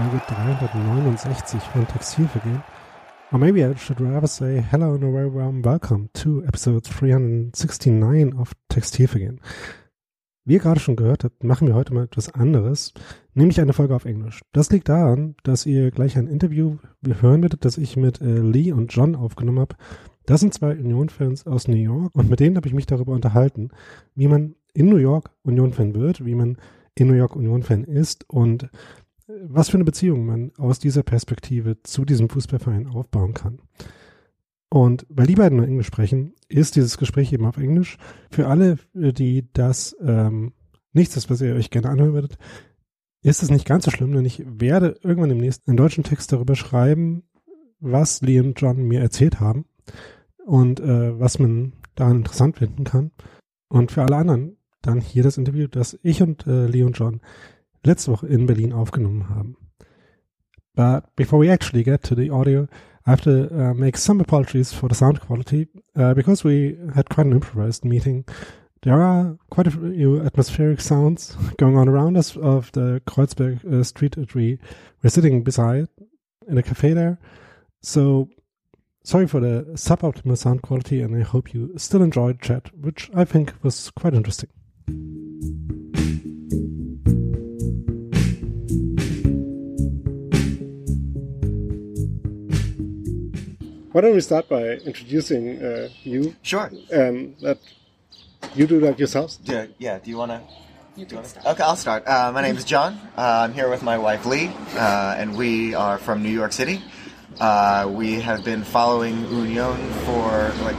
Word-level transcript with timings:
Folge 0.00 0.22
369 0.28 1.60
von 1.60 1.86
Textilvergehen. 1.86 2.62
Or 3.32 3.38
maybe 3.38 3.62
I 3.62 3.76
should 3.76 4.00
rather 4.00 4.26
say 4.26 4.64
hello 4.70 4.94
and 4.94 5.04
a 5.04 5.12
very 5.12 5.30
warm 5.30 5.62
welcome 5.62 6.08
to 6.14 6.42
episode 6.44 6.84
369 6.84 8.32
of 8.38 8.54
Textilvergehen. 8.70 9.42
Wie 10.46 10.54
ihr 10.54 10.58
gerade 10.58 10.80
schon 10.80 10.96
gehört 10.96 11.24
habt, 11.24 11.44
machen 11.44 11.68
wir 11.68 11.74
heute 11.74 11.92
mal 11.92 12.04
etwas 12.04 12.32
anderes, 12.32 12.94
nämlich 13.34 13.60
eine 13.60 13.74
Folge 13.74 13.94
auf 13.94 14.06
Englisch. 14.06 14.40
Das 14.52 14.70
liegt 14.70 14.88
daran, 14.88 15.34
dass 15.42 15.66
ihr 15.66 15.90
gleich 15.90 16.16
ein 16.16 16.28
Interview 16.28 16.78
hören 17.02 17.42
werdet, 17.42 17.66
das 17.66 17.76
ich 17.76 17.98
mit 17.98 18.22
äh, 18.22 18.38
Lee 18.38 18.72
und 18.72 18.94
John 18.94 19.14
aufgenommen 19.14 19.60
habe. 19.60 19.76
Das 20.24 20.40
sind 20.40 20.54
zwei 20.54 20.72
Union-Fans 20.72 21.46
aus 21.46 21.68
New 21.68 21.76
York 21.76 22.14
und 22.14 22.30
mit 22.30 22.40
denen 22.40 22.56
habe 22.56 22.66
ich 22.66 22.74
mich 22.74 22.86
darüber 22.86 23.12
unterhalten, 23.12 23.68
wie 24.14 24.28
man 24.28 24.54
in 24.72 24.88
New 24.88 24.96
York 24.96 25.30
Union-Fan 25.42 25.94
wird, 25.94 26.24
wie 26.24 26.34
man 26.34 26.56
in 26.94 27.08
New 27.08 27.14
York 27.14 27.36
Union-Fan 27.36 27.84
ist 27.84 28.28
und 28.28 28.68
was 29.46 29.68
für 29.68 29.76
eine 29.76 29.84
Beziehung 29.84 30.26
man 30.26 30.52
aus 30.56 30.78
dieser 30.78 31.02
Perspektive 31.02 31.82
zu 31.82 32.04
diesem 32.04 32.28
Fußballverein 32.28 32.86
aufbauen 32.86 33.34
kann. 33.34 33.60
Und 34.68 35.04
weil 35.08 35.26
die 35.26 35.34
beiden 35.34 35.58
nur 35.58 35.66
Englisch 35.66 35.88
sprechen, 35.88 36.34
ist 36.48 36.76
dieses 36.76 36.96
Gespräch 36.96 37.32
eben 37.32 37.46
auf 37.46 37.56
Englisch. 37.56 37.98
Für 38.30 38.46
alle, 38.46 38.78
die 38.94 39.48
das 39.52 39.96
ähm, 40.00 40.52
nichts 40.92 41.16
ist, 41.16 41.28
was 41.28 41.40
ihr 41.40 41.54
euch 41.54 41.70
gerne 41.70 41.88
anhören 41.88 42.12
würdet, 42.14 42.38
ist 43.22 43.42
es 43.42 43.50
nicht 43.50 43.66
ganz 43.66 43.84
so 43.84 43.90
schlimm, 43.90 44.12
denn 44.12 44.24
ich 44.24 44.44
werde 44.46 44.98
irgendwann 45.02 45.28
demnächst 45.28 45.66
einen 45.66 45.76
deutschen 45.76 46.04
Text 46.04 46.32
darüber 46.32 46.54
schreiben, 46.54 47.24
was 47.80 48.22
Lee 48.22 48.40
und 48.40 48.60
John 48.60 48.82
mir 48.84 49.00
erzählt 49.00 49.40
haben 49.40 49.66
und 50.46 50.80
äh, 50.80 51.18
was 51.18 51.38
man 51.38 51.72
daran 51.96 52.18
interessant 52.18 52.56
finden 52.56 52.84
kann. 52.84 53.10
Und 53.68 53.92
für 53.92 54.02
alle 54.02 54.16
anderen 54.16 54.56
dann 54.82 55.00
hier 55.00 55.22
das 55.22 55.36
Interview, 55.36 55.66
das 55.66 55.98
ich 56.02 56.22
und 56.22 56.46
äh, 56.46 56.66
Lee 56.66 56.82
und 56.84 56.96
John 56.98 57.20
letzte 57.84 58.12
Woche 58.12 58.26
in 58.26 58.46
Berlin 58.46 58.72
aufgenommen 58.72 59.28
haben. 59.28 59.56
But 60.74 61.14
before 61.16 61.38
we 61.38 61.50
actually 61.50 61.84
get 61.84 62.02
to 62.04 62.14
the 62.14 62.30
audio, 62.30 62.66
I 63.06 63.10
have 63.10 63.22
to 63.22 63.48
uh, 63.52 63.74
make 63.74 63.96
some 63.96 64.20
apologies 64.20 64.72
for 64.72 64.88
the 64.88 64.94
sound 64.94 65.20
quality 65.20 65.68
uh, 65.96 66.14
because 66.14 66.44
we 66.44 66.78
had 66.94 67.08
quite 67.08 67.26
an 67.26 67.32
improvised 67.32 67.84
meeting. 67.84 68.24
There 68.82 69.00
are 69.02 69.36
quite 69.50 69.66
a 69.66 69.70
few 69.70 70.20
atmospheric 70.24 70.80
sounds 70.80 71.36
going 71.58 71.76
on 71.76 71.88
around 71.88 72.16
us 72.16 72.36
of 72.36 72.72
the 72.72 73.02
Kreuzberg 73.06 73.64
uh, 73.64 73.84
street 73.84 74.16
that 74.16 74.34
we 74.34 74.58
were 75.02 75.10
sitting 75.10 75.42
beside 75.42 75.88
in 76.48 76.58
a 76.58 76.62
cafe 76.62 76.92
there. 76.92 77.18
So 77.82 78.28
sorry 79.02 79.26
for 79.26 79.40
the 79.40 79.66
suboptimal 79.74 80.38
sound 80.38 80.62
quality, 80.62 81.02
and 81.02 81.16
I 81.16 81.22
hope 81.22 81.52
you 81.54 81.72
still 81.76 82.02
enjoyed 82.02 82.40
chat, 82.40 82.70
which 82.74 83.10
I 83.14 83.24
think 83.24 83.52
was 83.62 83.90
quite 83.90 84.14
interesting. 84.14 84.50
Why 93.92 94.02
don't 94.02 94.14
we 94.14 94.20
start 94.20 94.48
by 94.48 94.62
introducing 94.86 95.60
uh, 95.62 95.88
you? 96.04 96.36
Sure. 96.42 96.70
Um, 96.92 97.34
that 97.42 97.58
you 98.54 98.66
do 98.66 98.78
that 98.80 98.98
yourselves. 98.98 99.40
Yeah. 99.42 99.66
Yeah. 99.78 99.98
Do 99.98 100.10
you 100.10 100.16
want 100.16 100.30
to? 100.30 100.40
You 100.96 101.06
can 101.06 101.24
start. 101.24 101.46
Okay, 101.46 101.62
I'll 101.62 101.76
start. 101.76 102.06
Uh, 102.06 102.30
my 102.32 102.42
name 102.42 102.56
is 102.56 102.64
John. 102.64 102.94
Uh, 103.16 103.42
I'm 103.44 103.52
here 103.52 103.68
with 103.68 103.82
my 103.82 103.98
wife 103.98 104.26
Lee, 104.26 104.52
uh, 104.74 105.14
and 105.18 105.36
we 105.36 105.74
are 105.74 105.98
from 105.98 106.22
New 106.22 106.30
York 106.30 106.52
City. 106.52 106.82
Uh, 107.40 107.90
we 107.90 108.20
have 108.20 108.44
been 108.44 108.62
following 108.62 109.26
Union 109.28 109.76
for 110.04 110.52
like 110.62 110.76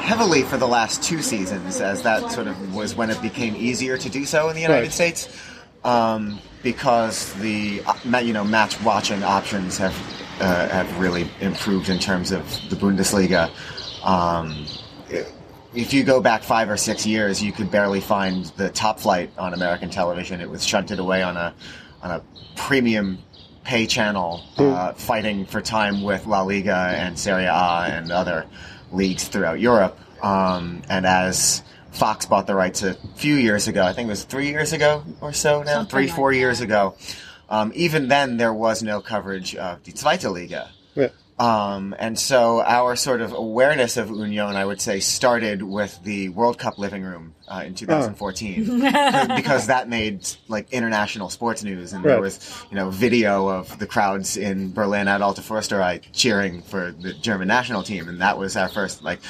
heavily 0.00 0.42
for 0.42 0.56
the 0.56 0.68
last 0.68 1.02
two 1.02 1.20
seasons, 1.22 1.80
as 1.80 2.02
that 2.02 2.30
sort 2.30 2.46
of 2.46 2.74
was 2.74 2.94
when 2.94 3.10
it 3.10 3.20
became 3.20 3.56
easier 3.56 3.98
to 3.98 4.08
do 4.08 4.24
so 4.24 4.48
in 4.48 4.54
the 4.54 4.62
United 4.62 4.82
Right. 4.82 4.92
States, 4.92 5.28
um, 5.84 6.38
because 6.62 7.32
the 7.34 7.82
you 8.22 8.32
know 8.32 8.44
match 8.44 8.80
watching 8.82 9.22
options 9.22 9.78
have 9.78 9.94
uh, 10.40 10.68
have 10.68 10.98
really 10.98 11.28
improved 11.40 11.88
in 11.88 11.98
terms 11.98 12.32
of 12.32 12.44
the 12.70 12.76
Bundesliga. 12.76 13.50
Um, 14.04 14.66
if 15.74 15.92
you 15.92 16.04
go 16.04 16.20
back 16.20 16.42
five 16.42 16.70
or 16.70 16.76
six 16.76 17.04
years, 17.04 17.42
you 17.42 17.52
could 17.52 17.70
barely 17.70 18.00
find 18.00 18.46
the 18.56 18.70
top 18.70 19.00
flight 19.00 19.30
on 19.36 19.54
American 19.54 19.90
television. 19.90 20.40
It 20.40 20.48
was 20.48 20.64
shunted 20.64 20.98
away 20.98 21.22
on 21.22 21.36
a 21.36 21.54
on 22.02 22.10
a 22.10 22.22
premium 22.56 23.18
pay 23.64 23.86
channel, 23.86 24.42
uh, 24.58 24.92
fighting 24.92 25.46
for 25.46 25.60
time 25.60 26.02
with 26.02 26.26
La 26.26 26.42
Liga 26.42 26.74
and 26.74 27.18
Serie 27.18 27.46
A 27.46 27.86
and 27.88 28.12
other 28.12 28.46
leagues 28.92 29.26
throughout 29.26 29.58
Europe. 29.58 29.98
Um, 30.22 30.82
and 30.88 31.06
as 31.06 31.62
Fox 31.94 32.26
bought 32.26 32.46
the 32.46 32.54
rights 32.54 32.82
a 32.82 32.94
few 33.16 33.34
years 33.36 33.68
ago, 33.68 33.84
I 33.84 33.92
think 33.92 34.06
it 34.06 34.10
was 34.10 34.24
three 34.24 34.48
years 34.48 34.72
ago 34.72 35.04
or 35.20 35.32
so 35.32 35.62
now, 35.62 35.74
Something 35.74 35.90
three 35.90 36.06
like 36.06 36.16
four 36.16 36.32
that. 36.32 36.38
years 36.38 36.60
ago. 36.60 36.96
Um, 37.48 37.72
even 37.74 38.08
then, 38.08 38.36
there 38.36 38.52
was 38.52 38.82
no 38.82 39.00
coverage 39.00 39.54
of 39.54 39.82
the 39.84 39.92
Zweite 39.92 40.30
Liga. 40.32 40.70
Yeah. 40.94 41.08
Um, 41.38 41.94
and 41.98 42.18
so 42.18 42.62
our 42.62 42.94
sort 42.94 43.20
of 43.20 43.32
awareness 43.32 43.96
of 43.96 44.08
Union, 44.08 44.54
I 44.54 44.64
would 44.64 44.80
say, 44.80 45.00
started 45.00 45.62
with 45.62 45.98
the 46.04 46.28
World 46.28 46.58
Cup 46.58 46.78
living 46.78 47.02
room 47.02 47.34
uh, 47.48 47.64
in 47.66 47.74
2014 47.74 48.80
because 49.36 49.66
that 49.66 49.88
made 49.88 50.26
like 50.46 50.72
international 50.72 51.30
sports 51.30 51.64
news, 51.64 51.92
and 51.92 52.04
there 52.04 52.20
was 52.20 52.64
you 52.70 52.76
know 52.76 52.88
video 52.90 53.48
of 53.48 53.78
the 53.80 53.86
crowds 53.86 54.36
in 54.36 54.72
Berlin 54.72 55.08
at 55.08 55.22
Alte 55.22 55.40
Försterei 55.42 56.02
cheering 56.12 56.62
for 56.62 56.92
the 56.92 57.12
German 57.14 57.48
national 57.48 57.82
team, 57.82 58.08
and 58.08 58.20
that 58.20 58.38
was 58.38 58.56
our 58.56 58.68
first 58.68 59.02
like. 59.02 59.20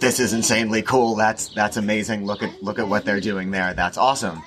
This 0.00 0.20
is 0.20 0.32
insanely 0.32 0.82
cool. 0.82 1.16
That's 1.16 1.48
that's 1.54 1.76
amazing. 1.76 2.24
Look 2.24 2.42
at 2.42 2.62
look 2.62 2.78
at 2.78 2.88
what 2.88 3.04
they're 3.04 3.20
doing 3.20 3.50
there. 3.50 3.74
That's 3.74 3.98
awesome. 3.98 4.42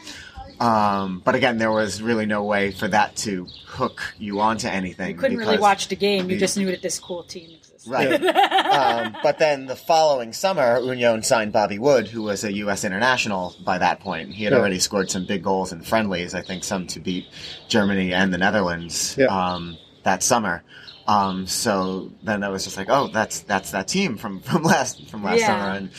Um, 0.59 1.21
but 1.25 1.33
again, 1.33 1.57
there 1.57 1.71
was 1.71 2.01
really 2.03 2.27
no 2.27 2.43
way 2.43 2.71
for 2.71 2.87
that 2.87 3.15
to 3.17 3.47
hook 3.65 4.01
you 4.19 4.39
onto 4.41 4.67
anything. 4.67 5.09
You 5.11 5.17
couldn't 5.17 5.37
really 5.37 5.57
watch 5.57 5.87
the 5.87 5.95
game. 5.95 6.29
You 6.29 6.35
the- 6.35 6.39
just 6.39 6.55
knew 6.55 6.67
that 6.67 6.81
this 6.83 6.99
cool 6.99 7.23
team 7.23 7.49
existed. 7.49 7.91
Right. 7.91 8.13
um, 8.23 9.17
but 9.23 9.39
then 9.39 9.65
the 9.65 9.75
following 9.75 10.33
summer, 10.33 10.79
Union 10.79 11.23
signed 11.23 11.51
Bobby 11.51 11.79
Wood, 11.79 12.07
who 12.07 12.21
was 12.21 12.43
a 12.43 12.53
U.S. 12.57 12.83
international 12.83 13.55
by 13.65 13.79
that 13.79 14.01
point. 14.01 14.29
He 14.35 14.43
had 14.43 14.53
Yeah. 14.53 14.59
already 14.59 14.77
scored 14.77 15.09
some 15.09 15.25
big 15.25 15.41
goals 15.43 15.71
in 15.73 15.81
friendlies, 15.81 16.35
I 16.35 16.43
think 16.43 16.63
some 16.63 16.85
to 16.87 16.99
beat 16.99 17.25
Germany 17.67 18.13
and 18.13 18.31
the 18.31 18.37
Netherlands 18.37 19.15
Yeah. 19.17 19.25
um, 19.25 19.79
that 20.03 20.21
summer. 20.21 20.63
Um, 21.11 21.47
so 21.47 22.11
then 22.23 22.43
I 22.43 22.49
was 22.49 22.63
just 22.63 22.77
like, 22.77 22.89
oh, 22.89 23.07
that's 23.07 23.41
that's 23.41 23.71
that 23.71 23.87
team 23.87 24.17
from, 24.17 24.39
from 24.47 24.63
last 24.63 25.09
from 25.09 25.23
last 25.23 25.39
Yeah. 25.39 25.47
summer, 25.47 25.77
and 25.77 25.89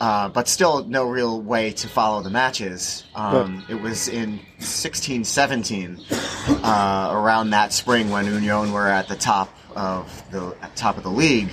uh, 0.00 0.28
but 0.28 0.48
still 0.48 0.84
no 0.84 1.04
real 1.04 1.40
way 1.42 1.72
to 1.72 1.88
follow 1.88 2.22
the 2.22 2.30
matches. 2.30 3.04
Um, 3.14 3.64
It 3.68 3.80
was 3.80 4.08
in 4.08 4.40
sixteen 4.58 5.24
seventeen, 5.24 5.98
uh, 6.62 7.10
around 7.12 7.50
that 7.50 7.72
spring 7.72 8.10
when 8.10 8.26
Union 8.26 8.72
were 8.72 8.88
at 8.88 9.08
the 9.08 9.16
top 9.16 9.48
of 9.76 10.04
the 10.30 10.54
at 10.62 10.74
top 10.76 10.96
of 10.96 11.02
the 11.02 11.10
league, 11.10 11.50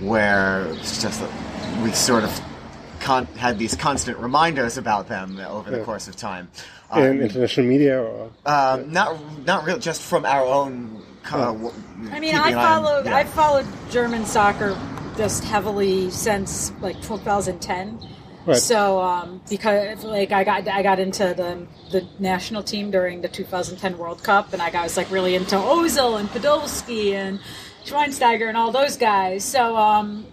where 0.00 0.66
it's 0.74 1.02
just 1.02 1.20
that 1.20 1.82
we 1.82 1.90
sort 1.92 2.24
of 2.24 2.40
con- 3.00 3.26
had 3.36 3.58
these 3.58 3.74
constant 3.76 4.18
reminders 4.18 4.78
about 4.78 5.08
them 5.08 5.38
over 5.40 5.70
the 5.70 5.78
Yeah. 5.78 5.84
course 5.84 6.06
of 6.08 6.16
time. 6.16 6.48
in 6.94 7.02
Um, 7.02 7.20
international 7.20 7.66
media 7.66 8.00
or 8.00 8.30
um, 8.46 8.92
not 8.92 9.16
not 9.44 9.64
real, 9.66 9.78
just 9.78 10.02
from 10.02 10.24
our 10.24 10.44
own. 10.46 11.02
Co- 11.28 11.38
Oh. 11.40 11.52
w- 11.54 11.72
I 12.12 12.20
mean, 12.20 12.34
I 12.34 12.48
an 12.50 12.54
followed. 12.54 13.06
yeah. 13.06 13.16
I've 13.16 13.28
followed 13.30 13.66
German 13.90 14.24
soccer 14.24 14.76
just 15.16 15.44
heavily 15.44 16.10
since 16.10 16.72
like 16.80 16.96
2010. 17.02 17.98
Right. 18.46 18.56
So 18.56 19.00
um, 19.00 19.40
because 19.50 20.04
like 20.04 20.32
I 20.32 20.42
got 20.44 20.66
I 20.68 20.82
got 20.82 20.98
into 20.98 21.34
the 21.36 21.66
the 21.90 22.06
national 22.18 22.62
team 22.62 22.90
during 22.90 23.20
the 23.20 23.28
2010 23.28 23.98
World 23.98 24.22
Cup, 24.22 24.52
and 24.52 24.62
I 24.62 24.70
got, 24.70 24.84
was 24.84 24.96
like 24.96 25.10
really 25.10 25.34
into 25.34 25.56
Ozil 25.56 26.18
and 26.18 26.28
Podolski 26.30 27.12
and 27.12 27.40
Schweinsteiger 27.84 28.48
and 28.48 28.56
all 28.56 28.70
those 28.72 28.96
guys. 28.96 29.44
So 29.44 29.76
um, 29.76 30.24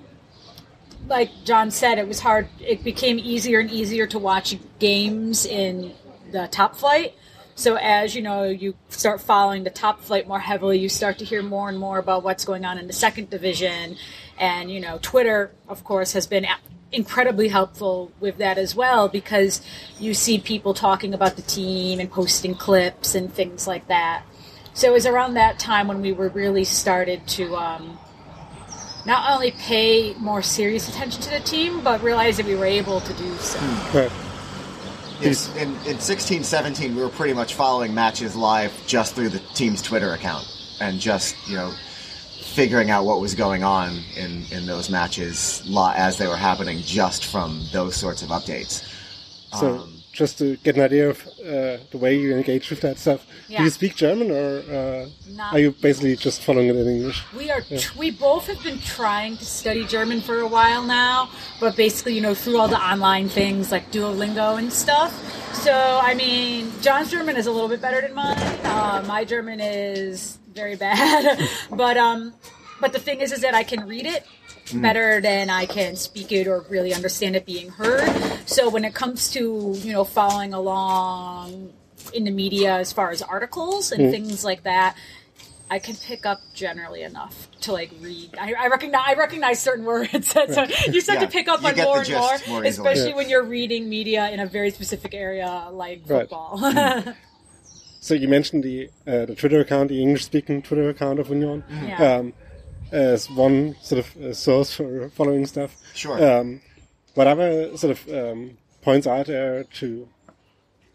like 1.08 1.30
John 1.44 1.72
said, 1.72 1.98
it 1.98 2.08
was 2.08 2.20
hard. 2.22 2.48
It 2.60 2.84
became 2.84 3.20
easier 3.20 3.60
and 3.60 3.70
easier 3.70 4.08
to 4.08 4.20
watch 4.20 4.56
games 4.80 5.46
in 5.46 5.94
the 6.32 6.48
top 6.52 6.76
flight. 6.76 7.14
So 7.56 7.76
as 7.76 8.16
you 8.16 8.22
know, 8.22 8.44
you 8.44 8.76
start 8.90 9.22
following 9.22 9.64
the 9.64 9.70
top 9.70 10.02
flight 10.02 10.28
more 10.28 10.40
heavily. 10.40 10.78
You 10.78 10.90
start 10.90 11.18
to 11.20 11.26
hear 11.26 11.42
more 11.42 11.70
and 11.70 11.80
more 11.80 11.98
about 11.98 12.24
what's 12.24 12.44
going 12.44 12.66
on 12.66 12.78
in 12.78 12.88
the 12.88 12.94
second 12.94 13.30
division, 13.30 13.96
and 14.38 14.70
you 14.70 14.82
know, 14.82 15.00
Twitter, 15.02 15.52
of 15.70 15.84
course, 15.86 16.12
has 16.12 16.28
been 16.28 16.46
incredibly 16.92 17.48
helpful 17.48 18.12
with 18.20 18.38
that 18.38 18.58
as 18.58 18.76
well 18.76 19.08
because 19.08 19.62
you 20.00 20.14
see 20.14 20.38
people 20.38 20.74
talking 20.74 21.14
about 21.14 21.36
the 21.38 21.42
team 21.42 22.00
and 22.00 22.12
posting 22.12 22.56
clips 22.56 23.16
and 23.16 23.34
things 23.34 23.68
like 23.68 23.88
that. 23.88 24.24
So 24.74 24.90
it 24.90 24.94
was 24.94 25.06
around 25.06 25.36
that 25.36 25.58
time 25.58 25.88
when 25.88 26.02
we 26.02 26.12
were 26.12 26.30
really 26.30 26.66
started 26.66 27.26
to. 27.30 27.56
Um, 27.56 27.98
not 29.06 29.32
only 29.32 29.52
pay 29.52 30.16
more 30.16 30.42
serious 30.42 30.90
attention 30.90 31.22
to 31.22 31.30
the 31.30 31.40
team, 31.40 31.82
but 31.84 32.02
realize 32.02 32.38
that 32.38 32.46
we 32.48 32.56
were 32.56 32.66
able 32.66 33.00
to 33.02 33.14
do 33.14 33.36
so. 33.36 33.60
right. 33.94 34.12
Yes, 35.22 35.56
in, 35.56 35.76
in 35.86 36.00
16, 36.00 36.44
17, 36.44 36.96
we 36.96 37.02
were 37.02 37.10
pretty 37.10 37.34
much 37.34 37.54
following 37.54 37.94
matches 37.94 38.36
live 38.36 38.74
just 38.86 39.16
through 39.16 39.30
the 39.30 39.40
team's 39.54 39.82
Twitter 39.82 40.12
account 40.14 40.46
and 40.82 41.00
just, 41.00 41.36
you 41.48 41.56
know, 41.56 41.74
figuring 42.42 42.90
out 42.90 43.06
what 43.06 43.20
was 43.20 43.36
going 43.36 43.64
on 43.64 44.00
in, 44.16 44.44
in 44.52 44.66
those 44.66 44.90
matches 44.90 45.64
as 45.78 46.18
they 46.18 46.28
were 46.28 46.38
happening 46.38 46.80
just 46.80 47.26
from 47.26 47.62
those 47.72 47.96
sorts 47.96 48.22
of 48.22 48.30
updates. 48.30 48.84
So 49.54 49.76
Um, 49.80 49.95
just 50.16 50.38
to 50.38 50.56
get 50.58 50.76
an 50.78 50.82
idea 50.82 51.10
of 51.10 51.22
uh, 51.28 51.78
the 51.92 51.98
way 52.00 52.18
you 52.18 52.36
engage 52.36 52.70
with 52.70 52.80
that 52.82 52.98
stuff. 52.98 53.28
Yeah. 53.50 53.60
Do 53.60 53.64
you 53.66 53.70
speak 53.70 53.96
German, 53.96 54.32
or 54.32 54.64
uh, 54.72 55.10
are 55.52 55.60
you 55.60 55.72
basically 55.72 56.16
just 56.16 56.42
following 56.42 56.68
it 56.70 56.76
in 56.78 56.88
English? 56.88 57.22
We 57.36 57.52
are. 57.52 57.62
We 57.98 58.12
both 58.12 58.48
have 58.48 58.64
been 58.64 58.80
trying 58.80 59.38
to 59.38 59.46
study 59.46 59.86
German 59.86 60.22
for 60.22 60.40
a 60.40 60.48
while 60.48 60.84
now, 60.84 61.30
but 61.60 61.76
basically, 61.76 62.16
you 62.16 62.22
know, 62.22 62.34
through 62.34 62.58
all 62.58 62.70
the 62.70 62.80
online 62.80 63.28
things 63.28 63.72
like 63.72 63.92
Duolingo 63.92 64.58
and 64.58 64.72
stuff. 64.72 65.12
So, 65.54 65.74
I 66.02 66.14
mean, 66.14 66.72
John's 66.82 67.12
German 67.12 67.36
is 67.36 67.48
a 67.48 67.52
little 67.52 67.70
bit 67.70 67.82
better 67.82 68.02
than 68.02 68.14
mine. 68.14 68.38
Uh, 68.64 69.04
my 69.06 69.26
German 69.26 69.60
is 69.60 70.40
very 70.54 70.76
bad, 70.76 71.40
but 71.72 71.98
um, 71.98 72.34
but 72.80 72.94
the 72.94 73.00
thing 73.00 73.20
is, 73.20 73.34
is 73.34 73.42
that 73.42 73.54
I 73.54 73.64
can 73.64 73.86
read 73.86 74.06
it 74.06 74.26
better 74.74 75.22
than 75.22 75.50
I 75.50 75.66
can 75.66 75.96
speak 75.96 76.32
it 76.32 76.48
or 76.48 76.62
really 76.70 76.94
understand 76.94 77.36
it 77.36 77.46
being 77.46 77.70
heard. 77.70 78.08
So 78.48 78.70
when 78.70 78.84
it 78.86 78.94
comes 78.94 79.30
to 79.32 79.74
you 79.78 79.94
know 79.94 80.04
following 80.04 80.54
along 80.54 81.72
in 82.14 82.24
the 82.24 82.32
media 82.32 82.76
as 82.76 82.92
far 82.94 83.12
as 83.12 83.22
articles 83.22 83.92
and 83.92 84.12
things 84.12 84.44
like 84.44 84.64
that, 84.64 84.96
I 85.70 85.80
can 85.80 85.96
pick 85.96 86.26
up 86.26 86.40
generally 86.54 87.02
enough 87.04 87.50
to 87.62 87.72
like 87.74 87.92
read. 88.02 88.36
I, 88.40 88.54
I 88.54 88.68
recognize 88.68 89.04
I 89.08 89.14
recognize 89.16 89.60
certain 89.60 89.86
words. 89.86 90.32
so 90.32 90.66
you 90.92 91.02
start 91.02 91.20
Yeah, 91.20 91.26
to 91.26 91.32
pick 91.32 91.48
up 91.48 91.62
you 91.62 91.70
on 91.70 91.76
more 91.78 92.00
and 92.00 92.10
more, 92.12 92.38
more 92.48 92.64
especially 92.64 93.10
Yeah. 93.10 93.16
when 93.16 93.30
you're 93.30 93.44
reading 93.44 93.90
media 93.90 94.30
in 94.30 94.40
a 94.40 94.46
very 94.46 94.72
specific 94.72 95.14
area 95.14 95.68
like 95.72 96.02
Right. 96.08 96.22
football. 96.30 97.14
So 98.00 98.14
you 98.14 98.28
mentioned 98.28 98.64
the 98.64 98.92
uh, 99.08 99.26
the 99.26 99.34
Twitter 99.34 99.60
account, 99.62 99.90
the 99.90 100.00
English-speaking 100.00 100.62
Twitter 100.62 100.90
account 100.90 101.18
of 101.20 101.30
Union, 101.30 101.64
Yeah. 101.84 102.18
um, 102.18 102.34
as 102.92 103.30
one 103.30 103.76
sort 103.82 104.00
of 104.06 104.18
uh, 104.24 104.34
source 104.34 104.74
for 104.74 105.10
following 105.10 105.46
stuff. 105.46 105.76
Sure. 105.94 106.24
Um, 106.24 106.62
what 107.14 107.28
other 107.28 107.76
sort 107.78 107.98
of 107.98 108.14
um, 108.14 108.58
points 108.82 109.08
are 109.08 109.24
there 109.24 109.64
to 109.64 110.08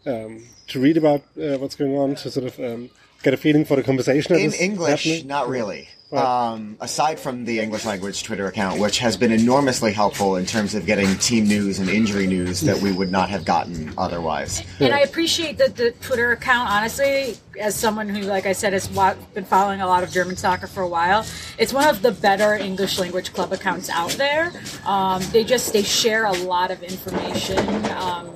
um, 0.05 0.45
to 0.67 0.79
read 0.79 0.97
about 0.97 1.21
uh, 1.37 1.57
what's 1.57 1.75
going 1.75 1.97
on 1.97 2.15
to 2.15 2.31
sort 2.31 2.45
of 2.45 2.59
um, 2.59 2.89
get 3.23 3.33
a 3.33 3.37
feeling 3.37 3.65
for 3.65 3.75
the 3.75 3.83
conversation? 3.83 4.35
in 4.35 4.53
English, 4.53 5.05
happening? 5.05 5.27
not 5.27 5.49
really. 5.49 5.89
Right. 6.11 6.25
Um, 6.25 6.75
aside 6.81 7.21
from 7.21 7.45
the 7.45 7.61
English 7.61 7.85
language 7.85 8.23
Twitter 8.23 8.45
account, 8.47 8.81
which 8.81 8.99
has 8.99 9.15
been 9.15 9.31
enormously 9.31 9.93
helpful 9.93 10.35
in 10.35 10.45
terms 10.45 10.75
of 10.75 10.85
getting 10.85 11.15
team 11.19 11.47
news 11.47 11.79
and 11.79 11.89
injury 11.89 12.27
news 12.27 12.59
that 12.61 12.81
we 12.81 12.91
would 12.91 13.09
not 13.09 13.29
have 13.29 13.45
gotten 13.45 13.93
otherwise. 13.97 14.61
And 14.81 14.93
I 14.93 14.99
appreciate 14.99 15.57
that 15.59 15.77
the 15.77 15.91
Twitter 15.91 16.33
account, 16.33 16.69
honestly, 16.69 17.37
as 17.57 17.75
someone 17.75 18.09
who, 18.09 18.23
like 18.23 18.45
I 18.45 18.51
said, 18.51 18.73
has 18.73 18.89
been 19.33 19.45
following 19.45 19.79
a 19.79 19.87
lot 19.87 20.03
of 20.03 20.11
German 20.11 20.35
soccer 20.35 20.67
for 20.67 20.81
a 20.81 20.87
while, 20.87 21.25
it's 21.57 21.71
one 21.71 21.87
of 21.87 22.01
the 22.01 22.11
better 22.11 22.55
English 22.55 22.99
language 22.99 23.31
club 23.31 23.53
accounts 23.53 23.89
out 23.89 24.11
there. 24.11 24.51
Um, 24.85 25.23
they 25.31 25.45
just 25.45 25.71
they 25.71 25.83
share 25.83 26.25
a 26.25 26.33
lot 26.33 26.71
of 26.71 26.83
information, 26.83 27.59
um, 27.91 28.29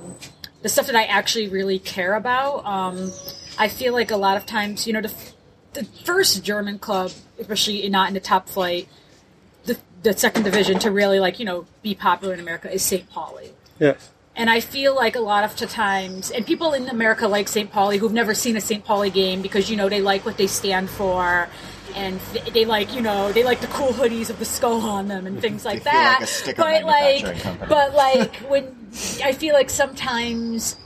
the 0.62 0.70
stuff 0.70 0.86
that 0.86 0.96
I 0.96 1.04
actually 1.04 1.48
really 1.48 1.78
care 1.78 2.14
about. 2.14 2.64
Um, 2.64 3.12
I 3.58 3.68
feel 3.68 3.92
like 3.92 4.10
a 4.10 4.16
lot 4.16 4.38
of 4.38 4.46
times, 4.46 4.86
you 4.86 4.94
know, 4.94 5.02
the, 5.02 5.12
the 5.74 5.84
first 6.04 6.42
German 6.42 6.78
club, 6.78 7.12
especially 7.38 7.88
not 7.88 8.08
in 8.08 8.14
the 8.14 8.20
top 8.20 8.48
flight, 8.48 8.88
the, 9.64 9.76
the 10.02 10.16
second 10.16 10.42
division 10.44 10.78
to 10.80 10.90
really 10.90 11.20
like 11.20 11.38
you 11.38 11.44
know 11.44 11.66
be 11.82 11.94
popular 11.94 12.34
in 12.34 12.40
America 12.40 12.72
is 12.72 12.82
St. 12.82 13.08
Pauli. 13.10 13.50
Yeah. 13.78 13.94
And 14.38 14.50
I 14.50 14.60
feel 14.60 14.94
like 14.94 15.16
a 15.16 15.20
lot 15.20 15.44
of 15.44 15.56
times, 15.56 16.30
and 16.30 16.46
people 16.46 16.74
in 16.74 16.90
America 16.90 17.26
like 17.26 17.48
St. 17.48 17.72
Pauli 17.72 17.96
who've 17.96 18.12
never 18.12 18.34
seen 18.34 18.54
a 18.56 18.60
St. 18.60 18.84
Pauli 18.84 19.08
game 19.08 19.40
because 19.40 19.70
you 19.70 19.76
know 19.76 19.88
they 19.88 20.02
like 20.02 20.26
what 20.26 20.36
they 20.36 20.46
stand 20.46 20.90
for, 20.90 21.48
and 21.94 22.20
th- 22.32 22.52
they 22.52 22.66
like 22.66 22.94
you 22.94 23.00
know 23.00 23.32
they 23.32 23.44
like 23.44 23.60
the 23.60 23.66
cool 23.68 23.92
hoodies 23.92 24.28
of 24.28 24.38
the 24.38 24.44
skull 24.44 24.82
on 24.82 25.08
them 25.08 25.26
and 25.26 25.40
things 25.46 25.64
like 25.64 25.84
that. 25.84 26.20
like 26.46 26.58
a 26.58 26.60
but 26.60 26.84
like, 26.84 27.40
company. 27.40 27.66
but 27.68 27.94
like 27.94 28.36
when 28.48 28.76
I 29.24 29.32
feel 29.32 29.54
like 29.54 29.70
sometimes 29.70 30.76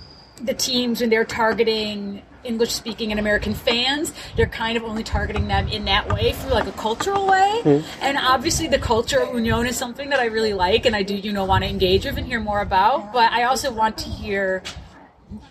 the 0.41 0.55
teams 0.55 1.01
when 1.01 1.11
they're 1.11 1.25
targeting 1.25 2.23
English 2.45 2.73
speaking 2.73 3.11
and 3.11 3.21
American 3.21 3.55
fans, 3.55 4.13
they're 4.37 4.47
kind 4.47 4.77
of 4.77 4.85
only 4.85 5.03
targeting 5.03 5.49
them 5.49 5.69
in 5.69 5.85
that 5.85 6.13
way 6.13 6.33
through 6.33 6.53
like 6.53 6.67
a 6.67 6.73
cultural 6.73 7.27
way. 7.27 7.61
Hmm. 7.63 7.81
And 8.01 8.19
obviously 8.19 8.67
the 8.67 8.79
culture 8.79 9.21
of 9.21 9.35
Union 9.35 9.67
is 9.67 9.77
something 9.77 10.11
that 10.11 10.21
I 10.21 10.27
really 10.27 10.55
like 10.55 10.87
and 10.87 10.95
I 10.97 11.03
do, 11.03 11.15
you 11.15 11.33
know, 11.33 11.45
want 11.45 11.65
to 11.65 11.71
engage 11.71 12.05
with 12.05 12.17
and 12.17 12.27
hear 12.27 12.41
more 12.41 12.61
about. 12.61 13.13
But 13.13 13.33
I 13.33 13.45
also 13.45 13.73
want 13.73 13.99
to 13.99 14.09
hear 14.09 14.63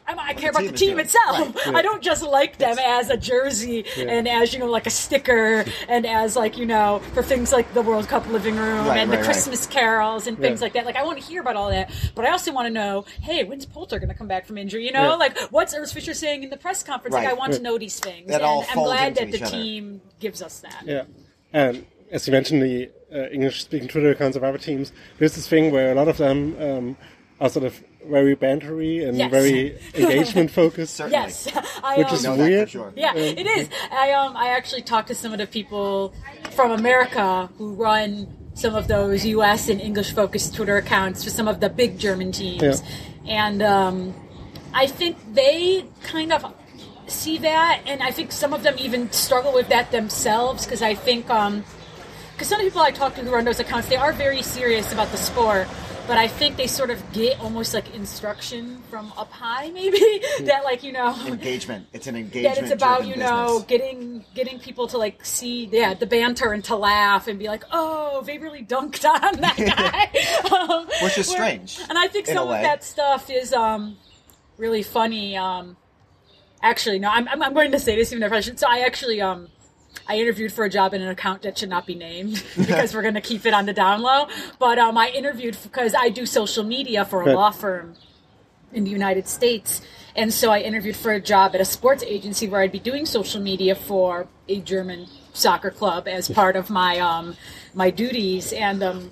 I, 0.08 0.16
I 0.30 0.34
care 0.34 0.50
about 0.50 0.64
the 0.64 0.72
team 0.72 0.92
doing. 0.92 1.06
itself. 1.06 1.56
Right. 1.66 1.68
I 1.76 1.82
don't 1.82 2.02
just 2.04 2.24
like 2.24 2.58
them 2.58 2.78
as 2.80 3.10
a 3.10 3.18
jersey 3.18 3.86
and 3.98 4.28
as 4.28 4.54
you 4.54 4.60
know, 4.60 4.66
like 4.70 4.88
a 4.88 4.90
sticker, 4.90 5.64
and 5.90 6.06
as 6.06 6.36
like 6.36 6.58
you 6.58 6.66
know, 6.66 7.00
for 7.14 7.24
things 7.24 7.52
like 7.52 7.74
the 7.74 7.82
World 7.82 8.08
Cup 8.08 8.28
living 8.28 8.56
room 8.56 8.88
Right, 8.88 8.98
and 9.00 9.10
right, 9.10 9.16
the 9.16 9.18
right. 9.18 9.26
Christmas 9.26 9.66
carols 9.66 10.28
and 10.28 10.38
things 10.38 10.60
Yeah. 10.60 10.66
like 10.66 10.74
that. 10.74 10.86
Like 10.86 10.96
I 10.96 11.04
want 11.04 11.20
to 11.20 11.26
hear 11.26 11.42
about 11.42 11.56
all 11.56 11.70
that, 11.70 11.92
but 12.16 12.26
I 12.26 12.32
also 12.32 12.52
want 12.52 12.66
to 12.68 12.74
know, 12.74 13.06
hey, 13.22 13.44
when's 13.44 13.66
Polter 13.66 14.00
going 14.00 14.10
to 14.10 14.16
come 14.16 14.28
back 14.28 14.46
from 14.46 14.58
injury? 14.58 14.86
You 14.86 14.92
know, 14.92 15.10
Yeah. 15.10 15.16
like 15.16 15.38
what's 15.52 15.74
Urs 15.76 15.94
Fischer 15.94 16.14
saying 16.14 16.44
in 16.44 16.50
the 16.50 16.58
press 16.58 16.84
conference? 16.84 17.14
Like 17.14 17.28
I 17.28 17.34
want 17.34 17.54
to 17.54 17.62
know 17.62 17.78
these 17.78 18.00
things, 18.00 18.28
That 18.28 18.36
and 18.42 18.44
all 18.44 18.66
I'm 18.70 18.76
glad 18.76 19.16
that 19.16 19.32
the 19.32 19.38
each 19.38 19.42
other. 19.44 19.52
team 19.52 20.02
gives 20.20 20.42
us 20.42 20.60
that. 20.60 20.84
Yeah, 20.86 21.04
and 21.54 21.86
as 22.12 22.28
you 22.28 22.32
mentioned, 22.34 22.62
the 22.62 22.90
uh, 23.14 23.30
English-speaking 23.30 23.88
Twitter 23.88 24.12
accounts 24.12 24.36
of 24.36 24.44
other 24.44 24.58
teams, 24.58 24.92
there's 25.20 25.36
this 25.36 25.48
thing 25.48 25.72
where 25.72 25.92
a 25.92 25.96
lot 25.96 26.08
of 26.08 26.18
them 26.18 26.56
um, 26.62 26.98
are 27.40 27.50
sort 27.50 27.66
of 27.66 27.82
very 28.06 28.36
bantery 28.36 29.08
and 29.08 29.18
Yes. 29.18 29.32
very 29.32 29.78
engagement-focused. 29.96 30.96
Certainly. 30.96 31.18
Yes, 31.18 31.48
I, 31.84 31.98
Which 31.98 32.08
um, 32.08 32.14
is 32.16 32.24
know 32.24 32.32
that 32.38 32.44
for 32.44 32.50
weird. 32.50 32.70
sure. 32.70 32.94
Yeah, 32.96 33.14
it 33.16 33.46
is. 33.48 33.70
I 33.92 34.12
um 34.12 34.36
I 34.36 34.50
actually 34.50 34.82
talked 34.82 35.08
to 35.10 35.16
some 35.16 35.32
of 35.32 35.38
the 35.38 35.48
people 35.48 36.14
from 36.52 36.72
America 36.72 37.50
who 37.58 37.74
run 37.74 38.28
some 38.54 38.76
of 38.76 38.88
those 38.88 39.26
U.S. 39.26 39.70
and 39.70 39.80
English 39.80 40.14
focused 40.14 40.54
Twitter 40.56 40.78
accounts 40.78 41.24
for 41.24 41.30
some 41.30 41.48
of 41.48 41.60
the 41.62 41.70
big 41.70 41.98
German 41.98 42.32
teams, 42.32 42.62
Yeah. 42.62 42.76
and 43.44 43.62
um, 43.64 44.14
I 44.74 44.86
think 44.88 45.16
they 45.34 45.86
kind 46.04 46.34
of 46.34 46.54
see 47.08 47.38
that, 47.40 47.82
and 47.86 48.04
I 48.04 48.12
think 48.12 48.32
some 48.32 48.54
of 48.54 48.64
them 48.64 48.76
even 48.78 49.12
struggle 49.12 49.54
with 49.54 49.70
that 49.70 49.92
themselves 49.92 50.66
because 50.66 50.82
I 50.82 50.94
think 50.96 51.30
um 51.30 51.64
because 52.34 52.48
some 52.50 52.60
of 52.60 52.66
the 52.66 52.70
people 52.70 52.82
I 52.82 52.92
talk 52.92 53.16
to 53.16 53.22
who 53.22 53.32
run 53.32 53.46
those 53.46 53.60
accounts, 53.60 53.88
they 53.90 53.96
are 53.98 54.14
very 54.14 54.42
serious 54.42 54.92
about 54.94 55.10
the 55.12 55.18
sport. 55.18 55.68
But 56.10 56.18
I 56.18 56.28
think 56.28 56.58
they 56.58 56.66
sort 56.66 56.90
of 56.90 57.00
get 57.14 57.40
almost 57.40 57.76
like 57.76 57.94
instruction 57.94 58.82
from 58.90 59.14
up 59.16 59.32
high, 59.32 59.70
maybe 59.70 60.00
that 60.42 60.64
like 60.64 60.82
you 60.82 60.92
know 60.92 61.16
Engagement. 61.28 61.86
It's 61.94 62.08
an 62.08 62.16
engagement. 62.16 62.56
that 62.56 62.64
it's 62.64 62.74
about 62.74 63.06
you 63.06 63.14
driven 63.14 63.30
know 63.30 63.46
business. 63.60 63.66
getting 63.68 64.26
getting 64.34 64.60
people 64.60 64.88
to 64.88 64.98
like 64.98 65.24
see 65.24 65.66
yeah 65.72 65.94
the 65.94 66.08
banter 66.08 66.52
and 66.52 66.64
to 66.64 66.76
laugh 66.76 67.28
and 67.28 67.38
be 67.38 67.48
like 67.48 67.64
oh 67.72 68.24
they 68.26 68.40
really 68.40 68.64
dunked 68.66 69.06
on 69.06 69.40
that 69.42 69.56
guy 70.52 70.58
um, 70.58 70.88
Which 71.04 71.20
is 71.20 71.28
where- 71.30 71.38
strange, 71.38 71.80
and 71.88 71.96
I 71.96 72.08
think 72.08 72.26
some 72.26 72.48
of 72.48 72.60
that 72.60 72.84
stuff 72.84 73.30
is 73.30 73.54
um 73.54 73.96
really 74.58 74.82
funny 74.82 75.38
um 75.38 75.78
actually 76.64 76.98
no 76.98 77.10
I'm, 77.10 77.28
I'm, 77.28 77.44
I'm 77.44 77.54
going 77.54 77.72
to 77.74 77.80
say 77.80 77.96
this 77.96 78.12
even 78.12 78.24
if 78.24 78.32
I 78.32 78.40
should 78.40 78.58
so 78.60 78.66
I 78.68 78.80
actually 78.80 79.22
um 79.22 79.48
I 80.10 80.18
interviewed 80.18 80.52
for 80.52 80.66
a 80.66 80.70
job 80.70 80.96
in 80.96 81.04
an 81.04 81.10
account 81.10 81.44
that 81.44 81.60
should 81.60 81.70
not 81.70 81.86
be 81.86 81.94
named 81.94 82.44
because 82.58 82.96
we're 82.96 83.04
going 83.04 83.14
to 83.14 83.22
keep 83.22 83.46
it 83.46 83.54
on 83.54 83.68
the 83.68 83.74
down 83.74 84.02
low. 84.02 84.28
But 84.58 84.80
um, 84.80 84.98
I 84.98 85.10
interviewed 85.10 85.56
because 85.62 85.94
I 85.94 86.10
do 86.10 86.26
social 86.26 86.64
media 86.64 87.06
for 87.06 87.22
a 87.22 87.34
law 87.34 87.52
firm 87.52 87.96
in 88.74 88.84
the 88.84 88.90
United 88.90 89.28
States. 89.28 89.82
And 90.16 90.34
so 90.34 90.50
I 90.50 90.62
interviewed 90.62 90.96
for 90.96 91.14
a 91.14 91.22
job 91.22 91.54
at 91.54 91.62
a 91.62 91.66
sports 91.66 92.04
agency 92.04 92.48
where 92.48 92.62
I'd 92.62 92.72
be 92.72 92.80
doing 92.80 93.06
social 93.06 93.40
media 93.40 93.76
for 93.76 94.28
a 94.48 94.60
German 94.60 95.08
soccer 95.34 95.70
club 95.70 96.08
as 96.08 96.28
part 96.28 96.56
of 96.56 96.72
my 96.72 96.98
um, 97.00 97.38
my 97.76 97.92
duties. 97.92 98.52
And 98.52 98.82
um, 98.82 99.12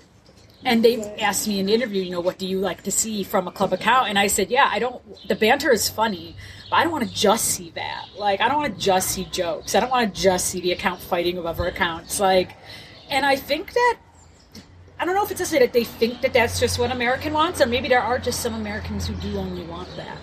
and 0.65 0.83
they 0.83 1.01
asked 1.19 1.47
me 1.47 1.59
in 1.59 1.67
the 1.67 1.73
interview, 1.73 2.01
you 2.01 2.11
know, 2.11 2.19
what 2.19 2.37
do 2.37 2.47
you 2.47 2.59
like 2.59 2.83
to 2.83 2.91
see 2.91 3.23
from 3.23 3.47
a 3.47 3.51
club 3.51 3.73
account? 3.73 4.09
And 4.09 4.17
I 4.17 4.27
said, 4.27 4.49
yeah, 4.49 4.69
I 4.71 4.79
don't. 4.79 5.01
The 5.27 5.35
banter 5.35 5.71
is 5.71 5.87
funny, 5.87 6.35
but 6.69 6.77
I 6.77 6.83
don't 6.83 6.91
want 6.91 7.07
to 7.07 7.13
just 7.13 7.45
see 7.45 7.71
that. 7.75 8.05
Like, 8.17 8.41
I 8.41 8.47
don't 8.47 8.57
want 8.57 8.73
to 8.73 8.79
just 8.79 9.09
see 9.09 9.25
jokes. 9.25 9.75
I 9.75 9.79
don't 9.79 9.91
want 9.91 10.13
to 10.13 10.21
just 10.21 10.47
see 10.47 10.59
the 10.59 10.71
account 10.71 10.99
fighting 10.99 11.37
with 11.37 11.45
other 11.45 11.65
accounts. 11.65 12.19
Like, 12.19 12.55
and 13.09 13.25
I 13.25 13.35
think 13.35 13.73
that 13.73 13.97
I 14.99 15.05
don't 15.05 15.13
know 15.13 15.23
if 15.23 15.31
it's 15.31 15.39
just 15.39 15.51
that 15.51 15.73
they 15.73 15.83
think 15.83 16.21
that 16.21 16.33
that's 16.33 16.59
just 16.59 16.79
what 16.79 16.91
American 16.91 17.33
wants, 17.33 17.61
or 17.61 17.67
maybe 17.67 17.87
there 17.87 18.01
are 18.01 18.17
just 18.17 18.41
some 18.41 18.55
Americans 18.55 19.07
who 19.07 19.13
do 19.15 19.37
only 19.37 19.63
want 19.63 19.95
that. 19.95 20.17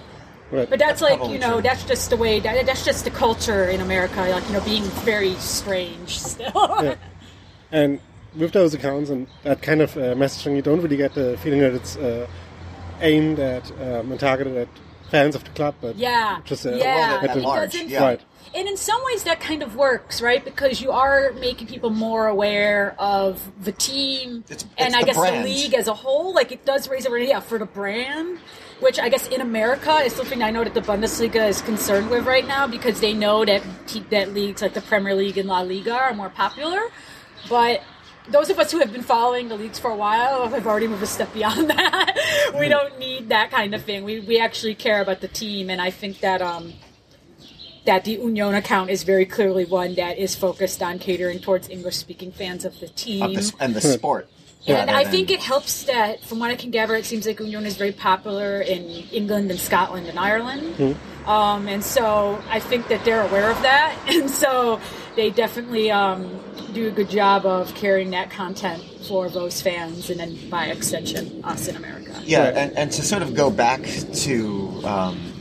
Right. 0.50 0.68
But 0.68 0.78
that's, 0.78 1.00
like 1.00 1.20
you 1.30 1.38
know 1.38 1.54
true. 1.54 1.62
that's 1.62 1.84
just 1.84 2.10
the 2.10 2.16
way 2.16 2.40
that, 2.40 2.66
that's 2.66 2.84
just 2.84 3.04
the 3.04 3.10
culture 3.10 3.68
in 3.68 3.80
America, 3.80 4.20
like 4.20 4.46
you 4.46 4.52
know 4.52 4.60
being 4.64 4.84
very 5.04 5.34
strange 5.36 6.18
still. 6.18 6.52
Yeah. 6.82 6.96
And 7.72 7.98
with 8.36 8.52
those 8.52 8.74
accounts 8.74 9.10
and 9.10 9.26
that 9.42 9.62
kind 9.62 9.80
of 9.80 9.96
uh, 9.96 10.14
messaging, 10.14 10.56
you 10.56 10.62
don't 10.62 10.80
really 10.80 10.96
get 10.96 11.14
the 11.14 11.36
feeling 11.38 11.60
that 11.60 11.74
it's 11.74 11.96
uh, 11.96 12.26
aimed 13.00 13.38
at 13.38 13.70
um, 13.80 14.10
and 14.10 14.18
targeted 14.20 14.56
at 14.56 14.68
fans 15.10 15.34
of 15.34 15.44
the 15.44 15.50
club, 15.50 15.74
but 15.80 15.96
Yeah, 15.96 16.40
just 16.44 16.66
uh, 16.66 16.70
yeah, 16.74 17.20
at 17.22 17.30
at 17.30 17.36
the- 17.36 17.42
large, 17.42 17.72
doesn't- 17.72 17.88
yeah. 17.88 18.02
Right. 18.02 18.20
And 18.54 18.68
in 18.68 18.76
some 18.76 19.02
ways, 19.04 19.24
that 19.24 19.40
kind 19.40 19.62
of 19.64 19.74
works, 19.74 20.20
right? 20.22 20.44
Because 20.44 20.80
you 20.80 20.92
are 20.92 21.32
making 21.40 21.66
people 21.66 21.90
more 21.90 22.28
aware 22.28 22.94
of 23.00 23.40
the 23.64 23.72
team 23.72 24.44
It's- 24.48 24.64
and 24.78 24.94
I 24.94 25.00
the 25.00 25.06
guess 25.06 25.16
brand. 25.16 25.44
the 25.44 25.48
league 25.48 25.74
as 25.74 25.88
a 25.88 25.94
whole. 25.94 26.32
Like 26.34 26.52
it 26.52 26.64
does 26.64 26.88
raise 26.88 27.04
awareness, 27.06 27.30
yeah, 27.30 27.40
for 27.40 27.58
the 27.58 27.66
brand. 27.66 28.38
Which 28.80 28.98
I 28.98 29.08
guess 29.08 29.28
in 29.28 29.40
America 29.40 29.94
is 30.04 30.14
something 30.14 30.42
I 30.42 30.50
know 30.50 30.62
that 30.64 30.74
the 30.74 30.80
Bundesliga 30.82 31.48
is 31.48 31.62
concerned 31.62 32.10
with 32.10 32.26
right 32.26 32.46
now 32.46 32.66
because 32.66 33.00
they 33.00 33.12
know 33.14 33.44
that 33.44 33.62
that 34.10 34.34
leagues 34.34 34.62
like 34.62 34.74
the 34.74 34.82
Premier 34.82 35.14
League 35.14 35.38
and 35.38 35.48
La 35.48 35.60
Liga 35.60 35.94
are 35.94 36.12
more 36.12 36.28
popular. 36.28 36.80
But 37.48 37.82
those 38.28 38.48
of 38.50 38.58
us 38.58 38.72
who 38.72 38.78
have 38.78 38.92
been 38.92 39.02
following 39.02 39.48
the 39.48 39.56
leagues 39.56 39.78
for 39.78 39.90
a 39.90 39.96
while 39.96 40.48
have 40.48 40.66
already 40.66 40.86
moved 40.88 41.02
a 41.02 41.06
step 41.06 41.32
beyond 41.34 41.68
that. 41.74 42.54
we 42.58 42.68
don't 42.68 42.98
need 42.98 43.28
that 43.28 43.50
kind 43.50 43.74
of 43.74 43.82
thing. 43.82 44.04
We 44.04 44.20
we 44.20 44.38
actually 44.40 44.74
care 44.74 45.00
about 45.02 45.20
the 45.20 45.28
team, 45.28 45.70
and 45.70 45.80
I 45.80 45.90
think 45.90 46.20
that 46.20 46.40
um 46.42 46.72
that 47.84 48.04
the 48.04 48.12
Union 48.12 48.54
account 48.54 48.88
is 48.88 49.02
very 49.02 49.26
clearly 49.26 49.66
one 49.66 49.94
that 49.96 50.16
is 50.16 50.34
focused 50.34 50.82
on 50.82 50.98
catering 50.98 51.38
towards 51.38 51.68
English 51.68 51.96
speaking 51.96 52.32
fans 52.32 52.64
of 52.64 52.80
the 52.80 52.88
team. 52.88 53.22
Of 53.22 53.34
the, 53.34 53.52
and 53.60 53.74
the 53.74 53.80
sport. 53.82 54.28
And 54.66 54.78
rather 54.78 54.92
I 54.92 55.02
than- 55.02 55.12
think 55.12 55.30
it 55.30 55.40
helps 55.40 55.82
that, 55.84 56.22
from 56.24 56.38
what 56.38 56.50
I 56.50 56.56
can 56.56 56.70
gather, 56.70 56.94
it 56.94 57.04
seems 57.04 57.26
like 57.26 57.38
Union 57.40 57.66
is 57.66 57.76
very 57.76 57.92
popular 57.92 58.62
in 58.62 58.82
England 59.12 59.50
and 59.50 59.60
Scotland 59.60 60.06
and 60.06 60.18
Ireland. 60.18 60.96
Um, 61.26 61.68
and 61.68 61.84
so 61.84 62.42
I 62.48 62.60
think 62.60 62.88
that 62.88 63.04
they're 63.04 63.20
aware 63.20 63.50
of 63.50 63.60
that. 63.60 63.94
And 64.08 64.30
so 64.30 64.80
they 65.16 65.30
definitely 65.30 65.90
um, 65.90 66.40
do 66.73 66.88
a 66.88 66.90
good 66.90 67.09
job 67.09 67.47
of 67.47 67.75
carrying 67.75 68.11
that 68.11 68.30
content 68.30 68.83
for 69.06 69.28
those 69.28 69.61
fans 69.61 70.11
and 70.11 70.18
then 70.18 70.50
by 70.50 70.66
extension, 70.66 71.44
us 71.44 71.68
in 71.68 71.76
America. 71.76 72.21
Yeah, 72.25 72.44
and, 72.44 72.76
and 72.76 72.92
to 72.92 73.02
sort 73.02 73.23
of 73.23 73.35
go 73.35 73.50
back 73.50 73.83
to 73.83 74.80
um, 74.85 75.35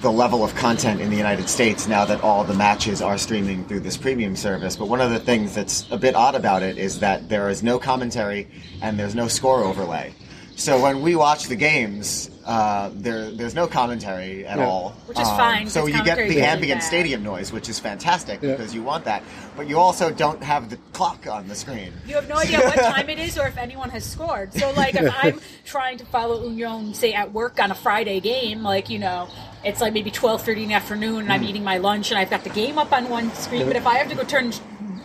the 0.00 0.10
level 0.10 0.42
of 0.44 0.54
content 0.54 1.00
in 1.00 1.10
the 1.10 1.16
United 1.16 1.48
States 1.48 1.86
now 1.86 2.04
that 2.04 2.22
all 2.22 2.44
the 2.44 2.54
matches 2.54 3.00
are 3.00 3.16
streaming 3.16 3.64
through 3.66 3.80
this 3.80 3.96
premium 3.96 4.34
service. 4.34 4.76
But 4.76 4.88
one 4.88 5.00
of 5.00 5.10
the 5.10 5.20
things 5.20 5.54
that's 5.54 5.86
a 5.90 5.96
bit 5.96 6.14
odd 6.14 6.34
about 6.34 6.62
it 6.62 6.76
is 6.76 7.00
that 7.00 7.28
there 7.28 7.48
is 7.48 7.62
no 7.62 7.78
commentary 7.78 8.48
and 8.80 8.98
there's 8.98 9.14
no 9.14 9.28
score 9.28 9.62
overlay. 9.62 10.12
So 10.56 10.80
when 10.82 11.02
we 11.02 11.16
watch 11.16 11.46
the 11.46 11.56
games, 11.56 12.30
uh, 12.44 12.90
there 12.94 13.30
there's 13.30 13.54
no 13.54 13.66
commentary 13.66 14.46
at 14.46 14.58
Yeah. 14.58 14.66
all, 14.66 14.90
Which 15.06 15.18
is 15.18 15.28
fine, 15.28 15.68
So 15.68 15.86
because 15.86 15.98
you 15.98 16.04
get 16.04 16.16
the 16.16 16.22
really 16.24 16.42
ambient 16.42 16.80
bad. 16.80 16.86
stadium 16.86 17.22
noise, 17.22 17.52
which 17.52 17.68
is 17.68 17.78
fantastic 17.78 18.40
Yeah. 18.42 18.52
because 18.52 18.74
you 18.74 18.82
want 18.82 19.04
that. 19.04 19.22
But 19.56 19.68
you 19.68 19.78
also 19.78 20.10
don't 20.10 20.42
have 20.42 20.70
the 20.70 20.76
clock 20.92 21.26
on 21.30 21.46
the 21.48 21.54
screen. 21.54 21.92
You 22.06 22.14
have 22.16 22.28
no 22.28 22.36
idea 22.36 22.58
what 22.60 22.74
time 22.94 23.08
it 23.10 23.18
is 23.18 23.38
or 23.38 23.46
if 23.46 23.56
anyone 23.58 23.90
has 23.90 24.04
scored. 24.04 24.52
So, 24.54 24.70
like, 24.72 24.94
if 24.94 25.12
I'm 25.22 25.40
trying 25.64 25.98
to 25.98 26.04
follow 26.06 26.48
Union, 26.48 26.94
say 26.94 27.12
at 27.12 27.32
work 27.32 27.60
on 27.60 27.70
a 27.70 27.74
Friday 27.74 28.20
game, 28.20 28.62
like 28.62 28.90
you 28.90 28.98
know, 28.98 29.28
it's 29.64 29.80
like 29.80 29.92
maybe 29.92 30.10
twelve 30.10 30.42
thirty 30.42 30.62
in 30.62 30.68
the 30.70 30.74
afternoon, 30.74 31.16
and 31.20 31.26
Hmm. 31.26 31.32
I'm 31.32 31.44
eating 31.44 31.64
my 31.64 31.78
lunch, 31.78 32.10
and 32.10 32.18
I've 32.18 32.30
got 32.30 32.44
the 32.44 32.50
game 32.50 32.78
up 32.78 32.92
on 32.92 33.08
one 33.08 33.32
screen. 33.34 33.66
But 33.66 33.76
if 33.76 33.86
I 33.86 33.94
have 33.98 34.08
to 34.08 34.14
go 34.16 34.24
turn, 34.24 34.52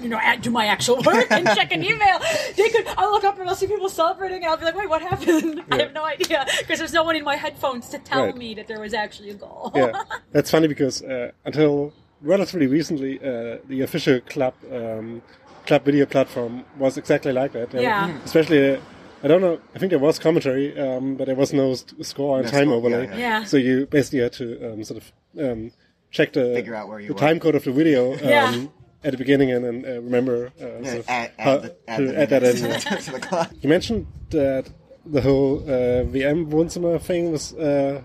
you 0.02 0.10
know, 0.10 0.18
at, 0.18 0.42
do 0.42 0.50
my 0.52 0.66
actual 0.68 0.98
work 1.04 1.28
and 1.32 1.46
check 1.56 1.72
an 1.72 1.84
email, 1.84 2.20
they 2.56 2.70
could. 2.70 2.88
I'll 2.98 3.12
look 3.12 3.24
up 3.24 3.40
and 3.40 3.48
I'll 3.50 3.56
see 3.56 3.68
people 3.68 3.90
celebrating, 3.90 4.38
and 4.44 4.46
I'll 4.46 4.58
be 4.58 4.66
like, 4.66 4.76
"Wait, 4.76 4.90
what 4.90 5.02
happened?" 5.02 5.64
I 5.72 5.78
have 5.78 5.94
no 5.94 6.04
idea 6.06 6.46
because 6.60 6.80
there's 6.80 6.94
no 6.94 7.04
one 7.04 7.16
in 7.16 7.24
my 7.24 7.36
headphones 7.36 7.90
to 7.90 8.00
tell 8.00 8.26
Right. 8.26 8.36
me 8.38 8.54
that 8.56 8.68
there 8.68 8.80
was 8.80 8.94
actually 8.94 9.30
a 9.32 9.36
goal. 9.36 9.72
yeah, 9.76 9.92
that's 10.32 10.52
funny 10.52 10.68
because 10.68 11.02
uh, 11.04 11.32
until 11.46 11.94
relatively 12.22 12.68
recently, 12.68 13.20
uh, 13.20 13.58
the 13.68 13.82
official 13.82 14.20
club 14.22 14.54
um, 14.72 15.22
club 15.66 15.84
video 15.84 16.06
platform 16.06 16.64
was 16.78 16.98
exactly 16.98 17.32
like 17.32 17.52
that. 17.54 17.74
And 17.74 17.82
Yeah. 17.84 18.18
Especially, 18.26 18.76
uh, 18.76 18.80
I 19.24 19.28
don't 19.28 19.42
know. 19.42 19.60
I 19.76 19.80
think 19.80 19.90
there 19.90 20.00
was 20.00 20.18
commentary, 20.20 20.80
um, 20.80 21.16
but 21.16 21.26
there 21.26 21.36
was 21.36 21.52
no 21.54 21.74
st- 21.76 22.06
score 22.06 22.38
and 22.40 22.46
No 22.46 22.52
time 22.52 22.68
score, 22.68 22.76
overlay. 22.78 23.06
yeah, 23.08 23.12
yeah. 23.12 23.20
Yeah. 23.40 23.44
So 23.44 23.58
you 23.58 23.86
basically 23.88 24.20
had 24.20 24.34
to 24.34 24.74
um, 24.74 24.84
sort 24.84 25.02
of 25.04 25.12
um, 25.52 25.72
check 26.12 26.34
the 26.34 26.54
Figure 26.56 26.76
out 26.76 26.88
where 26.88 27.00
you 27.00 27.10
the 27.10 27.14
time 27.16 27.40
code 27.40 27.56
of 27.56 27.64
the 27.66 27.72
video. 27.72 28.14
Um, 28.14 28.20
Yeah. 28.24 28.66
At 29.08 29.12
the 29.14 29.18
beginning, 29.18 29.52
and 29.52 29.64
then 29.64 29.86
uh, 29.88 30.02
remember 30.02 30.52
uh, 30.62 30.66
Yeah, 30.82 30.84
sort 30.84 30.98
of 31.00 31.06
add, 31.08 31.32
add, 31.40 31.62
the, 31.62 31.76
add, 31.88 31.98
to 31.98 32.20
add 32.22 32.30
that 32.30 32.44
in. 32.44 32.62
minutes 32.62 32.86
to 33.06 33.12
the 33.14 33.20
clock. 33.22 33.52
You 33.62 33.70
mentioned 33.70 34.06
that 34.32 34.70
the 35.06 35.22
whole 35.22 35.60
uh, 35.64 36.04
WM 36.04 36.52
Wohnzimmer 36.52 37.00
thing 37.00 37.32
was 37.32 37.54
uh, 37.54 38.02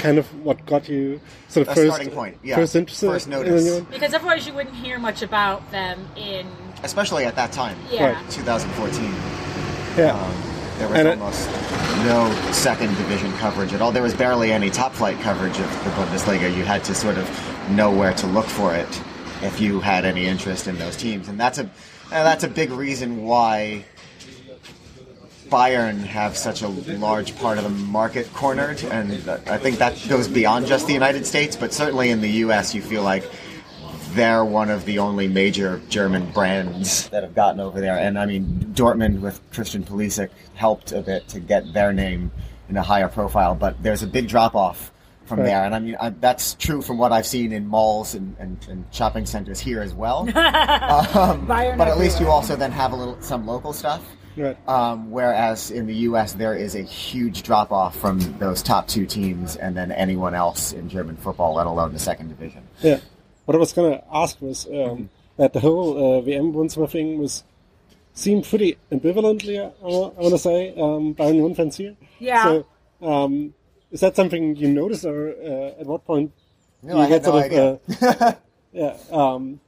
kind 0.00 0.18
of 0.18 0.26
what 0.44 0.66
got 0.66 0.88
you 0.88 1.20
sort 1.46 1.68
of 1.68 1.72
A 1.72 1.76
first 1.76 1.94
starting 1.94 2.10
point, 2.12 2.38
yeah. 2.42 2.56
first 2.56 2.74
interested 2.74 3.06
First 3.06 3.28
notice. 3.28 3.64
the 3.64 3.80
new 3.82 3.86
because 3.92 4.12
otherwise 4.12 4.44
you 4.44 4.52
wouldn't 4.52 4.74
hear 4.74 4.98
much 4.98 5.22
about 5.22 5.70
them 5.70 6.04
in 6.16 6.48
Especially 6.82 7.24
at 7.26 7.36
that 7.36 7.52
time, 7.52 7.76
yeah. 7.88 8.12
Right. 8.14 8.30
2014. 8.30 9.04
Yeah, 9.96 10.14
Um, 10.16 10.34
there 10.78 10.88
was 10.88 10.98
And 10.98 11.08
it- 11.08 11.18
almost 11.20 11.48
no 12.06 12.52
second 12.52 12.96
division 12.96 13.32
coverage 13.34 13.72
at 13.72 13.80
all. 13.80 13.92
There 13.92 14.02
was 14.02 14.14
barely 14.14 14.50
any 14.50 14.68
top 14.70 14.94
flight 14.94 15.20
coverage 15.20 15.60
of 15.60 15.70
the 15.84 15.90
Bundesliga. 15.90 16.52
You 16.56 16.64
had 16.64 16.82
to 16.84 16.94
sort 16.94 17.18
of 17.18 17.30
know 17.70 17.92
where 17.92 18.14
to 18.14 18.26
look 18.26 18.46
for 18.46 18.74
it 18.74 18.88
if 19.42 19.60
you 19.60 19.80
had 19.80 20.04
any 20.04 20.26
interest 20.26 20.66
in 20.66 20.78
those 20.78 20.96
teams, 20.96 21.28
and 21.28 21.38
that's 21.38 21.58
a 21.58 21.62
and 21.62 22.26
that's 22.26 22.44
a 22.44 22.48
big 22.48 22.70
reason 22.70 23.24
why 23.24 23.84
Bayern 25.48 25.98
have 25.98 26.36
such 26.36 26.62
a 26.62 26.68
large 26.68 27.36
part 27.36 27.58
of 27.58 27.64
the 27.64 27.70
market 27.70 28.32
cornered, 28.34 28.82
and 28.84 29.12
I 29.48 29.58
think 29.58 29.78
that 29.78 29.96
goes 30.08 30.28
beyond 30.28 30.66
just 30.66 30.86
the 30.86 30.92
United 30.92 31.26
States, 31.26 31.56
but 31.56 31.72
certainly 31.72 32.10
in 32.10 32.20
the 32.20 32.30
U.S. 32.44 32.74
you 32.74 32.82
feel 32.82 33.02
like 33.02 33.28
they're 34.12 34.44
one 34.44 34.70
of 34.70 34.84
the 34.86 34.98
only 34.98 35.28
major 35.28 35.80
German 35.88 36.30
brands 36.32 37.08
that 37.10 37.22
have 37.22 37.34
gotten 37.34 37.60
over 37.60 37.80
there. 37.80 37.96
And 37.96 38.18
I 38.18 38.26
mean, 38.26 38.72
Dortmund 38.74 39.20
with 39.20 39.40
Christian 39.52 39.84
Pulisic 39.84 40.30
helped 40.54 40.92
a 40.92 41.00
bit 41.00 41.28
to 41.28 41.40
get 41.40 41.72
their 41.72 41.92
name 41.92 42.32
in 42.68 42.76
a 42.76 42.82
higher 42.82 43.08
profile, 43.08 43.54
but 43.54 43.80
there's 43.82 44.02
a 44.02 44.06
big 44.06 44.28
drop 44.28 44.54
off 44.54 44.92
from 45.26 45.38
Right. 45.40 45.46
there. 45.46 45.64
And 45.64 45.74
I 45.74 45.78
mean, 45.78 45.96
I, 46.00 46.10
that's 46.10 46.54
true 46.54 46.82
from 46.82 46.98
what 46.98 47.12
I've 47.12 47.26
seen 47.26 47.52
in 47.52 47.66
malls 47.66 48.14
and, 48.14 48.34
and, 48.38 48.58
and 48.68 48.84
shopping 48.90 49.26
centers 49.26 49.60
here 49.60 49.80
as 49.80 49.94
well. 49.94 50.20
um, 50.36 51.46
but 51.46 51.88
at 51.88 51.98
least 51.98 52.20
you 52.20 52.28
also 52.28 52.56
then 52.56 52.72
have 52.72 52.92
a 52.92 52.96
little 52.96 53.16
some 53.20 53.46
local 53.46 53.72
stuff. 53.72 54.02
right. 54.36 54.56
Um, 54.68 55.10
whereas 55.10 55.70
in 55.70 55.86
the 55.86 55.94
U.S., 56.10 56.32
there 56.32 56.54
is 56.54 56.74
a 56.74 56.82
huge 56.82 57.42
drop 57.42 57.70
off 57.72 57.96
from 57.96 58.18
those 58.38 58.62
top 58.62 58.88
two 58.88 59.06
teams 59.06 59.56
and 59.56 59.76
then 59.76 59.92
anyone 59.92 60.34
else 60.34 60.72
in 60.72 60.88
German 60.88 61.16
football, 61.16 61.54
let 61.54 61.66
alone 61.66 61.92
the 61.92 61.98
second 61.98 62.28
division. 62.28 62.62
Yeah. 62.82 63.00
What 63.44 63.54
I 63.54 63.58
was 63.58 63.72
gonna 63.72 64.02
ask 64.12 64.40
was 64.40 64.66
um, 64.72 65.10
that 65.36 65.52
the 65.52 65.60
whole 65.60 66.18
uh, 66.18 66.20
WM 66.20 66.52
Wohnzimmer 66.52 66.88
thing 66.90 67.18
was 67.18 67.42
seemed 68.14 68.44
pretty 68.44 68.76
ambivalently. 68.92 69.58
I, 69.58 69.64
I 69.84 70.20
want 70.20 70.30
to 70.32 70.38
say 70.38 70.70
um, 70.70 71.14
Bayern 71.14 71.34
Union 71.36 71.54
fans 71.54 71.76
here. 71.76 71.96
Yeah. 72.18 72.44
So 72.44 72.66
um, 73.02 73.54
is 73.90 74.00
that 74.00 74.16
something 74.16 74.56
you 74.56 74.68
noticed, 74.68 75.04
or 75.04 75.30
uh, 75.30 75.80
at 75.80 75.86
what 75.86 76.04
point 76.04 76.32
No, 76.82 76.96
you 76.96 77.00
I 77.00 77.06
had 77.06 77.22
get 77.22 77.32
no 77.32 77.40
sort 77.40 77.52
of, 77.52 78.02
uh, 78.02 78.32
yeah, 78.72 78.96
um, 79.10 79.60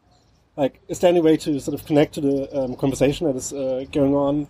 like, 0.56 0.80
is 0.88 0.98
there 1.00 1.10
any 1.10 1.20
way 1.20 1.36
to 1.38 1.60
sort 1.60 1.78
of 1.78 1.86
connect 1.86 2.14
to 2.14 2.20
the 2.20 2.58
um, 2.58 2.76
conversation 2.76 3.26
that 3.26 3.36
is 3.36 3.52
uh, 3.52 3.84
going 3.90 4.14
on? 4.14 4.48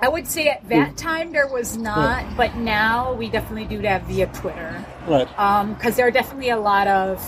I 0.00 0.08
would 0.08 0.26
say 0.26 0.48
at 0.48 0.68
that 0.68 0.96
time 0.96 1.32
there 1.32 1.46
was 1.46 1.76
not, 1.76 2.36
but 2.36 2.56
now 2.56 3.12
we 3.14 3.28
definitely 3.28 3.66
do 3.66 3.82
that 3.82 4.04
via 4.04 4.26
Twitter. 4.28 4.84
Right. 5.06 5.28
because 5.76 5.96
there 5.96 6.06
are 6.06 6.10
definitely 6.10 6.50
a 6.50 6.58
lot 6.58 6.88
of 6.88 7.22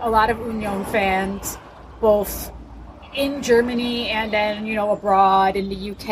a 0.00 0.10
lot 0.10 0.30
of 0.30 0.38
Union 0.38 0.84
fans, 0.86 1.58
both 2.00 2.50
in 3.14 3.42
Germany 3.42 4.08
and 4.08 4.32
then 4.32 4.66
you 4.66 4.74
know 4.74 4.92
abroad 4.92 5.56
in 5.56 5.68
the 5.68 5.90
UK 5.90 6.08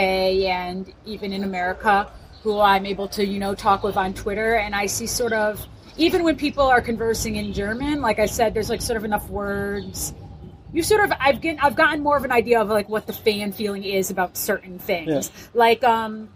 and 0.48 0.92
even 1.04 1.32
in 1.32 1.44
America, 1.44 2.10
who 2.42 2.60
I'm 2.60 2.86
able 2.86 3.08
to 3.08 3.24
you 3.26 3.38
know 3.38 3.54
talk 3.54 3.82
with 3.82 3.96
on 3.96 4.14
Twitter, 4.14 4.56
and 4.56 4.74
I 4.74 4.86
see 4.86 5.06
sort 5.06 5.32
of 5.32 5.66
even 5.96 6.22
when 6.22 6.36
people 6.36 6.64
are 6.64 6.80
conversing 6.80 7.36
in 7.36 7.52
German, 7.52 8.00
like 8.00 8.18
I 8.18 8.26
said, 8.26 8.54
there's 8.54 8.70
like 8.70 8.80
sort 8.80 8.96
of 8.96 9.04
enough 9.04 9.28
words. 9.28 10.14
You 10.72 10.82
sort 10.82 11.02
of 11.04 11.12
I've 11.18 11.40
get, 11.40 11.62
I've 11.62 11.74
gotten 11.76 12.02
more 12.02 12.16
of 12.16 12.24
an 12.24 12.32
idea 12.32 12.60
of 12.60 12.68
like 12.68 12.88
what 12.88 13.06
the 13.06 13.12
fan 13.12 13.52
feeling 13.52 13.84
is 13.84 14.10
about 14.10 14.36
certain 14.36 14.78
things, 14.78 15.30
like 15.54 15.82
um. 15.84 16.28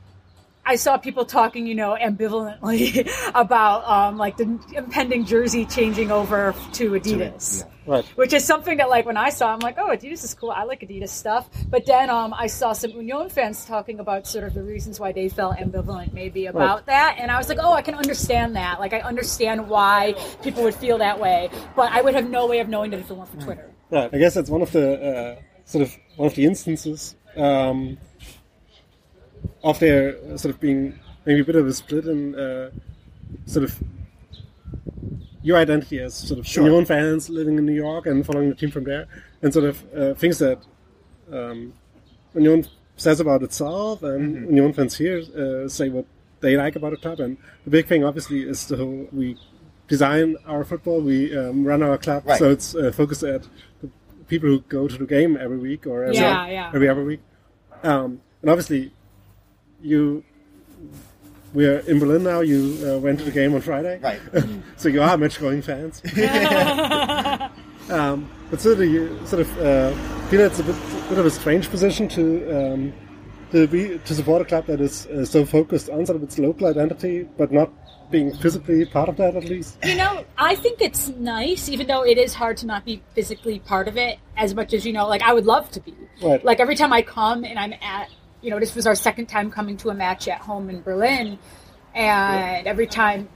I 0.64 0.76
saw 0.76 0.96
people 0.96 1.24
talking, 1.24 1.66
you 1.66 1.74
know, 1.74 1.96
ambivalently 2.00 3.10
about 3.34 3.84
um, 3.84 4.16
like 4.16 4.36
the 4.36 4.58
impending 4.74 5.24
jersey 5.24 5.66
changing 5.66 6.10
over 6.12 6.54
to 6.74 6.90
Adidas, 6.92 7.64
Right. 7.84 8.04
which 8.14 8.32
is 8.32 8.44
something 8.44 8.76
that 8.76 8.88
like 8.88 9.04
when 9.04 9.16
I 9.16 9.30
saw, 9.30 9.52
I'm 9.52 9.58
like, 9.58 9.76
oh, 9.78 9.88
Adidas 9.88 10.22
is 10.22 10.34
cool. 10.34 10.52
I 10.52 10.62
like 10.62 10.82
Adidas 10.82 11.08
stuff. 11.08 11.50
But 11.68 11.84
then 11.86 12.10
um, 12.10 12.32
I 12.32 12.46
saw 12.46 12.72
some 12.74 12.92
Union 12.92 13.28
fans 13.28 13.64
talking 13.64 13.98
about 13.98 14.26
sort 14.28 14.44
of 14.44 14.54
the 14.54 14.62
reasons 14.62 15.00
why 15.00 15.10
they 15.10 15.28
felt 15.28 15.56
ambivalent, 15.56 16.12
maybe 16.12 16.46
about 16.46 16.86
that, 16.86 17.16
and 17.18 17.30
I 17.30 17.38
was 17.38 17.48
like, 17.48 17.58
oh, 17.60 17.72
I 17.72 17.82
can 17.82 17.96
understand 17.96 18.54
that. 18.54 18.78
Like 18.78 18.92
I 18.92 19.00
understand 19.00 19.68
why 19.68 20.14
people 20.42 20.62
would 20.62 20.76
feel 20.76 20.98
that 20.98 21.18
way, 21.18 21.50
but 21.74 21.90
I 21.90 22.02
would 22.02 22.14
have 22.14 22.30
no 22.30 22.46
way 22.46 22.60
of 22.60 22.68
knowing 22.68 22.92
that 22.92 23.00
if 23.00 23.10
it 23.10 23.14
weren't 23.16 23.30
for 23.30 23.40
Twitter. 23.40 23.70
Right. 23.90 24.08
I 24.12 24.18
guess 24.18 24.34
that's 24.34 24.48
one 24.48 24.62
of 24.62 24.70
the 24.70 25.02
uh, 25.02 25.42
sort 25.64 25.82
of 25.82 25.96
one 26.16 26.26
of 26.28 26.34
the 26.36 26.44
instances 26.46 27.16
um, 27.36 27.98
of 29.62 29.78
there 29.78 30.16
uh, 30.32 30.36
sort 30.36 30.54
of 30.54 30.60
being 30.60 30.98
maybe 31.26 31.40
a 31.40 31.44
bit 31.44 31.56
of 31.56 31.66
a 31.66 31.72
split 31.72 32.06
in 32.06 32.34
uh, 32.34 32.70
sort 33.46 33.64
of 33.64 33.78
your 35.42 35.56
identity 35.58 35.98
as 35.98 36.14
sort 36.14 36.38
of 36.38 36.46
Sure. 36.46 36.64
Union 36.64 36.84
fans 36.84 37.28
living 37.28 37.58
in 37.58 37.66
New 37.66 37.74
York 37.74 38.06
and 38.06 38.24
following 38.24 38.48
the 38.48 38.54
team 38.54 38.70
from 38.70 38.84
there, 38.84 39.06
and 39.42 39.52
sort 39.52 39.64
of 39.64 39.84
uh, 39.96 40.14
things 40.14 40.38
that 40.38 40.58
um, 41.32 41.72
Union 42.34 42.64
says 42.96 43.20
about 43.20 43.42
itself, 43.42 44.02
and 44.02 44.36
Mm-hmm. 44.36 44.54
Union 44.56 44.72
fans 44.72 44.96
here 44.96 45.18
uh, 45.36 45.68
say 45.68 45.88
what 45.88 46.04
they 46.40 46.56
like 46.56 46.76
about 46.76 46.90
the 46.90 46.96
club. 46.96 47.20
And 47.20 47.36
the 47.64 47.70
big 47.70 47.86
thing, 47.86 48.04
obviously, 48.04 48.42
is 48.48 48.66
the 48.68 48.76
whole 48.76 49.08
we 49.12 49.36
design 49.88 50.36
our 50.46 50.64
football, 50.64 51.00
we 51.00 51.36
um, 51.36 51.64
run 51.64 51.82
our 51.82 51.98
club, 51.98 52.22
Right. 52.26 52.38
so 52.38 52.50
it's 52.50 52.74
uh, 52.74 52.92
focused 52.92 53.22
at 53.24 53.42
the 53.82 53.90
people 54.28 54.48
who 54.48 54.60
go 54.62 54.86
to 54.88 54.96
the 54.96 55.06
game 55.06 55.36
every 55.36 55.58
week 55.58 55.86
or 55.86 56.04
every, 56.04 56.16
Yeah, 56.16 56.46
yeah. 56.46 56.70
every 56.74 56.88
other 56.88 57.04
week. 57.04 57.20
Um, 57.82 58.20
and 58.42 58.50
obviously, 58.50 58.92
you 59.82 60.24
we're 61.52 61.80
in 61.80 61.98
Berlin 61.98 62.22
now. 62.22 62.40
You 62.40 62.78
uh, 62.86 62.98
went 62.98 63.18
to 63.18 63.24
the 63.24 63.30
game 63.30 63.54
on 63.54 63.60
Friday, 63.60 64.00
Right. 64.00 64.20
so 64.76 64.88
you 64.88 65.02
are 65.02 65.18
match-going 65.18 65.60
fans. 65.62 66.02
um, 67.90 68.30
but 68.50 68.60
sort 68.60 68.80
of 68.80 68.88
you 68.88 69.18
sort 69.26 69.42
of 69.42 69.58
uh, 69.58 69.92
feel 70.28 70.40
it's 70.40 70.60
a 70.60 70.64
bit, 70.64 70.76
bit 71.10 71.18
of 71.18 71.26
a 71.26 71.30
strange 71.30 71.68
position 71.68 72.08
to 72.08 72.72
um, 72.72 72.92
to 73.50 73.66
be 73.66 73.98
to 73.98 74.14
support 74.14 74.40
a 74.40 74.44
club 74.46 74.66
that 74.66 74.80
is 74.80 75.06
uh, 75.06 75.26
so 75.26 75.44
focused 75.44 75.90
on 75.90 76.06
sort 76.06 76.16
of 76.16 76.22
its 76.22 76.38
local 76.38 76.68
identity, 76.68 77.28
but 77.36 77.52
not 77.52 77.70
being 78.12 78.32
physically 78.36 78.84
part 78.84 79.08
of 79.08 79.16
that 79.16 79.34
at 79.34 79.44
least? 79.44 79.78
You 79.82 79.96
know, 79.96 80.24
I 80.38 80.54
think 80.54 80.80
it's 80.80 81.08
nice, 81.08 81.68
even 81.68 81.88
though 81.88 82.04
it 82.04 82.18
is 82.18 82.34
hard 82.34 82.58
to 82.58 82.66
not 82.66 82.84
be 82.84 83.02
physically 83.14 83.58
part 83.58 83.88
of 83.88 83.96
it 83.96 84.18
as 84.36 84.54
much 84.54 84.72
as, 84.72 84.86
you 84.86 84.92
know, 84.92 85.08
like 85.08 85.22
I 85.22 85.32
would 85.32 85.46
love 85.46 85.70
to 85.72 85.80
be. 85.80 85.96
Right. 86.22 86.44
Like 86.44 86.60
every 86.60 86.76
time 86.76 86.92
I 86.92 87.02
come 87.02 87.44
and 87.44 87.58
I'm 87.58 87.72
at, 87.72 88.10
you 88.42 88.50
know, 88.50 88.58
this 88.58 88.74
was 88.74 88.86
our 88.86 88.94
second 88.94 89.26
time 89.26 89.50
coming 89.50 89.76
to 89.78 89.90
a 89.90 89.94
match 89.94 90.28
at 90.28 90.38
home 90.38 90.68
in 90.68 90.82
Berlin. 90.82 91.38
And 91.94 92.66
every 92.66 92.86
time, 92.86 93.28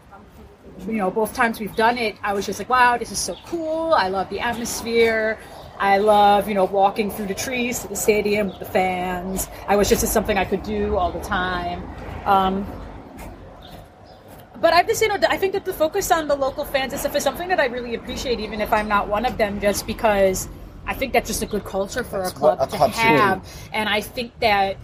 you 0.86 0.94
know, 0.94 1.10
both 1.10 1.34
times 1.34 1.60
we've 1.60 1.76
done 1.76 1.96
it, 1.96 2.16
I 2.22 2.32
was 2.34 2.44
just 2.44 2.58
like, 2.58 2.68
wow, 2.68 2.98
this 2.98 3.12
is 3.12 3.18
so 3.18 3.36
cool. 3.46 3.94
I 3.94 4.08
love 4.08 4.28
the 4.30 4.40
atmosphere. 4.40 5.38
I 5.78 5.98
love, 5.98 6.48
you 6.48 6.54
know, 6.54 6.64
walking 6.64 7.10
through 7.10 7.26
the 7.26 7.34
trees 7.34 7.80
to 7.80 7.88
the 7.88 7.96
stadium 7.96 8.48
with 8.48 8.58
the 8.58 8.64
fans. 8.64 9.48
I 9.68 9.76
wish 9.76 9.90
this 9.90 10.02
is 10.02 10.10
something 10.10 10.36
I 10.38 10.44
could 10.44 10.62
do 10.62 10.96
all 10.96 11.12
the 11.12 11.20
time. 11.20 11.86
Um, 12.24 12.66
but 14.58 14.72
I 14.72 14.76
have 14.78 14.86
to 14.86 14.94
say, 14.94 15.06
no, 15.06 15.18
I 15.28 15.36
think 15.36 15.52
that 15.52 15.66
the 15.66 15.72
focus 15.74 16.10
on 16.10 16.28
the 16.28 16.34
local 16.34 16.64
fans 16.64 16.92
and 16.94 17.00
stuff 17.00 17.14
is 17.14 17.22
something 17.22 17.48
that 17.48 17.60
I 17.60 17.66
really 17.66 17.94
appreciate, 17.94 18.40
even 18.40 18.62
if 18.62 18.72
I'm 18.72 18.88
not 18.88 19.06
one 19.06 19.26
of 19.26 19.36
them, 19.36 19.60
just 19.60 19.86
because 19.86 20.48
I 20.86 20.94
think 20.94 21.12
that's 21.12 21.28
just 21.28 21.42
a 21.42 21.46
good 21.46 21.64
culture 21.64 22.02
for 22.02 22.22
That's 22.22 22.32
a 22.32 22.34
club 22.34 22.58
a 22.60 22.66
to 22.66 22.76
club 22.76 22.92
should 22.92 23.02
be. 23.02 23.08
have. 23.08 23.46
And 23.74 23.86
I 23.88 24.00
think 24.00 24.32
that 24.40 24.78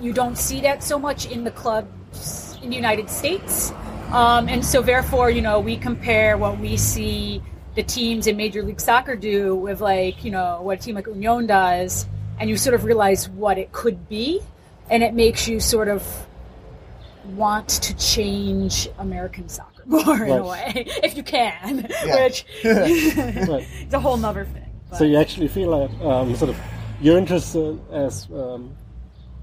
you 0.00 0.12
don't 0.12 0.36
see 0.36 0.60
that 0.62 0.82
so 0.82 0.98
much 0.98 1.26
in 1.26 1.44
the 1.44 1.50
clubs 1.50 2.56
in 2.62 2.70
the 2.70 2.76
United 2.76 3.08
States. 3.10 3.72
Um, 4.12 4.48
and 4.48 4.64
so, 4.64 4.82
therefore, 4.82 5.30
you 5.30 5.40
know, 5.42 5.58
we 5.60 5.76
compare 5.76 6.36
what 6.38 6.58
we 6.60 6.76
see 6.76 7.42
the 7.74 7.82
teams 7.82 8.26
in 8.26 8.36
Major 8.36 8.62
League 8.62 8.80
Soccer 8.80 9.16
do 9.16 9.54
with, 9.54 9.80
like, 9.80 10.24
you 10.24 10.30
know, 10.30 10.60
what 10.62 10.78
a 10.78 10.82
team 10.82 10.94
like 10.94 11.06
Union 11.06 11.46
does, 11.46 12.06
and 12.38 12.48
you 12.48 12.56
sort 12.56 12.74
of 12.74 12.84
realize 12.84 13.28
what 13.28 13.58
it 13.58 13.72
could 13.72 14.08
be. 14.08 14.40
And 14.88 15.02
it 15.02 15.14
makes 15.14 15.48
you 15.48 15.58
sort 15.58 15.88
of 15.88 16.26
want 17.34 17.68
to 17.68 17.96
change 17.96 18.88
American 18.98 19.48
soccer 19.48 19.82
more 19.86 20.24
in 20.24 20.30
a 20.30 20.44
way, 20.46 20.84
if 21.02 21.16
you 21.16 21.24
can, 21.24 21.86
Yeah. 21.90 22.22
which 22.24 22.44
Right. 22.64 23.66
is 23.86 23.92
a 23.92 23.98
whole 24.00 24.16
nother 24.16 24.44
thing. 24.44 24.62
So 24.96 25.04
you 25.04 25.16
actually 25.18 25.48
feel 25.48 25.70
like 25.70 25.90
um, 26.00 26.36
sort 26.36 26.50
of 26.50 26.56
your 27.00 27.18
interest 27.18 27.56
uh, 27.56 27.74
as 27.90 28.28
um, 28.32 28.70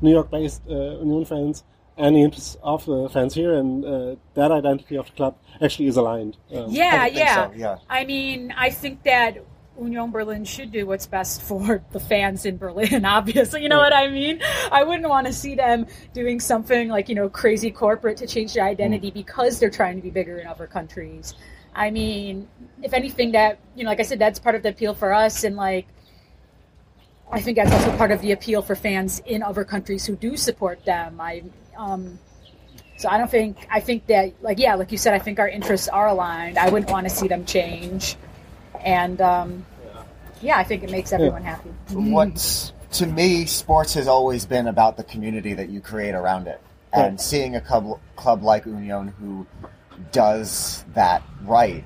New 0.03 0.11
York-based 0.11 0.61
uh, 0.69 0.99
Union 0.99 1.25
fans 1.25 1.63
and 1.97 2.15
the 2.15 2.21
interests 2.21 2.57
of 2.63 2.85
the 2.85 3.07
fans 3.09 3.33
here 3.33 3.53
and 3.53 3.85
uh, 3.85 4.15
that 4.33 4.51
identity 4.51 4.95
of 4.97 5.05
the 5.07 5.11
club 5.13 5.37
actually 5.61 5.87
is 5.87 5.95
aligned. 5.97 6.37
Um, 6.53 6.65
Yeah, 6.69 7.03
think 7.05 7.17
yeah. 7.17 7.35
so, 7.35 7.53
yeah. 7.55 7.77
I 7.89 8.03
mean, 8.05 8.53
I 8.57 8.69
think 8.71 9.03
that 9.03 9.37
Union 9.79 10.11
Berlin 10.11 10.43
should 10.45 10.71
do 10.71 10.85
what's 10.85 11.05
best 11.07 11.41
for 11.41 11.83
the 11.91 11.99
fans 11.99 12.45
in 12.45 12.57
Berlin, 12.57 13.05
obviously. 13.17 13.61
You 13.63 13.69
know 13.69 13.77
what 13.77 13.93
I 13.93 14.07
mean? 14.09 14.41
I 14.71 14.83
wouldn't 14.83 15.07
want 15.07 15.27
to 15.27 15.33
see 15.33 15.55
them 15.55 15.85
doing 16.13 16.39
something 16.39 16.89
like, 16.89 17.09
you 17.09 17.15
know, 17.15 17.29
crazy 17.29 17.71
corporate 17.71 18.17
to 18.17 18.27
change 18.27 18.53
their 18.53 18.65
identity 18.65 19.09
Mm. 19.11 19.13
because 19.13 19.59
they're 19.59 19.69
trying 19.81 19.95
to 19.95 20.01
be 20.01 20.09
bigger 20.09 20.37
in 20.39 20.47
other 20.47 20.67
countries. 20.67 21.33
I 21.75 21.89
mean, 21.89 22.47
if 22.83 22.93
anything, 22.93 23.31
that, 23.31 23.59
you 23.75 23.83
know, 23.83 23.89
like 23.89 23.99
I 23.99 24.03
said, 24.03 24.19
that's 24.19 24.37
part 24.39 24.55
of 24.55 24.61
the 24.63 24.69
appeal 24.69 24.93
for 24.93 25.11
us. 25.13 25.43
And, 25.43 25.55
like, 25.55 25.87
I 27.31 27.41
think 27.41 27.57
that's 27.57 27.71
also 27.71 27.95
part 27.97 28.11
of 28.11 28.21
the 28.21 28.31
appeal 28.31 28.61
for 28.61 28.75
fans 28.75 29.19
in 29.25 29.41
other 29.41 29.63
countries 29.63 30.05
who 30.05 30.15
do 30.15 30.37
support 30.37 30.83
them. 30.85 31.19
I, 31.19 31.43
um, 31.75 32.19
so 32.97 33.09
I 33.09 33.17
don't 33.17 33.29
think 33.29 33.67
I 33.71 33.79
think 33.79 34.05
that 34.07 34.33
like 34.41 34.59
yeah, 34.59 34.75
like 34.75 34.91
you 34.91 34.97
said, 34.97 35.13
I 35.13 35.19
think 35.19 35.39
our 35.39 35.49
interests 35.49 35.87
are 35.87 36.07
aligned. 36.07 36.57
I 36.57 36.69
wouldn't 36.69 36.91
want 36.91 37.07
to 37.07 37.13
see 37.13 37.27
them 37.27 37.45
change, 37.45 38.15
and 38.79 39.19
um, 39.19 39.65
yeah, 40.41 40.57
I 40.57 40.63
think 40.63 40.83
it 40.83 40.91
makes 40.91 41.11
everyone 41.11 41.43
happy. 41.43 41.69
What's 41.89 42.71
to 42.93 43.07
me, 43.07 43.45
sports 43.45 43.95
has 43.95 44.07
always 44.07 44.45
been 44.45 44.67
about 44.67 44.97
the 44.97 45.03
community 45.03 45.53
that 45.53 45.69
you 45.69 45.81
create 45.81 46.13
around 46.13 46.47
it, 46.47 46.61
and 46.93 47.13
Right. 47.13 47.21
seeing 47.21 47.55
a 47.55 47.61
club 47.61 47.99
club 48.15 48.43
like 48.43 48.65
Union 48.65 49.13
who 49.19 49.47
does 50.11 50.85
that 50.93 51.23
right 51.43 51.83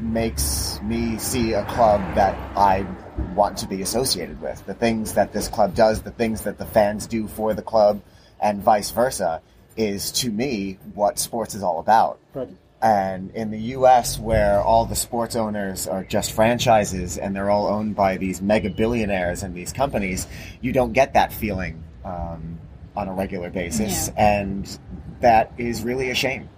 makes 0.00 0.80
me 0.82 1.18
see 1.18 1.52
a 1.52 1.64
club 1.66 2.00
that 2.14 2.34
I 2.56 2.86
want 3.34 3.58
to 3.58 3.68
be 3.68 3.82
associated 3.82 4.40
with. 4.40 4.64
The 4.66 4.74
things 4.74 5.14
that 5.14 5.32
this 5.32 5.48
club 5.48 5.74
does, 5.74 6.02
the 6.02 6.10
things 6.10 6.42
that 6.42 6.58
the 6.58 6.66
fans 6.66 7.06
do 7.06 7.26
for 7.26 7.54
the 7.54 7.62
club, 7.62 8.02
and 8.40 8.62
vice 8.62 8.90
versa, 8.90 9.40
is 9.76 10.12
to 10.12 10.30
me 10.30 10.78
what 10.94 11.18
sports 11.18 11.54
is 11.54 11.62
all 11.62 11.80
about. 11.80 12.18
Right. 12.32 12.48
And 12.82 13.30
in 13.30 13.50
the 13.50 13.60
U.S., 13.60 14.18
where 14.18 14.60
all 14.60 14.84
the 14.84 14.94
sports 14.94 15.36
owners 15.36 15.88
are 15.88 16.04
just 16.04 16.32
franchises 16.32 17.16
and 17.16 17.34
they're 17.34 17.48
all 17.48 17.66
owned 17.66 17.96
by 17.96 18.18
these 18.18 18.42
mega 18.42 18.68
billionaires 18.68 19.42
and 19.42 19.54
these 19.54 19.72
companies, 19.72 20.26
you 20.60 20.72
don't 20.72 20.92
get 20.92 21.14
that 21.14 21.32
feeling 21.32 21.82
um, 22.04 22.58
on 22.94 23.08
a 23.08 23.12
regular 23.14 23.48
basis, 23.48 24.10
and 24.16 24.78
that 25.20 25.52
is 25.56 25.82
really 25.82 26.10
a 26.10 26.14
shame. 26.14 26.48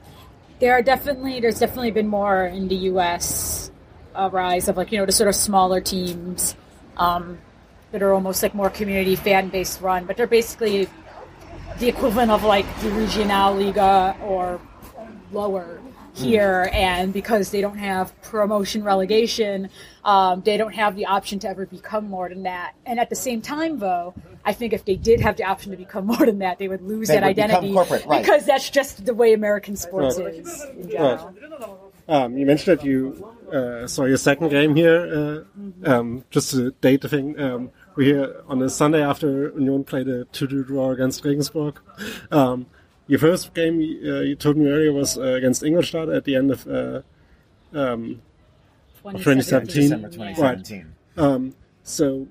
There 0.59 0.73
are 0.73 0.83
definitely 0.83 1.41
there's 1.41 1.59
definitely 1.59 1.91
been 1.91 2.09
more 2.09 2.47
in 2.47 2.69
the 2.69 2.77
U.S. 2.91 3.71
a 4.15 4.31
rise 4.31 4.69
of 4.69 4.77
like 4.77 4.91
you 4.91 4.99
know 4.99 5.07
the 5.07 5.13
sort 5.13 5.29
of 5.29 5.35
smaller 5.35 5.81
teams 5.81 6.57
um, 6.97 7.39
that 7.93 8.03
are 8.03 8.13
almost 8.13 8.43
like 8.43 8.55
more 8.55 8.71
community 8.71 9.17
fan 9.17 9.49
based 9.49 9.81
run, 9.81 10.07
but 10.07 10.17
they're 10.17 10.27
basically 10.27 10.89
the 11.79 11.89
equivalent 11.89 12.31
of 12.31 12.43
like 12.43 12.67
the 12.81 12.91
Regional 12.91 13.55
Liga 13.55 14.17
or 14.23 14.61
lower 15.31 15.81
here 16.15 16.71
and 16.73 17.13
because 17.13 17.51
they 17.51 17.61
don't 17.61 17.77
have 17.77 18.19
promotion 18.23 18.83
relegation 18.83 19.69
um, 20.05 20.41
they 20.43 20.57
don't 20.57 20.75
have 20.75 20.97
the 20.97 21.05
option 21.05 21.39
to 21.39 21.47
ever 21.47 21.67
become 21.67 22.09
more 22.09 22.31
than 22.31 22.45
that 22.45 22.73
and 22.87 22.99
at 22.99 23.11
the 23.11 23.15
same 23.15 23.43
time 23.43 23.79
though 23.79 24.15
i 24.47 24.53
think 24.59 24.73
if 24.73 24.85
they 24.85 24.97
did 24.97 25.21
have 25.21 25.37
the 25.37 25.45
option 25.45 25.71
to 25.71 25.77
become 25.77 26.05
more 26.13 26.25
than 26.31 26.39
that 26.39 26.59
they 26.59 26.69
would 26.69 26.83
lose 26.83 27.09
They 27.09 27.15
that 27.17 27.23
would 27.25 27.39
identity 27.39 27.73
corporate, 27.73 28.07
right. 28.07 28.23
because 28.23 28.47
that's 28.47 28.69
just 28.71 29.05
the 29.05 29.15
way 29.15 29.33
american 29.35 29.77
sports 29.77 30.19
Right. 30.19 30.35
is 30.35 30.65
in 30.81 30.91
general 30.91 31.93
Um, 32.09 32.39
you 32.39 32.47
mentioned 32.47 32.79
that 32.79 32.85
you 32.87 32.99
uh, 33.53 33.87
saw 33.95 34.05
your 34.13 34.17
second 34.31 34.49
game 34.51 34.73
here. 34.83 34.99
Uh, 35.19 35.91
um, 35.93 36.07
just 36.31 36.47
to 36.53 36.71
date 36.87 37.01
the 37.05 37.09
thing, 37.09 37.27
um, 37.47 37.63
we're 37.97 38.05
here 38.15 38.29
on 38.47 38.63
a 38.63 38.69
Sunday 38.71 39.03
after 39.03 39.29
Union 39.59 39.83
played 39.83 40.07
a 40.07 40.25
2-2 40.27 40.67
draw 40.71 40.87
against 40.93 41.25
Regensburg. 41.25 41.75
Um, 42.31 42.67
your 43.09 43.19
first 43.19 43.55
game, 43.55 43.75
uh, 44.11 44.21
you 44.29 44.37
told 44.37 44.57
me 44.57 44.69
earlier, 44.71 44.93
was 44.93 45.19
uh, 45.19 45.23
against 45.41 45.65
Ingolstadt 45.65 46.09
at 46.09 46.23
the 46.29 46.35
end 46.37 46.53
of 46.53 46.61
uh, 46.69 47.03
um, 47.83 48.23
2017. 49.03 49.67
December 49.83 50.09
Yeah. 50.09 50.33
2017. 50.35 50.95
Um, 51.17 51.55
so 51.83 52.29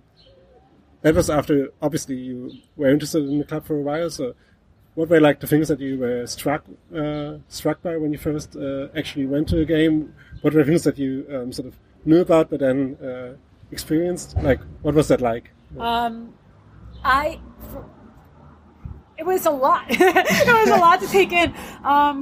that 1.05 1.13
was 1.13 1.29
after 1.29 1.69
obviously 1.83 2.15
you 2.15 2.51
were 2.75 2.89
interested 2.89 3.23
in 3.29 3.37
the 3.37 3.43
club 3.45 3.63
for 3.63 3.75
a 3.75 3.81
while. 3.81 4.09
So 4.09 4.33
what 4.95 5.07
were 5.07 5.21
like 5.21 5.39
the 5.39 5.45
things 5.45 5.67
that 5.67 5.79
you 5.79 5.99
were 5.99 6.25
struck 6.25 6.65
uh, 6.95 7.35
struck 7.47 7.83
by 7.83 7.95
when 7.95 8.11
you 8.11 8.17
first 8.17 8.55
uh, 8.55 8.87
actually 8.97 9.27
went 9.27 9.47
to 9.49 9.61
a 9.61 9.65
game? 9.65 10.15
What 10.41 10.55
were 10.55 10.63
things 10.63 10.83
that 10.83 10.97
you 10.97 11.27
um, 11.31 11.53
sort 11.53 11.67
of 11.67 11.75
knew 12.05 12.21
about 12.21 12.49
but 12.49 12.59
then 12.59 12.95
uh, 12.95 13.35
experienced? 13.71 14.35
Like 14.41 14.61
what 14.81 14.95
was 14.95 15.07
that 15.09 15.21
like? 15.21 15.51
Um, 15.77 16.33
I. 17.03 17.39
It 19.19 19.27
was 19.27 19.45
a 19.45 19.51
lot. 19.51 19.85
it 19.89 20.55
was 20.61 20.69
a 20.69 20.77
lot 20.77 21.01
to 21.01 21.07
take 21.07 21.31
in 21.31 21.53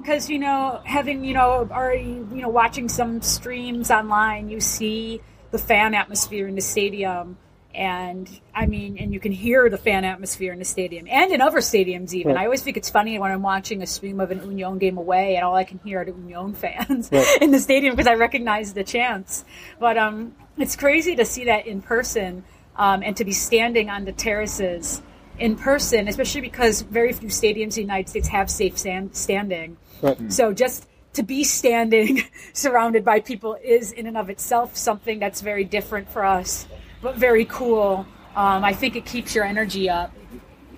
because 0.02 0.30
you 0.30 0.40
know 0.40 0.82
having 0.84 1.24
you 1.24 1.34
know 1.34 1.70
already 1.72 2.20
you 2.36 2.42
know 2.42 2.50
watching 2.50 2.90
some 2.90 3.22
streams 3.22 3.90
online, 3.92 4.50
you 4.50 4.60
see 4.60 5.22
the 5.52 5.58
fan 5.58 5.94
atmosphere 5.94 6.50
in 6.50 6.56
the 6.56 6.62
stadium, 6.62 7.38
and 7.76 8.30
I 8.54 8.66
mean, 8.68 8.98
and 9.00 9.14
you 9.14 9.20
can 9.20 9.32
hear 9.32 9.70
the 9.70 9.78
fan 9.78 10.06
atmosphere 10.06 10.54
in 10.54 10.60
the 10.60 10.66
stadium 10.66 11.08
and 11.10 11.32
in 11.32 11.42
other 11.42 11.58
stadiums 11.58 12.14
even. 12.14 12.36
Right. 12.36 12.42
I 12.42 12.46
always 12.46 12.62
think 12.62 12.78
it's 12.78 12.90
funny 12.90 13.18
when 13.18 13.32
I'm 13.32 13.42
watching 13.42 13.82
a 13.82 13.88
stream 13.88 14.20
of 14.20 14.32
an 14.32 14.40
Union 14.46 14.78
game 14.78 14.98
away, 14.98 15.36
and 15.36 15.44
all 15.44 15.56
I 15.56 15.64
can 15.64 15.80
hear 15.84 16.02
are 16.02 16.06
the 16.06 16.12
Union 16.12 16.54
fans 16.54 17.10
Right. 17.12 17.38
in 17.42 17.52
the 17.52 17.60
stadium 17.60 17.96
because 17.96 18.08
I 18.08 18.14
recognize 18.16 18.74
the 18.74 18.84
chants. 18.84 19.44
But 19.80 19.98
um, 19.98 20.36
it's 20.58 20.76
crazy 20.76 21.16
to 21.16 21.26
see 21.26 21.46
that 21.46 21.66
in 21.66 21.82
person 21.82 22.44
um, 22.76 23.02
and 23.04 23.18
to 23.18 23.26
be 23.26 23.32
standing 23.32 23.90
on 23.90 24.06
the 24.06 24.12
terraces 24.12 25.02
in 25.40 25.56
person, 25.56 26.08
especially 26.08 26.42
because 26.42 26.82
very 26.84 27.12
few 27.12 27.30
stadiums 27.30 27.64
in 27.64 27.70
the 27.70 27.82
United 27.82 28.10
States 28.10 28.28
have 28.28 28.50
safe 28.52 28.78
stand- 28.78 29.16
standing. 29.16 29.78
Right. 30.02 30.32
So 30.32 30.54
just 30.54 30.88
to 31.14 31.24
be 31.24 31.44
standing 31.44 32.24
surrounded 32.54 33.04
by 33.04 33.20
people 33.20 33.58
is 33.64 33.92
in 33.92 34.06
and 34.06 34.18
of 34.18 34.30
itself 34.30 34.76
something 34.76 35.20
that's 35.20 35.42
very 35.42 35.64
different 35.64 36.10
for 36.10 36.24
us, 36.24 36.68
but 37.04 37.18
very 37.18 37.46
cool. 37.46 38.08
Um, 38.36 38.64
I 38.64 38.74
think 38.74 38.96
it 38.96 39.06
keeps 39.06 39.36
your 39.36 39.44
energy 39.44 39.90
up, 39.90 40.12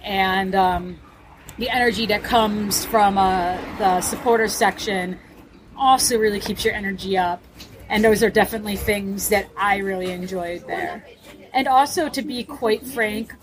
and 0.04 0.54
um, 0.56 1.00
the 1.58 1.70
energy 1.70 2.06
that 2.08 2.24
comes 2.24 2.84
from 2.84 3.18
uh, 3.18 3.58
the 3.78 4.02
supporter 4.02 4.50
section 4.50 5.18
also 5.78 6.18
really 6.18 6.40
keeps 6.40 6.66
your 6.66 6.74
energy 6.74 7.18
up. 7.18 7.42
And 7.88 8.04
those 8.04 8.24
are 8.24 8.32
definitely 8.32 8.76
things 8.76 9.30
that 9.30 9.48
I 9.56 9.78
really 9.78 10.12
enjoyed 10.12 10.66
there. 10.66 11.06
And 11.54 11.68
also, 11.68 12.10
to 12.10 12.22
be 12.24 12.44
quite 12.44 12.86
frank, 12.86 13.34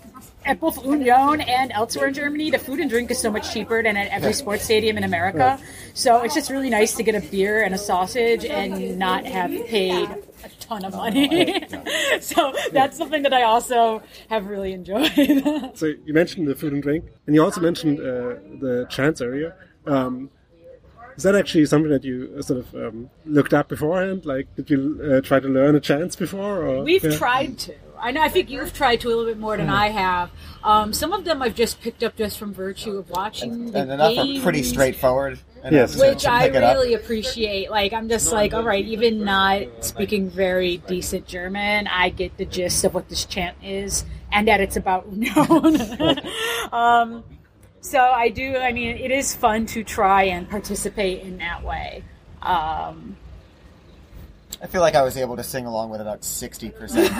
at 0.45 0.59
both 0.59 0.83
Union 0.85 1.41
and 1.41 1.71
elsewhere 1.71 2.07
in 2.07 2.13
Germany, 2.13 2.51
the 2.51 2.59
food 2.59 2.79
and 2.79 2.89
drink 2.89 3.11
is 3.11 3.19
so 3.19 3.31
much 3.31 3.53
cheaper 3.53 3.81
than 3.81 3.97
at 3.97 4.07
every 4.09 4.33
sports 4.33 4.63
stadium 4.63 4.97
in 4.97 5.03
America. 5.03 5.59
So 5.93 6.21
it's 6.23 6.33
just 6.33 6.49
really 6.49 6.69
nice 6.69 6.95
to 6.95 7.03
get 7.03 7.15
a 7.15 7.21
beer 7.21 7.63
and 7.63 7.73
a 7.73 7.77
sausage 7.77 8.45
and 8.45 8.97
not 8.97 9.25
have 9.25 9.51
paid 9.67 10.09
a 10.43 10.49
ton 10.59 10.85
of 10.85 10.93
money. 10.93 11.65
so 12.21 12.53
that's 12.71 12.97
something 12.97 13.23
that 13.23 13.33
I 13.33 13.43
also 13.43 14.03
have 14.29 14.47
really 14.47 14.73
enjoyed. 14.73 15.11
So 15.75 15.87
you 16.05 16.13
mentioned 16.13 16.47
the 16.47 16.55
food 16.55 16.73
and 16.73 16.83
drink, 16.83 17.05
and 17.25 17.35
you 17.35 17.43
also 17.43 17.61
mentioned 17.61 17.99
uh, 17.99 18.35
the 18.59 18.85
chance 18.89 19.21
area. 19.21 19.55
Um, 19.85 20.29
is 21.15 21.23
that 21.23 21.35
actually 21.35 21.65
something 21.65 21.91
that 21.91 22.03
you 22.03 22.33
uh, 22.37 22.41
sort 22.41 22.59
of 22.59 22.73
um, 22.75 23.09
looked 23.25 23.53
at 23.53 23.67
beforehand? 23.67 24.25
Like, 24.25 24.53
did 24.55 24.69
you 24.69 24.99
uh, 25.03 25.21
try 25.21 25.39
to 25.39 25.47
learn 25.47 25.75
a 25.75 25.79
chance 25.79 26.15
before? 26.15 26.65
Or, 26.65 26.83
We've 26.83 27.03
yeah. 27.03 27.17
tried 27.17 27.59
to. 27.59 27.75
I 28.03 28.11
know. 28.11 28.21
I 28.21 28.27
think 28.27 28.49
you've 28.49 28.73
tried 28.73 28.99
to 29.01 29.07
a 29.07 29.09
little 29.09 29.25
bit 29.25 29.39
more 29.39 29.55
than 29.55 29.69
I 29.69 29.87
have. 29.87 30.29
Um, 30.63 30.91
some 30.91 31.13
of 31.13 31.23
them 31.23 31.41
I've 31.41 31.55
just 31.55 31.81
picked 31.81 32.03
up 32.03 32.17
just 32.17 32.37
from 32.37 32.53
virtue 32.53 32.97
of 32.97 33.09
watching 33.09 33.71
the 33.71 33.79
and 33.79 33.91
enough 33.91 34.13
games, 34.13 34.39
are 34.39 34.43
pretty 34.43 34.63
straightforward. 34.63 35.39
Yes. 35.71 35.97
which 35.97 36.27
I 36.27 36.49
pick 36.49 36.61
up. 36.61 36.75
really 36.75 36.93
appreciate. 36.93 37.71
Like, 37.71 37.93
I'm 37.93 38.09
just 38.09 38.33
like, 38.33 38.53
all 38.53 38.63
right, 38.63 38.83
even 38.83 39.23
not 39.23 39.63
speaking 39.79 40.29
very 40.29 40.77
decent 40.77 41.25
German, 41.25 41.87
I 41.87 42.09
get 42.09 42.35
the 42.37 42.43
gist 42.43 42.83
of 42.83 42.93
what 42.93 43.07
this 43.07 43.23
chant 43.23 43.55
is 43.63 44.03
and 44.33 44.47
that 44.49 44.59
it's 44.59 44.75
about 44.75 45.07
Union. 45.11 45.33
um, 46.73 47.23
so 47.79 47.99
I 47.99 48.29
do. 48.29 48.57
I 48.57 48.73
mean, 48.73 48.97
it 48.97 49.11
is 49.11 49.33
fun 49.33 49.65
to 49.67 49.83
try 49.83 50.23
and 50.23 50.49
participate 50.49 51.21
in 51.21 51.37
that 51.37 51.63
way. 51.63 52.03
Um, 52.41 53.15
I 54.63 54.67
feel 54.67 54.79
like 54.81 54.95
I 54.95 55.01
was 55.01 55.17
able 55.17 55.35
to 55.35 55.43
sing 55.43 55.65
along 55.65 55.89
with 55.89 55.99
about 55.99 56.23
sixty 56.23 56.69
percent 56.69 57.11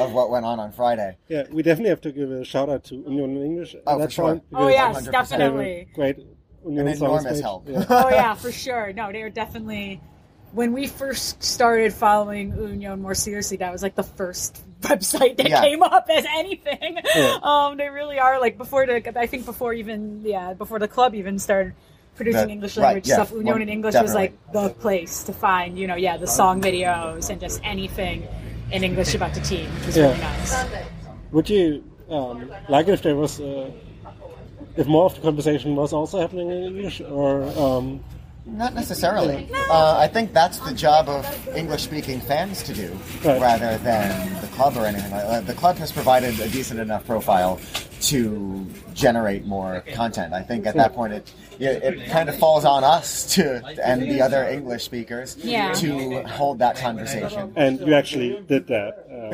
of 0.00 0.12
what 0.12 0.30
went 0.30 0.46
on 0.46 0.58
on 0.58 0.72
Friday. 0.72 1.16
Yeah, 1.28 1.44
we 1.50 1.62
definitely 1.62 1.90
have 1.90 2.00
to 2.02 2.12
give 2.12 2.30
a 2.30 2.44
shout 2.44 2.68
out 2.70 2.84
to 2.84 2.94
Union 2.96 3.36
in 3.36 3.42
English. 3.44 3.74
at 3.74 3.82
Oh, 3.86 3.98
that 3.98 4.06
for 4.08 4.10
sure. 4.12 4.40
oh 4.54 4.68
yes, 4.68 4.96
100%. 4.96 4.98
they 4.98 5.04
have 5.04 5.06
a 5.08 5.12
definitely. 5.12 5.88
Great 5.94 6.18
Union 6.64 6.88
An 6.88 6.94
enormous 6.96 7.22
stage. 7.24 7.42
help. 7.42 7.68
Yeah. 7.68 7.84
oh 7.90 8.08
yeah, 8.08 8.34
for 8.34 8.50
sure. 8.50 8.92
No, 8.94 9.12
they 9.12 9.22
were 9.22 9.30
definitely. 9.30 10.00
When 10.52 10.72
we 10.72 10.86
first 10.86 11.42
started 11.42 11.92
following 11.92 12.50
Union 12.56 13.02
more 13.02 13.14
seriously, 13.14 13.58
that 13.58 13.70
was 13.70 13.82
like 13.82 13.94
the 13.94 14.02
first 14.02 14.64
website 14.82 15.36
that 15.36 15.48
Yeah. 15.50 15.60
came 15.60 15.82
up 15.82 16.06
as 16.08 16.24
anything. 16.34 16.98
Yeah. 17.14 17.38
Um, 17.42 17.76
they 17.76 17.88
really 17.90 18.18
are 18.18 18.40
like 18.40 18.56
before 18.56 18.86
the. 18.86 19.18
I 19.18 19.26
think 19.26 19.44
before 19.44 19.74
even 19.74 20.22
yeah 20.24 20.54
before 20.54 20.78
the 20.78 20.88
club 20.88 21.14
even 21.14 21.38
started 21.38 21.74
producing 22.16 22.46
The- 22.46 22.52
English 22.52 22.76
right, 22.76 22.84
language 22.84 23.08
yeah, 23.08 23.14
stuff. 23.14 23.30
Union 23.30 23.46
well, 23.46 23.62
in 23.62 23.68
English 23.68 23.94
was 23.94 24.14
like 24.14 24.32
the 24.52 24.70
place 24.70 25.22
to 25.24 25.32
find 25.32 25.78
you 25.78 25.86
know 25.86 25.96
yeah 25.96 26.16
the 26.16 26.26
song 26.26 26.60
videos 26.60 27.30
and 27.30 27.40
just 27.40 27.60
anything 27.62 28.26
in 28.72 28.82
English 28.82 29.14
about 29.14 29.32
the 29.34 29.40
team, 29.40 29.70
which 29.76 29.86
was 29.86 29.96
really 29.98 30.18
nice. 30.18 30.66
Would 31.32 31.48
you 31.50 31.84
um, 32.10 32.50
like 32.68 32.88
it 32.88 32.94
if 32.94 33.02
there 33.02 33.16
was, 33.16 33.40
uh, 33.40 33.70
if 34.76 34.86
more 34.86 35.04
of 35.06 35.14
the 35.14 35.20
conversation 35.20 35.76
was 35.76 35.92
also 35.92 36.20
happening 36.20 36.50
in 36.50 36.62
English, 36.64 37.00
or 37.00 37.42
um, 37.58 38.02
Not 38.46 38.74
necessarily. 38.74 39.48
Uh, 39.70 39.98
I 39.98 40.06
think 40.06 40.32
that's 40.32 40.58
the 40.60 40.72
job 40.72 41.08
of 41.08 41.26
English-speaking 41.56 42.20
fans 42.20 42.62
to 42.62 42.72
do, 42.72 42.96
Right. 43.24 43.40
rather 43.40 43.76
than 43.78 44.40
the 44.40 44.46
club 44.48 44.76
or 44.76 44.86
anything 44.86 45.10
like 45.10 45.26
that. 45.26 45.46
The 45.46 45.54
club 45.54 45.76
has 45.78 45.90
provided 45.90 46.38
a 46.38 46.48
decent 46.48 46.78
enough 46.78 47.04
profile 47.06 47.58
to 48.02 48.66
generate 48.94 49.44
more 49.46 49.82
content. 49.92 50.32
I 50.32 50.42
think 50.42 50.66
at 50.66 50.74
that 50.76 50.94
point 50.94 51.12
it 51.12 51.32
it, 51.58 51.82
it 51.82 52.06
kind 52.10 52.28
of 52.28 52.38
falls 52.38 52.64
on 52.64 52.84
us 52.84 53.34
to 53.34 53.64
and 53.82 54.02
the 54.02 54.20
other 54.20 54.44
English 54.44 54.84
speakers 54.84 55.36
Yeah. 55.38 55.72
to 55.74 56.22
hold 56.24 56.58
that 56.58 56.76
conversation. 56.76 57.52
and 57.56 57.80
you 57.80 57.94
actually 57.94 58.40
did 58.46 58.66
that? 58.68 59.04
Um, 59.26 59.32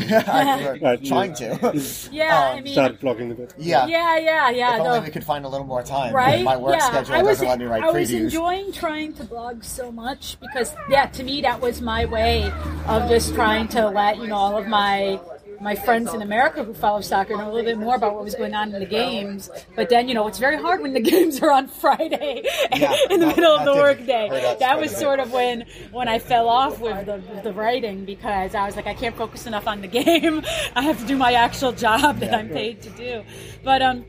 I'm 0.86 1.02
trying 1.04 1.34
to. 1.34 1.82
Yeah, 2.12 2.52
I 2.54 2.58
Um, 2.58 2.64
mean, 2.64 2.72
started 2.72 3.00
blogging 3.00 3.30
a 3.32 3.34
bit. 3.34 3.52
Yeah. 3.58 3.86
yeah, 3.86 4.16
yeah, 4.16 4.48
yeah. 4.50 4.74
If 4.76 4.80
only 4.80 4.98
no. 5.00 5.04
we 5.04 5.10
could 5.10 5.24
find 5.24 5.44
a 5.44 5.48
little 5.48 5.66
more 5.66 5.82
time. 5.82 6.14
right? 6.14 6.42
My 6.42 6.56
work 6.56 6.76
yeah. 6.76 6.86
schedule 6.86 7.14
I 7.14 7.22
was, 7.22 7.38
doesn't 7.38 7.48
let 7.48 7.58
me 7.58 7.66
write 7.66 7.82
I 7.82 7.90
was 7.90 8.10
enjoying 8.10 8.72
trying 8.72 9.12
to 9.14 9.24
blog 9.24 9.62
so 9.64 9.92
much 9.92 10.38
because, 10.40 10.74
yeah, 10.88 11.06
to 11.06 11.22
me 11.24 11.42
that 11.42 11.60
was 11.60 11.82
my 11.82 12.06
way 12.06 12.50
of 12.86 13.08
just 13.10 13.34
trying 13.34 13.68
to 13.68 13.88
let 13.88 14.16
you 14.18 14.28
know 14.28 14.36
all 14.36 14.56
of 14.56 14.66
my 14.66 15.20
my 15.62 15.74
friends 15.76 16.12
in 16.12 16.20
America 16.22 16.64
who 16.64 16.74
follow 16.74 17.00
soccer 17.00 17.36
know 17.36 17.46
a 17.48 17.52
little 17.52 17.70
bit 17.70 17.78
more 17.78 17.94
about 17.94 18.14
what 18.14 18.24
was 18.24 18.34
going 18.34 18.52
on 18.54 18.74
in 18.74 18.80
the 18.80 18.86
games. 18.86 19.48
But 19.76 19.88
then, 19.88 20.08
you 20.08 20.14
know, 20.14 20.26
it's 20.26 20.38
very 20.38 20.56
hard 20.60 20.80
when 20.82 20.92
the 20.92 21.00
games 21.14 21.40
are 21.40 21.52
on 21.52 21.68
Friday 21.68 22.42
Yeah, 22.76 22.94
in 23.10 23.20
the 23.20 23.26
that- 23.26 23.36
middle 23.36 23.56
of 23.56 23.64
the 23.64 23.74
workday. 23.74 24.56
That 24.58 24.78
was 24.80 24.94
sort 24.96 25.20
of 25.20 25.32
when 25.32 25.64
when 25.92 26.08
I 26.08 26.18
fell 26.18 26.48
off 26.48 26.80
with 26.80 27.06
the 27.06 27.22
with 27.32 27.44
the 27.44 27.52
writing 27.52 28.04
because 28.04 28.54
I 28.54 28.66
was 28.66 28.76
like, 28.76 28.86
I 28.86 28.94
can't 28.94 29.16
focus 29.16 29.46
enough 29.46 29.66
on 29.68 29.80
the 29.80 29.88
game. 30.02 30.42
I 30.74 30.82
have 30.82 30.98
to 31.00 31.06
do 31.06 31.16
my 31.16 31.32
actual 31.34 31.72
job 31.72 32.18
that 32.18 32.30
Yeah. 32.32 32.36
I'm 32.38 32.48
paid 32.48 32.82
to 32.82 32.90
do. 32.90 33.22
But 33.62 33.82
um, 33.82 34.04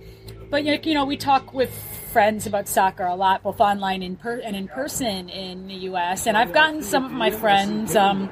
but 0.49 0.63
like, 0.65 0.85
you 0.85 0.93
know, 0.95 1.05
we 1.05 1.17
talk 1.17 1.53
with 1.53 1.71
friends 2.11 2.45
about 2.45 2.67
soccer 2.67 3.03
a 3.05 3.15
lot, 3.15 3.41
both 3.41 3.59
online 3.59 4.03
and, 4.03 4.19
per- 4.19 4.39
and 4.39 4.55
in 4.55 4.67
person 4.67 5.29
in 5.29 5.67
the 5.67 5.73
U.S. 5.89 6.27
And 6.27 6.37
I've 6.37 6.53
gotten 6.53 6.83
some 6.83 7.05
of 7.05 7.11
my 7.11 7.31
friends 7.31 7.95
um, 7.95 8.29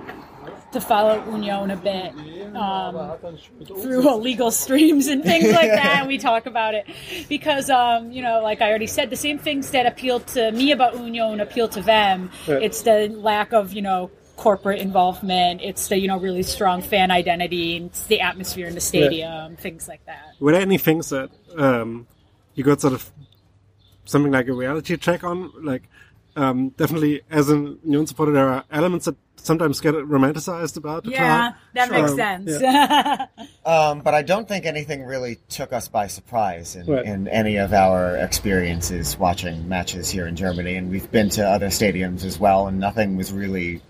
to 0.71 0.81
follow 0.81 1.23
Union 1.31 1.71
a 1.71 1.75
bit 1.75 2.13
um, 2.55 3.17
through 3.65 4.09
illegal 4.09 4.51
streams 4.51 5.07
and 5.07 5.23
things 5.23 5.51
like 5.51 5.69
that. 5.71 5.99
And 5.99 6.07
we 6.07 6.17
talk 6.17 6.45
about 6.45 6.73
it 6.73 6.87
because, 7.29 7.69
um, 7.69 8.11
you 8.11 8.21
know, 8.21 8.41
like 8.41 8.61
I 8.61 8.69
already 8.69 8.87
said, 8.87 9.09
the 9.09 9.15
same 9.15 9.37
things 9.37 9.71
that 9.71 9.85
appeal 9.85 10.19
to 10.21 10.51
me 10.51 10.71
about 10.71 10.97
Union 10.97 11.39
appeal 11.39 11.67
to 11.69 11.81
them. 11.81 12.29
Right. 12.47 12.63
It's 12.63 12.81
the 12.81 13.09
lack 13.09 13.53
of, 13.53 13.73
you 13.73 13.81
know, 13.81 14.11
corporate 14.37 14.79
involvement. 14.79 15.61
It's 15.61 15.87
the, 15.87 15.99
you 15.99 16.07
know, 16.07 16.17
really 16.17 16.43
strong 16.43 16.81
fan 16.81 17.11
identity. 17.11 17.77
and 17.77 17.87
It's 17.87 18.05
the 18.05 18.21
atmosphere 18.21 18.67
in 18.67 18.75
the 18.75 18.81
stadium, 18.81 19.55
things 19.55 19.87
like 19.87 20.05
that. 20.05 20.33
Were 20.39 20.51
there 20.51 20.61
any 20.61 20.77
things 20.77 21.09
that 21.09 21.29
um, 21.57 22.07
you 22.55 22.63
got 22.63 22.81
sort 22.81 22.93
of 22.93 23.11
something 24.05 24.31
like 24.31 24.47
a 24.47 24.53
reality 24.53 24.97
check 24.97 25.23
on? 25.23 25.51
Like, 25.63 25.83
um, 26.35 26.69
definitely 26.69 27.21
as 27.29 27.49
a 27.49 27.55
Union 27.55 28.07
supporter, 28.07 28.31
there 28.31 28.49
are 28.49 28.63
elements 28.71 29.05
that 29.05 29.15
sometimes 29.43 29.79
get 29.79 29.93
romanticized 29.95 30.77
about 30.77 31.05
Yeah, 31.05 31.17
club. 31.51 31.53
that 31.73 31.87
Sure. 31.87 32.01
makes 32.01 32.15
sense. 32.15 33.47
Um, 33.65 33.99
but 34.01 34.15
I 34.15 34.23
don't 34.23 34.47
think 34.47 34.65
anything 34.65 35.03
really 35.03 35.37
took 35.49 35.71
us 35.71 35.87
by 35.87 36.07
surprise 36.07 36.75
in, 36.75 36.87
Right. 36.87 37.05
in 37.05 37.27
any 37.27 37.57
of 37.57 37.73
our 37.73 38.15
experiences 38.17 39.17
watching 39.19 39.69
matches 39.69 40.09
here 40.09 40.25
in 40.25 40.35
Germany. 40.35 40.75
And 40.77 40.89
we've 40.89 41.09
been 41.11 41.29
to 41.31 41.47
other 41.47 41.67
stadiums 41.67 42.25
as 42.25 42.39
well, 42.39 42.65
and 42.67 42.79
nothing 42.79 43.17
was 43.17 43.31
really, 43.31 43.81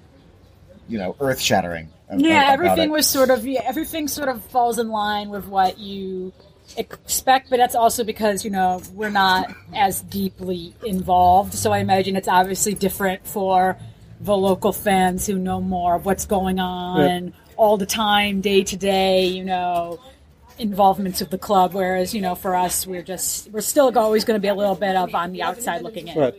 you 0.90 0.98
know, 0.98 1.16
earth 1.22 1.40
shattering. 1.40 1.88
yeah, 2.18 2.48
everything 2.50 2.90
was 2.92 3.08
sort 3.08 3.30
of 3.30 3.46
yeah, 3.48 3.62
everything 3.64 4.10
sort 4.10 4.28
of 4.28 4.44
falls 4.46 4.78
in 4.78 4.90
line 4.90 5.30
with 5.30 5.48
what 5.48 5.80
you 5.80 6.34
expect, 6.76 7.50
but 7.50 7.56
that's 7.58 7.76
also 7.76 8.04
because 8.04 8.44
you 8.44 8.52
know 8.52 8.82
we're 8.94 9.10
not 9.10 9.54
as 9.74 10.02
deeply 10.02 10.76
involved. 10.86 11.54
So 11.54 11.72
I 11.72 11.78
imagine 11.80 12.18
it's 12.18 12.28
obviously 12.28 12.74
different 12.74 13.26
for 13.26 13.78
the 14.24 14.36
local 14.38 14.72
fans 14.74 15.26
who 15.28 15.38
know 15.38 15.60
more 15.62 15.96
of 15.96 16.06
what's 16.06 16.26
going 16.26 16.60
on 16.60 17.34
all 17.58 17.78
the 17.78 17.86
time, 17.86 18.42
day 18.42 18.64
to 18.64 18.76
day. 18.78 19.26
You 19.28 19.46
know. 19.46 20.00
Involvements 20.60 21.22
of 21.22 21.32
the 21.32 21.40
club, 21.40 21.74
whereas 21.74 22.14
you 22.14 22.22
know, 22.22 22.36
for 22.36 22.56
us, 22.56 22.86
we're 22.86 23.02
just 23.02 23.50
we're 23.50 23.62
still 23.62 23.98
always 23.98 24.26
going 24.26 24.36
to 24.36 24.42
be 24.42 24.50
a 24.50 24.54
little 24.54 24.76
bit 24.76 24.96
of 24.96 25.16
on 25.16 25.32
the 25.32 25.42
outside 25.42 25.82
looking 25.82 26.08
in. 26.08 26.16
Right. 26.20 26.36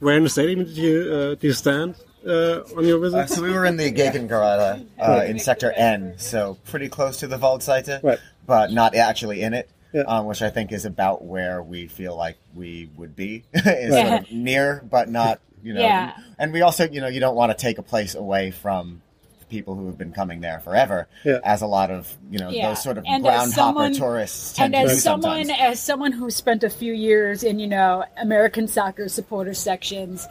Where 0.00 0.16
in 0.18 0.24
the 0.24 0.28
stadium 0.28 0.64
did 0.66 0.76
you 0.76 1.10
uh, 1.10 1.28
did 1.36 1.44
you 1.44 1.52
stand 1.54 1.94
uh, 2.26 2.60
on 2.76 2.84
your 2.84 2.98
visit? 2.98 3.16
Uh, 3.20 3.26
so 3.26 3.42
we 3.42 3.50
were 3.52 3.64
in 3.64 3.78
the 3.78 3.90
Gegengerade 3.90 4.86
uh, 5.00 5.22
in 5.24 5.38
Sector 5.38 5.72
N, 5.72 6.14
so 6.18 6.58
pretty 6.64 6.90
close 6.90 7.20
to 7.20 7.26
the 7.26 7.38
Waldseite, 7.38 8.02
Right. 8.02 8.18
but 8.46 8.70
not 8.70 8.94
actually 8.94 9.40
in 9.40 9.54
it, 9.54 9.70
Yeah. 9.94 10.02
um, 10.02 10.26
which 10.26 10.42
I 10.42 10.50
think 10.50 10.70
is 10.70 10.84
about 10.84 11.24
where 11.24 11.62
we 11.62 11.86
feel 11.86 12.14
like 12.16 12.36
we 12.54 12.90
would 12.96 13.16
be, 13.16 13.44
is 13.54 13.64
Right. 13.94 14.08
sort 14.08 14.22
of 14.24 14.32
near, 14.32 14.84
but 14.90 15.08
not, 15.08 15.40
you 15.64 15.74
know. 15.74 15.80
Yeah. 15.80 16.12
And 16.38 16.52
we 16.52 16.62
also, 16.62 16.88
you 16.88 17.00
know, 17.00 17.08
you 17.08 17.18
don't 17.20 17.34
want 17.34 17.50
to 17.50 17.60
take 17.60 17.78
a 17.78 17.82
place 17.82 18.14
away 18.14 18.50
from 18.52 19.00
people 19.48 19.74
who 19.74 19.86
have 19.86 19.96
been 19.98 20.12
coming 20.12 20.40
there 20.40 20.58
forever, 20.60 21.06
Yeah. 21.24 21.38
as 21.44 21.62
a 21.62 21.66
lot 21.66 21.90
of, 21.90 22.12
you 22.30 22.38
know, 22.38 22.48
Yeah. 22.50 22.68
those 22.70 22.82
sort 22.82 22.98
of 22.98 23.04
And 23.06 23.24
as 23.26 23.30
ground 23.30 23.52
someone- 23.52 23.92
tourists 23.94 24.52
tend 24.54 24.74
and 24.74 24.82
to 24.84 24.88
do 24.88 24.96
as 24.96 25.02
someone 25.02 25.44
sometimes. 25.46 25.60
as 25.60 25.80
someone 25.80 26.12
who 26.12 26.30
spent 26.30 26.64
a 26.64 26.70
few 26.70 26.92
years 26.92 27.42
in 27.44 27.58
you 27.58 27.66
know 27.68 28.04
American 28.20 28.66
soccer 28.68 29.08
supporter 29.08 29.54
sections, 29.54 30.26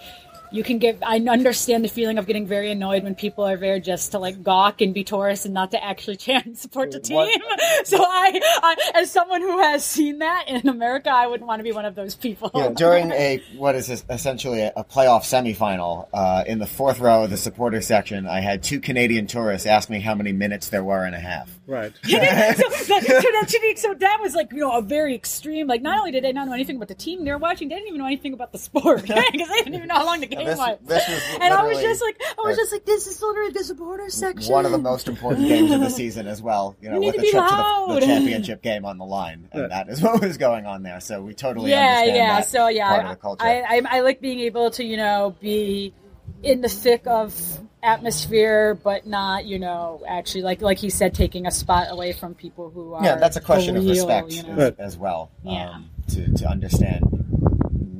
you 0.53 0.63
can 0.63 0.77
get. 0.77 0.99
I 1.01 1.17
understand 1.17 1.83
the 1.83 1.89
feeling 1.89 2.17
of 2.19 2.27
getting 2.27 2.45
very 2.45 2.71
annoyed 2.71 3.03
when 3.03 3.15
people 3.15 3.43
are 3.43 3.57
there 3.57 3.79
just 3.79 4.11
to 4.11 4.19
like 4.19 4.43
gawk 4.43 4.81
and 4.81 4.93
be 4.93 5.03
tourists 5.03 5.45
and 5.45 5.53
not 5.53 5.71
to 5.71 5.83
actually 5.83 6.15
chant 6.25 6.45
and 6.45 6.57
support 6.57 6.91
the 6.91 6.99
team. 6.99 7.17
What- 7.17 7.41
So 7.85 7.97
I, 8.01 8.39
I, 8.61 8.91
as 9.01 9.11
someone 9.11 9.41
who 9.41 9.59
has 9.59 9.83
seen 9.83 10.19
that 10.19 10.45
in 10.47 10.69
America, 10.69 11.09
I 11.09 11.27
wouldn't 11.27 11.47
want 11.47 11.59
to 11.59 11.63
be 11.63 11.71
one 11.71 11.85
of 11.85 11.95
those 11.95 12.15
people. 12.15 12.51
you 12.53 12.61
know, 12.61 12.73
during 12.73 13.11
a 13.11 13.41
what 13.57 13.75
is 13.75 13.87
this, 13.87 14.05
essentially 14.09 14.61
a, 14.61 14.71
a 14.77 14.83
playoff 14.83 15.23
semifinal, 15.23 16.07
uh, 16.13 16.43
in 16.45 16.59
the 16.59 16.67
fourth 16.67 16.99
row 16.99 17.23
of 17.23 17.29
the 17.29 17.37
supporter 17.37 17.81
section, 17.81 18.27
I 18.27 18.41
had 18.41 18.63
two 18.63 18.79
Canadian 18.79 19.27
tourists 19.27 19.65
ask 19.67 19.89
me 19.89 19.99
how 19.99 20.15
many 20.15 20.31
minutes 20.31 20.69
there 20.69 20.83
were 20.83 21.03
and 21.03 21.15
a 21.15 21.19
half. 21.19 21.49
Right. 21.65 21.93
so, 22.03 22.17
that, 22.19 22.57
so, 22.57 22.99
that, 22.99 23.73
so 23.77 23.93
that 23.95 24.17
was 24.21 24.35
like 24.35 24.51
you 24.51 24.59
know 24.59 24.77
a 24.77 24.81
very 24.81 25.15
extreme. 25.15 25.67
Like 25.67 25.81
not 25.81 25.97
only 25.99 26.11
did 26.11 26.23
they 26.23 26.31
not 26.31 26.47
know 26.47 26.53
anything 26.53 26.75
about 26.75 26.89
the 26.89 26.95
team 26.95 27.25
they 27.25 27.31
were 27.31 27.37
watching, 27.37 27.69
they 27.69 27.75
didn't 27.75 27.87
even 27.87 27.99
know 27.99 28.07
anything 28.07 28.33
about 28.33 28.51
the 28.51 28.59
sport 28.59 29.01
because 29.01 29.25
they 29.49 29.57
didn't 29.57 29.73
even 29.73 29.87
know 29.87 29.95
how 29.95 30.05
long 30.05 30.19
the 30.21 30.27
game 30.27 30.42
this- 30.45 30.57
was. 30.57 30.77
this 30.83 31.07
was 31.07 31.37
and 31.41 31.53
I 31.53 31.63
was 31.63 31.79
just 31.79 32.01
like, 32.01 32.21
I 32.21 32.41
was 32.41 32.57
just 32.57 32.71
like, 32.71 32.85
this 32.85 33.07
is 33.07 33.21
literally 33.21 33.51
the 33.51 33.63
supporter 33.63 34.09
section. 34.09 34.51
One 34.51 34.65
of 34.65 34.71
the 34.71 34.77
most 34.77 35.07
important 35.07 35.47
games 35.47 35.71
of 35.71 35.79
the 35.79 35.89
season 36.01 36.27
as 36.27 36.41
well. 36.41 36.75
You 36.81 36.91
know, 36.91 36.99
need 36.99 37.07
with 37.07 37.15
to 37.15 37.21
the 37.21 37.27
be 37.27 37.31
trip 37.31 37.43
to 37.43 37.85
the, 37.87 37.99
the 37.99 38.05
championship 38.05 38.61
game 38.61 38.85
on 38.85 38.97
the 38.97 39.05
line, 39.05 39.49
and 39.51 39.71
that 39.71 39.89
is 39.89 40.01
what 40.03 40.21
was 40.21 40.37
going 40.37 40.65
on 40.65 40.83
there. 40.83 40.99
So 40.99 41.21
we 41.21 41.33
totally 41.33 41.71
yeah, 41.71 41.97
understand 41.99 42.15
yeah. 42.17 42.35
that 42.39 42.47
So 42.49 42.67
yeah, 42.67 42.89
part 42.89 43.05
of 43.05 43.09
the 43.11 43.15
culture. 43.17 43.45
I, 43.45 43.61
I 43.61 43.81
I 43.89 43.99
like 44.01 44.21
being 44.21 44.39
able 44.41 44.71
to 44.71 44.83
you 44.83 44.97
know 44.97 45.35
be 45.39 45.93
in 46.41 46.61
the 46.61 46.69
thick 46.69 47.03
of 47.07 47.33
atmosphere, 47.81 48.75
but 48.75 49.05
not, 49.05 49.45
you 49.45 49.59
know, 49.59 50.03
actually 50.07 50.43
like 50.43 50.61
like 50.61 50.79
he 50.79 50.89
said, 50.89 51.13
taking 51.13 51.45
a 51.45 51.51
spot 51.51 51.87
away 51.89 52.13
from 52.13 52.33
people 52.33 52.69
who 52.69 52.93
are 52.93 53.03
yeah, 53.03 53.15
that's 53.15 53.37
a 53.37 53.41
question 53.41 53.75
of 53.75 53.83
real, 53.83 53.93
respect 53.93 54.31
you 54.31 54.43
know? 54.43 54.55
Right. 54.55 54.75
as 54.79 54.97
well. 54.97 55.31
Yeah. 55.43 55.69
Um, 55.69 55.89
to 56.09 56.33
to 56.33 56.47
understand 56.47 57.22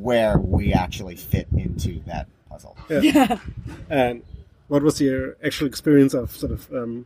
where 0.03 0.37
we 0.37 0.73
actually 0.73 1.15
fit 1.15 1.47
into 1.57 1.99
that 2.05 2.27
puzzle. 2.49 2.75
Yeah. 2.89 3.39
And 3.89 4.21
what 4.67 4.83
was 4.83 4.99
your 5.01 5.35
actual 5.43 5.67
experience 5.67 6.13
of 6.13 6.31
sort 6.31 6.51
of 6.51 6.71
um, 6.71 7.05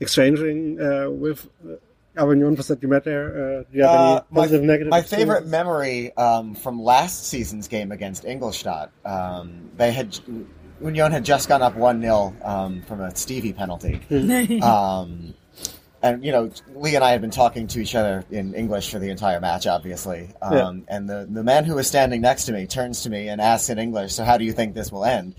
exchanging 0.00 0.80
uh, 0.80 1.10
with 1.10 1.48
uh, 1.66 1.76
Avignon? 2.20 2.54
Was 2.56 2.68
that 2.68 2.82
you 2.82 2.88
met 2.88 3.04
there? 3.04 3.26
Uh, 3.28 3.62
do 3.70 3.78
you 3.78 3.82
have 3.82 3.90
Uh, 4.00 4.12
any 4.12 4.20
positive, 4.34 4.60
my, 4.62 4.66
negative? 4.66 4.90
my 4.90 5.02
favorite 5.02 5.46
memory 5.46 6.16
um, 6.16 6.54
from 6.54 6.82
last 6.82 7.26
season's 7.28 7.68
game 7.68 7.92
against 7.92 8.24
Ingolstadt, 8.24 8.90
um, 9.04 9.70
they 9.76 9.92
had 9.92 10.18
Union 10.82 11.10
had 11.12 11.24
just 11.24 11.48
gone 11.48 11.62
up 11.62 11.74
one 11.74 12.00
0 12.02 12.34
um, 12.44 12.82
from 12.82 13.00
a 13.00 13.14
Stevie 13.16 13.52
penalty, 13.52 14.00
um, 14.62 15.32
and 16.06 16.24
you 16.24 16.32
know 16.32 16.50
Lee 16.74 16.94
and 16.94 17.04
I 17.04 17.10
had 17.10 17.20
been 17.20 17.30
talking 17.30 17.66
to 17.68 17.80
each 17.80 17.94
other 17.94 18.24
in 18.30 18.54
English 18.54 18.90
for 18.90 18.98
the 18.98 19.10
entire 19.10 19.40
match, 19.40 19.66
obviously. 19.66 20.30
Um, 20.42 20.54
Yeah. 20.54 20.96
And 20.96 21.08
the 21.08 21.26
the 21.30 21.44
man 21.44 21.64
who 21.64 21.74
was 21.74 21.86
standing 21.86 22.20
next 22.20 22.46
to 22.46 22.52
me 22.52 22.66
turns 22.66 23.02
to 23.02 23.10
me 23.10 23.28
and 23.28 23.40
asks 23.40 23.68
in 23.68 23.78
English, 23.78 24.12
"So 24.14 24.24
how 24.24 24.38
do 24.38 24.44
you 24.44 24.52
think 24.52 24.74
this 24.74 24.90
will 24.90 25.04
end?" 25.04 25.34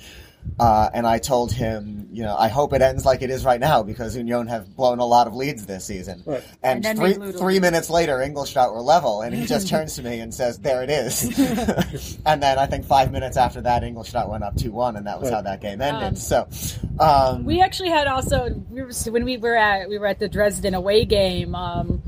Uh, 0.59 0.89
and 0.93 1.05
I 1.05 1.19
told 1.19 1.51
him, 1.51 2.07
you 2.11 2.23
know, 2.23 2.35
I 2.35 2.47
hope 2.47 2.73
it 2.73 2.81
ends 2.81 3.05
like 3.05 3.21
it 3.21 3.29
is 3.29 3.45
right 3.45 3.59
now 3.59 3.83
because 3.83 4.15
Union 4.17 4.47
have 4.47 4.75
blown 4.75 4.97
a 4.97 5.05
lot 5.05 5.27
of 5.27 5.35
leads 5.35 5.67
this 5.67 5.85
season. 5.85 6.23
Right. 6.25 6.43
And, 6.63 6.83
And 6.83 6.97
three, 6.97 7.13
they 7.13 7.17
blew 7.19 7.31
the 7.31 7.37
three 7.37 7.59
minutes 7.59 7.91
later, 7.91 8.21
Ingolstadt 8.21 8.73
were 8.73 8.81
level, 8.81 9.21
and 9.21 9.35
he 9.35 9.45
just 9.45 9.67
turns 9.69 9.95
to 9.95 10.03
me 10.03 10.19
and 10.19 10.33
says, 10.33 10.57
"There 10.57 10.81
it 10.81 10.89
is." 10.89 11.23
and 12.25 12.41
then 12.41 12.57
I 12.57 12.65
think 12.65 12.85
five 12.85 13.11
minutes 13.11 13.37
after 13.37 13.61
that, 13.61 13.83
Ingolstadt 13.83 14.29
went 14.29 14.43
up 14.43 14.55
two 14.55 14.71
one, 14.71 14.95
and 14.95 15.05
that 15.05 15.21
was 15.21 15.29
how 15.29 15.41
that 15.41 15.61
game 15.61 15.79
ended. 15.81 16.03
Um, 16.03 16.15
so, 16.15 16.47
um, 16.99 17.45
We 17.45 17.61
actually 17.61 17.89
had 17.89 18.07
also 18.07 18.49
we 18.69 18.81
were, 18.81 18.91
when 19.09 19.25
we 19.25 19.37
were 19.37 19.55
at 19.55 19.87
we 19.89 19.99
were 19.99 20.07
at 20.07 20.17
the 20.19 20.27
Dresden 20.27 20.73
away 20.73 21.05
game 21.05 21.53
um, 21.53 22.01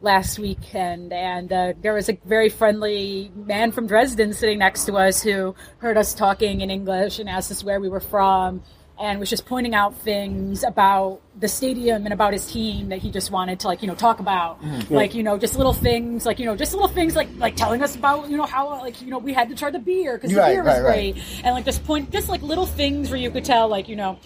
last 0.00 0.38
weekend, 0.38 1.12
and 1.12 1.52
uh, 1.52 1.72
there 1.80 1.94
was 1.94 2.08
a 2.08 2.18
very 2.24 2.48
friendly 2.48 3.30
man 3.34 3.72
from 3.72 3.86
Dresden 3.86 4.32
sitting 4.32 4.58
next 4.58 4.84
to 4.86 4.94
us 4.94 5.22
who 5.22 5.54
heard 5.78 5.96
us 5.96 6.14
talking 6.14 6.60
in 6.60 6.70
English 6.70 7.18
and 7.18 7.28
asked 7.28 7.50
us 7.50 7.64
where 7.64 7.80
we 7.80 7.88
were 7.88 8.00
from, 8.00 8.62
and 9.00 9.18
was 9.20 9.30
just 9.30 9.46
pointing 9.46 9.74
out 9.74 9.96
things 9.98 10.62
about 10.64 11.20
the 11.38 11.48
stadium 11.48 12.04
and 12.04 12.12
about 12.12 12.32
his 12.32 12.46
team 12.50 12.88
that 12.88 12.98
he 12.98 13.10
just 13.10 13.30
wanted 13.30 13.60
to 13.60 13.66
like 13.68 13.82
you 13.82 13.88
know 13.88 13.94
talk 13.94 14.20
about, 14.20 14.58
like 14.90 15.14
you 15.14 15.22
know 15.22 15.36
just 15.38 15.56
little 15.56 15.72
things 15.72 16.24
like 16.26 16.38
you 16.38 16.46
know 16.46 16.56
just 16.56 16.72
little 16.72 16.88
things 16.88 17.16
like 17.16 17.28
like 17.36 17.56
telling 17.56 17.82
us 17.82 17.96
about 17.96 18.28
you 18.30 18.36
know 18.36 18.46
how 18.46 18.68
like 18.80 19.00
you 19.02 19.08
know 19.08 19.18
we 19.18 19.32
had 19.32 19.48
to 19.48 19.54
try 19.56 19.70
the 19.70 19.78
beer 19.78 20.16
because 20.16 20.30
the 20.32 20.38
Right, 20.38 20.52
beer 20.52 20.62
was 20.64 20.74
right, 20.80 20.84
right. 20.84 21.14
great, 21.14 21.24
and 21.44 21.54
like 21.54 21.64
just 21.64 21.84
point 21.84 22.10
just 22.12 22.28
like 22.28 22.42
little 22.42 22.66
things 22.66 23.10
where 23.10 23.18
you 23.18 23.30
could 23.30 23.44
tell 23.44 23.68
like 23.68 23.88
you 23.88 23.96
know 23.96 24.18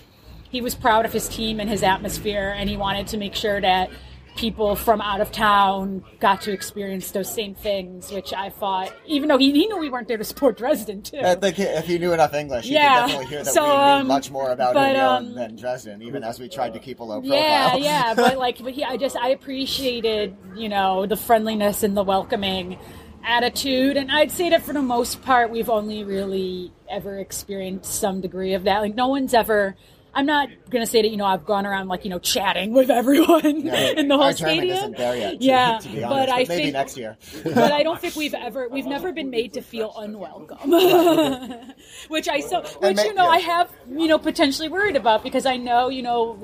he 0.51 0.61
was 0.61 0.75
proud 0.75 1.07
of 1.07 1.13
his 1.15 1.29
team 1.29 1.61
and 1.61 1.69
his 1.71 1.83
atmosphere, 1.83 2.55
and 2.55 2.69
he 2.69 2.77
wanted 2.77 3.07
to 3.09 3.17
make 3.17 3.35
sure 3.35 3.59
that 3.59 3.89
people 4.37 4.75
from 4.77 5.01
out 5.01 5.21
of 5.21 5.31
town 5.31 6.03
got 6.21 6.41
to 6.43 6.53
experience 6.53 7.11
those 7.11 7.33
same 7.33 7.55
things, 7.55 8.11
which 8.11 8.33
I 8.33 8.51
thought, 8.51 8.93
even 9.07 9.29
though 9.29 9.39
he, 9.39 9.53
he 9.53 9.67
knew 9.67 9.79
we 9.79 9.91
weren't 9.91 10.09
there 10.09 10.17
to 10.17 10.25
support 10.25 10.57
Dresden 10.57 11.03
too. 11.03 11.21
I 11.23 11.35
think 11.35 11.59
if 11.59 11.87
he 11.87 11.99
knew 11.99 12.13
enough 12.13 12.35
English, 12.35 12.67
you 12.67 12.75
Yeah. 12.75 12.95
could 12.95 13.09
definitely 13.09 13.27
hear 13.27 13.45
that 13.45 13.53
So, 13.53 13.63
we 13.63 13.69
knew 13.69 13.75
um, 13.75 14.07
much 14.07 14.31
more 14.31 14.51
about 14.51 14.75
but, 14.75 14.97
um, 14.97 15.35
than 15.35 15.57
Dresden, 15.57 16.03
even 16.03 16.25
as 16.25 16.41
we 16.41 16.49
tried 16.49 16.73
to 16.75 16.79
keep 16.81 17.01
a 17.01 17.05
low 17.05 17.21
profile. 17.21 17.79
yeah, 17.79 18.09
yeah, 18.09 18.15
but 18.17 18.39
like, 18.39 18.59
but 18.63 18.73
he, 18.73 18.85
I 18.85 18.97
just 18.97 19.17
I 19.17 19.29
appreciated 19.29 20.37
you 20.57 20.69
know 20.69 21.07
the 21.07 21.17
friendliness 21.17 21.83
and 21.83 21.97
the 21.97 22.03
welcoming 22.03 22.79
attitude, 23.25 23.97
and 23.97 24.11
I'd 24.11 24.31
say 24.33 24.51
that 24.51 24.63
for 24.63 24.73
the 24.73 24.83
most 24.83 25.23
part, 25.23 25.51
we've 25.51 25.71
only 25.71 26.05
really 26.05 26.73
ever 26.91 27.19
experienced 27.19 27.95
some 28.01 28.21
degree 28.21 28.55
of 28.55 28.65
that. 28.65 28.81
Like, 28.81 28.95
no 28.95 29.09
one's 29.09 29.35
ever. 29.35 29.77
I'm 30.15 30.27
not 30.27 30.49
gonna 30.69 30.87
say 30.87 31.01
that 31.03 31.09
you 31.09 31.17
know 31.17 31.25
I've 31.25 31.47
gone 31.47 31.65
around 31.67 31.89
like 31.89 32.05
you 32.05 32.11
know 32.11 32.19
chatting 32.19 32.73
with 32.73 32.91
everyone 32.91 33.61
Yeah. 33.61 33.75
in 33.97 34.09
the 34.09 34.17
whole 34.17 34.27
Our 34.27 34.33
stadium. 34.33 34.77
isn't 34.77 34.97
there 34.97 35.17
yet, 35.17 35.41
to, 35.41 35.45
yeah, 35.47 35.79
to 35.79 35.89
be 35.89 36.01
but 36.01 36.29
honest, 36.29 36.33
I 36.33 36.37
maybe 36.37 36.63
think 36.65 36.73
next 36.75 36.97
year. 36.99 37.17
but 37.45 37.73
I 37.73 37.83
don't 37.83 37.99
think 38.01 38.15
we've 38.17 38.35
ever 38.35 38.69
we've 38.69 38.87
never 38.87 39.13
been 39.13 39.31
made 39.31 39.55
to 39.55 39.63
feel 39.63 39.95
unwelcome, 39.97 40.71
which 42.09 42.29
I 42.29 42.41
so 42.41 42.63
which 42.81 42.99
you 43.03 43.15
know. 43.15 43.27
I 43.27 43.39
have 43.39 43.71
you 43.91 44.07
know 44.07 44.19
potentially 44.19 44.69
worried 44.69 44.97
about 44.97 45.23
because 45.23 45.47
I 45.47 45.57
know 45.57 45.89
you 45.89 46.03
know 46.03 46.39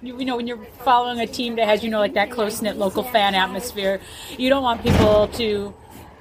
you, 0.00 0.18
you 0.18 0.24
know 0.24 0.36
when 0.36 0.46
you're 0.46 0.64
following 0.84 1.18
a 1.18 1.26
team 1.26 1.56
that 1.56 1.66
has 1.66 1.82
you 1.82 1.90
know 1.90 1.98
like 1.98 2.14
that 2.14 2.30
close 2.30 2.62
knit 2.62 2.76
local 2.76 3.02
fan 3.02 3.34
atmosphere, 3.34 4.00
you 4.36 4.48
don't 4.48 4.62
want 4.62 4.82
people 4.82 5.26
to 5.28 5.74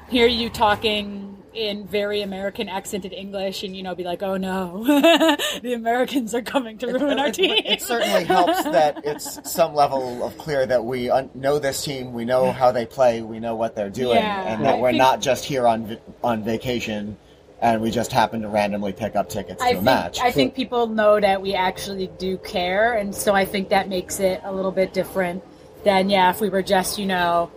hear 0.09 0.25
you 0.25 0.49
talking 0.49 1.36
in 1.53 1.87
very 1.87 2.21
American 2.21 2.69
accented 2.69 3.13
English 3.13 3.63
and 3.63 3.75
you 3.75 3.81
know 3.83 3.95
be 3.95 4.03
like 4.03 4.21
oh 4.21 4.37
no 4.37 4.83
the 5.61 5.73
Americans 5.73 6.35
are 6.35 6.41
coming 6.41 6.77
to 6.77 6.87
ruin 6.87 7.17
our 7.19 7.27
It- 7.27 7.33
team. 7.35 7.61
It 7.65 7.81
certainly 7.81 8.23
helps 8.25 8.63
that 8.63 9.01
it's 9.05 9.49
some 9.51 9.73
level 9.73 10.23
of 10.23 10.37
clear 10.37 10.65
that 10.65 10.83
we 10.85 11.09
un- 11.09 11.29
know 11.33 11.57
this 11.59 11.83
team, 11.83 12.13
we 12.13 12.25
know 12.25 12.51
how 12.51 12.71
they 12.71 12.85
play, 12.85 13.21
we 13.21 13.39
know 13.39 13.55
what 13.55 13.75
they're 13.75 13.89
doing, 13.89 14.17
Yeah, 14.17 14.53
and 14.53 14.61
I 14.61 14.71
that 14.71 14.79
we're 14.79 14.89
think- 14.89 14.99
not 14.99 15.21
just 15.21 15.45
here 15.45 15.67
on 15.67 15.87
vi- 15.87 15.99
on 16.23 16.43
vacation 16.43 17.17
and 17.59 17.81
we 17.81 17.89
just 17.89 18.11
happen 18.11 18.41
to 18.43 18.47
randomly 18.49 18.93
pick 18.93 19.15
up 19.15 19.29
tickets 19.29 19.59
to 19.59 19.65
I 19.65 19.69
a 19.69 19.73
think, 19.73 19.83
match. 19.83 20.19
I 20.21 20.29
think 20.31 20.53
people 20.53 20.85
know 20.85 21.19
that 21.19 21.41
we 21.41 21.55
actually 21.55 22.05
do 22.19 22.37
care, 22.37 22.93
and 22.93 23.15
so 23.15 23.33
I 23.33 23.45
think 23.45 23.69
that 23.69 23.89
makes 23.89 24.19
it 24.19 24.41
a 24.43 24.53
little 24.53 24.71
bit 24.71 24.93
different 24.93 25.43
than 25.83 26.11
yeah, 26.11 26.29
if 26.29 26.39
we 26.39 26.49
were 26.49 26.61
just 26.61 26.99
you 26.99 27.07
know 27.07 27.49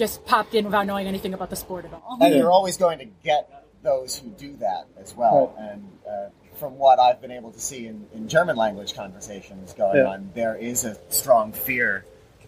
just 0.00 0.24
popped 0.24 0.54
in 0.54 0.64
without 0.64 0.86
knowing 0.86 1.06
anything 1.06 1.34
about 1.34 1.50
the 1.50 1.56
sport 1.56 1.84
at 1.84 1.92
all. 1.92 2.16
and 2.22 2.34
you're 2.34 2.50
always 2.50 2.76
going 2.78 2.98
to 3.00 3.04
get 3.22 3.66
those 3.82 4.16
who 4.18 4.30
do 4.30 4.56
that 4.56 4.86
as 4.98 5.14
well. 5.14 5.54
And 5.58 5.86
uh, 6.08 6.30
from 6.58 6.78
what 6.78 6.98
I've 6.98 7.20
been 7.20 7.30
able 7.30 7.52
to 7.52 7.60
see 7.60 7.86
in, 7.86 8.06
in 8.14 8.26
German 8.26 8.56
language 8.56 8.94
conversations 8.94 9.74
going 9.74 9.98
Yeah. 9.98 10.06
on, 10.12 10.30
there 10.34 10.56
is 10.56 10.84
a 10.86 10.96
strong 11.10 11.52
fear 11.52 12.04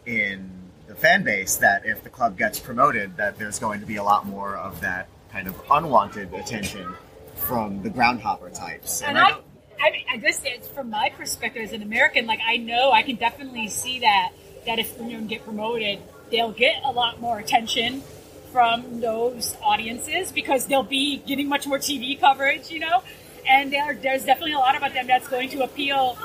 in 0.06 0.50
the 0.86 0.94
fan 0.94 1.24
base 1.24 1.56
that 1.56 1.84
if 1.84 2.02
the 2.02 2.10
club 2.10 2.38
gets 2.38 2.58
promoted, 2.58 3.18
that 3.18 3.38
there's 3.38 3.58
going 3.58 3.80
to 3.80 3.86
be 3.86 3.96
a 3.96 4.02
lot 4.02 4.26
more 4.26 4.56
of 4.56 4.80
that 4.80 5.08
kind 5.30 5.46
of 5.46 5.54
unwanted 5.70 6.32
attention 6.34 6.94
from 7.36 7.82
the 7.82 7.90
groundhopper 7.90 8.50
types. 8.50 9.02
And 9.02 9.18
I 9.18 9.26
I, 9.26 9.30
don't- 9.30 9.44
I, 9.84 9.90
mean, 9.90 10.04
I 10.10 10.16
guess 10.16 10.40
it's 10.44 10.68
from 10.68 10.88
my 10.90 11.10
perspective 11.16 11.62
as 11.62 11.72
an 11.72 11.82
American, 11.82 12.26
like 12.26 12.40
I 12.46 12.56
know 12.56 12.92
I 12.92 13.02
can 13.02 13.16
definitely 13.16 13.68
see 13.68 14.00
that 14.00 14.30
that 14.64 14.78
if 14.78 14.96
Union 14.98 15.26
get 15.26 15.42
promoted, 15.44 15.98
they'll 16.32 16.50
get 16.50 16.82
a 16.84 16.90
lot 16.90 17.20
more 17.20 17.38
attention 17.38 18.02
from 18.50 19.00
those 19.00 19.56
audiences 19.62 20.32
because 20.32 20.66
they'll 20.66 20.82
be 20.82 21.18
getting 21.18 21.48
much 21.48 21.66
more 21.66 21.78
TV 21.78 22.18
coverage, 22.18 22.70
you 22.70 22.80
know. 22.80 23.02
And 23.48 23.72
there, 23.72 23.94
there's 23.94 24.24
definitely 24.24 24.52
a 24.54 24.58
lot 24.58 24.76
about 24.76 24.92
them 24.94 25.06
that's 25.06 25.28
going 25.28 25.48
to 25.50 25.62
appeal 25.62 26.18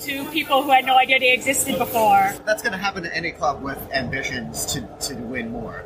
to 0.00 0.24
people 0.30 0.62
who 0.62 0.70
had 0.70 0.84
no 0.86 0.96
idea 0.96 1.18
they 1.18 1.32
existed 1.32 1.76
before. 1.76 2.32
that's 2.46 2.62
going 2.62 2.72
to 2.72 2.78
happen 2.78 3.02
to 3.02 3.14
any 3.16 3.32
club 3.32 3.62
with 3.62 3.78
ambitions 3.92 4.64
to, 4.66 4.80
to 5.00 5.14
win 5.16 5.50
more. 5.50 5.84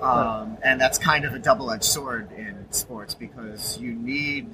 Um, 0.00 0.56
and 0.62 0.80
that's 0.80 0.96
kind 0.98 1.26
of 1.26 1.34
a 1.34 1.38
double 1.38 1.70
edged 1.70 1.84
sword 1.84 2.32
in 2.32 2.66
sports 2.72 3.14
because 3.14 3.76
you 3.78 3.92
need 3.92 4.48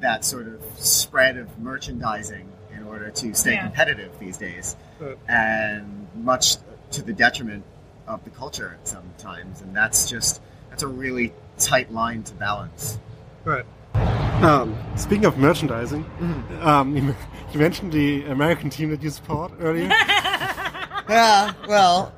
that 0.00 0.24
sort 0.24 0.48
of 0.48 0.60
spread 0.76 1.36
of 1.36 1.56
merchandising 1.58 2.48
in 2.76 2.82
order 2.84 3.10
to 3.10 3.34
stay 3.34 3.52
Yeah. 3.54 3.62
competitive 3.62 4.10
these 4.18 4.38
days. 4.38 4.76
And 5.28 6.08
much 6.16 6.56
to 6.92 7.02
the 7.02 7.12
detriment 7.12 7.64
of 8.08 8.24
the 8.24 8.30
culture 8.30 8.78
sometimes. 8.84 9.60
And 9.62 9.76
that's 9.76 10.08
just, 10.08 10.40
that's 10.70 10.82
a 10.82 10.88
really 10.88 11.32
tight 11.58 11.92
line 11.92 12.22
to 12.24 12.34
balance. 12.34 12.98
Right. 13.44 13.64
Um, 14.42 14.76
speaking 14.96 15.24
of 15.24 15.38
merchandising, 15.38 16.04
um, 16.60 16.96
you, 16.96 17.14
you 17.52 17.60
mentioned 17.60 17.92
the 17.92 18.24
American 18.26 18.70
team 18.70 18.90
that 18.90 19.02
you 19.02 19.10
support 19.10 19.52
earlier. 19.60 19.92
Yeah, 21.08 21.54
well, 21.66 22.12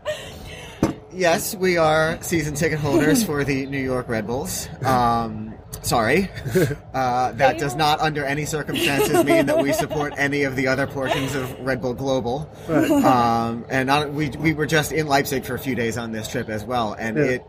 yes, 1.13 1.55
we 1.55 1.77
are 1.77 2.21
season 2.23 2.55
ticket 2.55 2.81
holders 2.81 3.23
for 3.27 3.45
the 3.45 3.67
New 3.67 3.79
York 3.79 4.09
Red 4.09 4.27
Bulls. 4.27 4.69
Um, 4.85 5.55
sorry. 5.83 6.31
Uh, 6.93 7.31
that 7.33 7.57
does 7.59 7.77
not, 7.77 8.01
under 8.01 8.25
any 8.25 8.45
circumstances, 8.45 9.25
mean 9.25 9.47
that 9.47 9.59
we 9.59 9.73
support 9.73 10.13
any 10.17 10.43
of 10.43 10.57
the 10.57 10.67
other 10.67 10.87
portions 10.89 11.35
of 11.37 11.59
Red 11.61 11.81
Bull 11.81 11.95
Global. 11.95 12.51
Um, 12.69 13.65
and 13.71 13.87
not, 13.87 14.13
we, 14.13 14.29
we 14.31 14.53
were 14.53 14.67
just 14.67 14.91
in 14.93 15.07
Leipzig 15.07 15.45
for 15.45 15.55
a 15.55 15.59
few 15.59 15.75
days 15.77 15.97
on 15.97 16.11
this 16.13 16.27
trip 16.29 16.49
as 16.49 16.65
well, 16.65 16.95
and 16.99 17.17
Yeah. 17.17 17.25
it. 17.25 17.47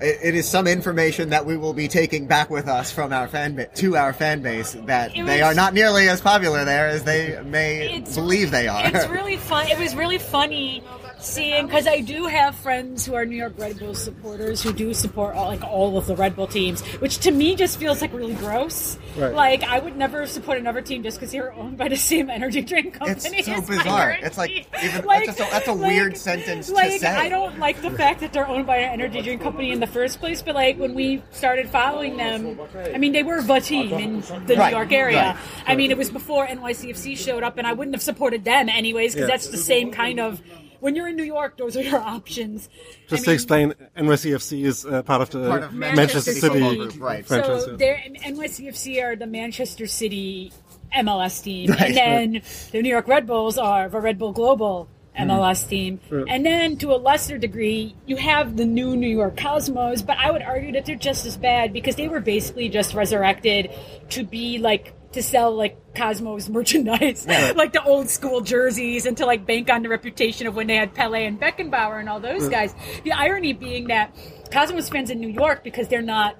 It 0.00 0.18
it 0.24 0.34
is 0.34 0.48
some 0.48 0.66
information 0.66 1.30
that 1.30 1.46
we 1.46 1.56
will 1.56 1.74
be 1.74 1.86
taking 1.86 2.26
back 2.26 2.50
with 2.50 2.66
us 2.66 2.90
from 2.90 3.12
our 3.12 3.28
fan 3.28 3.54
ba- 3.54 3.66
to 3.76 3.96
our 3.96 4.12
fan 4.12 4.42
base 4.42 4.72
that 4.86 5.16
It 5.16 5.24
they 5.26 5.42
are 5.42 5.54
not 5.54 5.74
nearly 5.74 6.08
as 6.08 6.20
popular 6.20 6.64
there 6.64 6.88
as 6.88 7.04
they 7.04 7.40
may 7.44 8.02
believe 8.12 8.50
they 8.50 8.66
are. 8.66 8.84
It's 8.92 9.06
really 9.08 9.36
fun. 9.36 9.68
It 9.68 9.78
was 9.78 9.94
really 9.94 10.18
funny 10.18 10.82
seeing 11.24 11.66
because 11.66 11.86
I 11.86 12.00
do 12.00 12.26
have 12.26 12.54
friends 12.56 13.06
who 13.06 13.14
are 13.14 13.24
New 13.24 13.36
York 13.36 13.54
Red 13.58 13.78
Bull 13.78 13.94
supporters 13.94 14.62
who 14.62 14.72
do 14.72 14.92
support 14.94 15.34
all, 15.34 15.46
like 15.48 15.62
all 15.62 15.96
of 15.96 16.06
the 16.06 16.16
Red 16.16 16.36
Bull 16.36 16.46
teams, 16.46 16.82
which 17.00 17.18
to 17.18 17.30
me 17.30 17.54
just 17.54 17.78
feels 17.78 18.00
like 18.00 18.12
really 18.12 18.34
gross. 18.34 18.98
Right. 19.16 19.34
Like 19.34 19.62
I 19.62 19.78
would 19.78 19.96
never 19.96 20.26
support 20.26 20.58
another 20.58 20.80
team 20.80 21.02
just 21.02 21.18
because 21.18 21.32
they're 21.32 21.52
owned 21.52 21.76
by 21.78 21.88
the 21.88 21.96
same 21.96 22.30
energy 22.30 22.62
drink 22.62 22.94
company. 22.94 23.38
It's 23.38 23.46
so 23.46 23.60
bizarre. 23.60 24.12
It's 24.20 24.38
like 24.38 24.50
even 24.82 25.04
that's, 25.06 25.26
just 25.26 25.40
a, 25.40 25.42
that's 25.50 25.68
a 25.68 25.74
weird 25.74 26.16
sentence 26.16 26.70
like, 26.70 26.92
to 26.92 26.98
say. 27.00 27.06
I 27.06 27.28
don't 27.28 27.58
like 27.58 27.80
the 27.82 27.90
fact 27.90 28.20
that 28.20 28.32
they're 28.32 28.46
owned 28.48 28.66
by 28.66 28.78
an 28.78 28.92
energy 28.92 29.22
drink 29.22 29.42
company 29.42 29.70
in 29.72 29.80
the 29.80 29.86
first 29.86 30.18
place, 30.20 30.42
but 30.42 30.54
like 30.54 30.78
when 30.78 30.94
we 30.94 31.22
started 31.30 31.68
following 31.68 32.16
them, 32.16 32.58
I 32.94 32.98
mean 32.98 33.12
they 33.12 33.22
were 33.22 33.42
the 33.42 33.60
team 33.60 33.92
in 33.92 34.20
the 34.46 34.56
Right, 34.56 34.70
New 34.70 34.76
York 34.78 34.92
area. 34.92 35.16
right. 35.34 35.36
I 35.66 35.76
mean 35.76 35.90
it 35.90 35.98
was 35.98 36.10
before 36.10 36.46
NYCFC 36.46 37.16
showed 37.16 37.42
up, 37.42 37.58
and 37.58 37.66
I 37.66 37.72
wouldn't 37.72 37.94
have 37.94 38.02
supported 38.02 38.44
them 38.44 38.68
anyways 38.68 39.14
because 39.14 39.28
Yeah. 39.28 39.34
that's 39.34 39.48
the 39.48 39.56
same 39.58 39.90
kind 39.90 40.20
of. 40.20 40.40
When 40.82 40.96
you're 40.96 41.06
in 41.06 41.14
New 41.14 41.22
York, 41.22 41.56
those 41.56 41.76
are 41.76 41.82
your 41.82 42.00
options. 42.00 42.68
Just 43.06 43.22
I 43.22 43.26
to 43.26 43.32
explain, 43.34 43.72
NYCFC 43.96 44.64
is 44.64 44.84
uh, 44.84 45.04
part 45.04 45.22
of 45.22 45.30
the 45.30 45.48
Part 45.48 45.62
of 45.62 45.72
Manchester, 45.72 45.96
Manchester 45.96 46.32
City, 46.32 46.60
Football 46.60 46.74
Group, 46.74 47.00
right. 47.00 47.24
franchise. 47.24 47.64
So 47.64 47.70
yeah. 47.70 47.76
they're 47.76 48.02
NYCFC 48.26 49.04
are 49.04 49.14
the 49.14 49.28
Manchester 49.28 49.86
City 49.86 50.52
MLS 50.92 51.40
team, 51.44 51.70
Right. 51.70 51.82
and 51.82 51.96
then 52.34 52.42
the 52.72 52.82
New 52.82 52.88
York 52.88 53.06
Red 53.06 53.28
Bulls 53.28 53.58
are 53.58 53.88
the 53.88 54.00
Red 54.00 54.18
Bull 54.18 54.32
Global 54.32 54.88
MLS 55.16 55.68
team, 55.68 56.00
and 56.10 56.44
then 56.44 56.76
to 56.78 56.92
a 56.92 56.98
lesser 56.98 57.38
degree, 57.38 57.94
you 58.06 58.16
have 58.16 58.56
the 58.56 58.64
new 58.64 58.96
New 58.96 59.08
York 59.08 59.36
Cosmos. 59.36 60.02
But 60.02 60.18
I 60.18 60.32
would 60.32 60.42
argue 60.42 60.72
that 60.72 60.84
they're 60.84 60.96
just 60.96 61.26
as 61.26 61.36
bad 61.36 61.72
because 61.72 61.94
they 61.94 62.08
were 62.08 62.20
basically 62.20 62.68
just 62.68 62.92
resurrected 62.92 63.70
to 64.10 64.24
be 64.24 64.58
like 64.58 64.94
to 65.12 65.22
sell 65.22 65.54
like 65.54 65.94
Cosmos 65.94 66.48
merchandise, 66.48 67.26
like 67.56 67.72
the 67.72 67.82
old 67.82 68.08
school 68.08 68.40
jerseys, 68.40 69.06
and 69.06 69.16
to 69.16 69.26
like 69.26 69.46
bank 69.46 69.70
on 69.70 69.82
the 69.82 69.88
reputation 69.88 70.46
of 70.46 70.54
when 70.54 70.66
they 70.66 70.76
had 70.76 70.94
Pele 70.94 71.26
and 71.26 71.40
Beckenbauer 71.40 72.00
and 72.00 72.08
all 72.08 72.20
those 72.20 72.44
mm. 72.44 72.50
guys. 72.50 72.74
The 73.04 73.12
irony 73.12 73.52
being 73.52 73.88
that 73.88 74.16
Cosmos 74.50 74.88
fans 74.88 75.10
in 75.10 75.20
New 75.20 75.28
York, 75.28 75.64
because 75.64 75.88
they're 75.88 76.02
not 76.02 76.36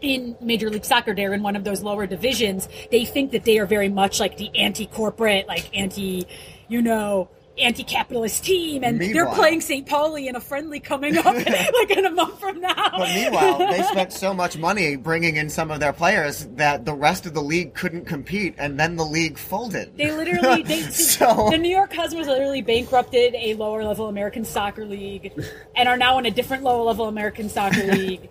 in 0.00 0.36
Major 0.40 0.70
League 0.70 0.84
Soccer, 0.84 1.14
they're 1.14 1.34
in 1.34 1.42
one 1.42 1.56
of 1.56 1.64
those 1.64 1.82
lower 1.82 2.06
divisions. 2.06 2.68
They 2.90 3.04
think 3.04 3.32
that 3.32 3.44
they 3.44 3.58
are 3.58 3.66
very 3.66 3.88
much 3.88 4.20
like 4.20 4.36
the 4.36 4.50
anti-corporate, 4.56 5.48
like 5.48 5.76
anti, 5.76 6.26
you 6.68 6.82
know, 6.82 7.28
anti-capitalist 7.60 8.44
team, 8.44 8.84
and 8.84 9.00
they're 9.00 9.26
playing 9.26 9.60
St. 9.60 9.86
Pauli 9.86 10.28
in 10.28 10.36
a 10.36 10.40
friendly 10.40 10.80
coming 10.80 11.16
up 11.18 11.24
like 11.34 11.90
in 11.90 12.06
a 12.06 12.10
month 12.10 12.38
from 12.40 12.60
now. 12.60 12.90
But 12.90 13.08
meanwhile, 13.08 13.58
they 13.70 13.82
spent 13.82 14.12
so 14.12 14.32
much 14.32 14.56
money 14.56 14.96
bringing 14.96 15.36
in 15.36 15.48
some 15.50 15.70
of 15.70 15.80
their 15.80 15.92
players 15.92 16.46
that 16.56 16.84
the 16.84 16.94
rest 16.94 17.26
of 17.26 17.34
the 17.34 17.42
league 17.42 17.74
couldn't 17.74 18.06
compete, 18.06 18.54
and 18.58 18.78
then 18.78 18.96
the 18.96 19.04
league 19.04 19.38
folded. 19.38 19.96
They 19.96 20.10
literally, 20.10 20.62
they, 20.62 20.82
So- 20.82 21.48
the 21.50 21.58
New 21.58 21.70
York 21.70 21.92
Cosmos 21.92 22.26
literally 22.26 22.62
bankrupted 22.62 23.34
a 23.34 23.54
lower 23.54 23.84
level 23.84 24.08
American 24.08 24.44
soccer 24.44 24.84
league, 24.84 25.32
and 25.76 25.88
are 25.88 25.96
now 25.96 26.18
in 26.18 26.26
a 26.26 26.30
different 26.30 26.62
lower 26.62 26.82
level 26.82 27.06
American 27.06 27.48
soccer 27.48 27.84
league, 27.84 28.28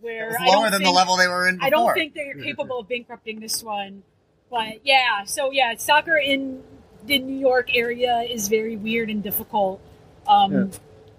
where 0.00 0.30
It's 0.30 0.40
I 0.40 0.46
don't 0.46 0.56
lower 0.56 0.70
than 0.70 0.82
the 0.82 0.90
level 0.90 1.16
they 1.16 1.28
were 1.28 1.48
in 1.48 1.56
before. 1.56 1.66
I 1.66 1.70
don't 1.70 1.94
think 1.94 2.14
they're 2.14 2.34
capable 2.34 2.80
of 2.80 2.88
bankrupting 2.88 3.40
this 3.40 3.62
one. 3.62 4.02
But 4.50 4.84
yeah, 4.84 5.24
so 5.24 5.52
yeah, 5.52 5.74
soccer 5.76 6.16
in 6.16 6.62
the 7.04 7.18
New 7.18 7.38
York 7.38 7.70
area 7.74 8.20
is 8.28 8.48
very 8.48 8.76
weird 8.76 9.10
and 9.10 9.22
difficult. 9.22 9.80
Um, 10.26 10.52
Yeah. 10.52 10.64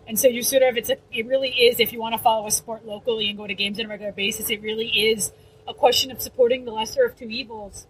And 0.07 0.19
so 0.19 0.27
you 0.27 0.41
sort 0.43 0.63
of 0.63 0.75
it's 0.77 0.89
a, 0.89 0.97
it 1.13 1.25
really 1.27 1.49
is 1.49 1.79
if 1.79 1.93
you 1.93 1.99
want 2.01 2.15
to 2.15 2.21
follow 2.21 2.45
a 2.47 2.51
sport 2.51 2.85
locally 2.85 3.29
and 3.29 3.37
go 3.37 3.47
to 3.47 3.53
games 3.53 3.79
on 3.79 3.85
a 3.85 3.89
regular 3.89 4.11
basis, 4.11 4.49
it 4.49 4.61
really 4.61 4.87
is 4.87 5.31
a 5.67 5.73
question 5.73 6.11
of 6.11 6.19
supporting 6.21 6.65
the 6.65 6.71
lesser 6.71 7.05
of 7.05 7.15
two 7.15 7.29
evils. 7.29 7.87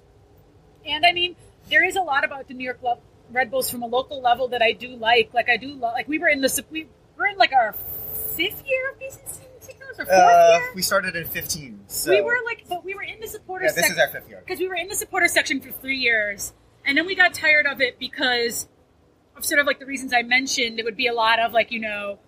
And 0.86 1.04
I 1.06 1.14
mean, 1.14 1.36
there 1.70 1.84
is 1.84 1.96
a 1.96 2.02
lot 2.02 2.24
about 2.24 2.48
the 2.48 2.54
New 2.54 2.64
York 2.66 2.80
Lo- 2.84 3.00
Red 3.32 3.50
Bulls 3.50 3.72
from 3.72 3.82
a 3.82 3.88
local 3.88 4.22
level 4.22 4.50
that 4.50 4.62
I 4.62 4.74
do 4.74 4.90
like. 4.98 5.34
Like 5.34 5.50
I 5.50 5.58
do 5.58 5.70
lo- 5.74 5.94
like 5.94 6.08
we 6.08 6.20
were 6.20 6.28
in 6.28 6.42
the 6.42 6.64
we 6.70 6.88
were 7.18 7.26
in 7.28 7.38
like 7.38 7.54
our 7.54 7.74
fifth 8.36 8.64
year 8.68 8.92
of 8.92 9.00
these 9.00 9.18
signals 9.60 10.00
or 10.00 10.06
fourth 10.06 10.10
Uh, 10.10 10.58
year. 10.60 10.72
we 10.76 10.82
started 10.84 11.16
in 11.16 11.26
15. 11.26 11.80
So 11.88 12.12
We 12.12 12.22
were 12.22 12.38
like, 12.46 12.66
but 12.70 12.84
we 12.86 12.94
were 12.94 13.04
in 13.04 13.20
the 13.20 13.28
supporter 13.28 13.66
yeah, 13.66 13.72
this 13.72 13.86
section 13.86 13.96
is 13.96 14.00
our 14.02 14.08
fifth 14.10 14.30
year. 14.30 14.44
because 14.46 14.60
we 14.60 14.68
were 14.68 14.76
in 14.76 14.90
the 14.90 14.96
supporter 14.96 15.28
section 15.28 15.60
for 15.60 15.72
three 15.72 15.98
years, 15.98 16.54
and 16.86 16.98
then 16.98 17.06
we 17.06 17.16
got 17.16 17.34
tired 17.34 17.66
of 17.68 17.82
it 17.82 18.00
because 18.00 18.68
of 19.36 19.46
sort 19.46 19.60
of 19.60 19.66
like 19.68 19.80
the 19.80 19.86
reasons 19.86 20.14
I 20.14 20.22
mentioned. 20.24 20.80
It 20.80 20.86
would 20.86 20.98
be 20.98 21.08
a 21.08 21.14
lot 21.14 21.40
of 21.40 21.54
like 21.54 21.72
you 21.72 21.80
know 21.80 22.20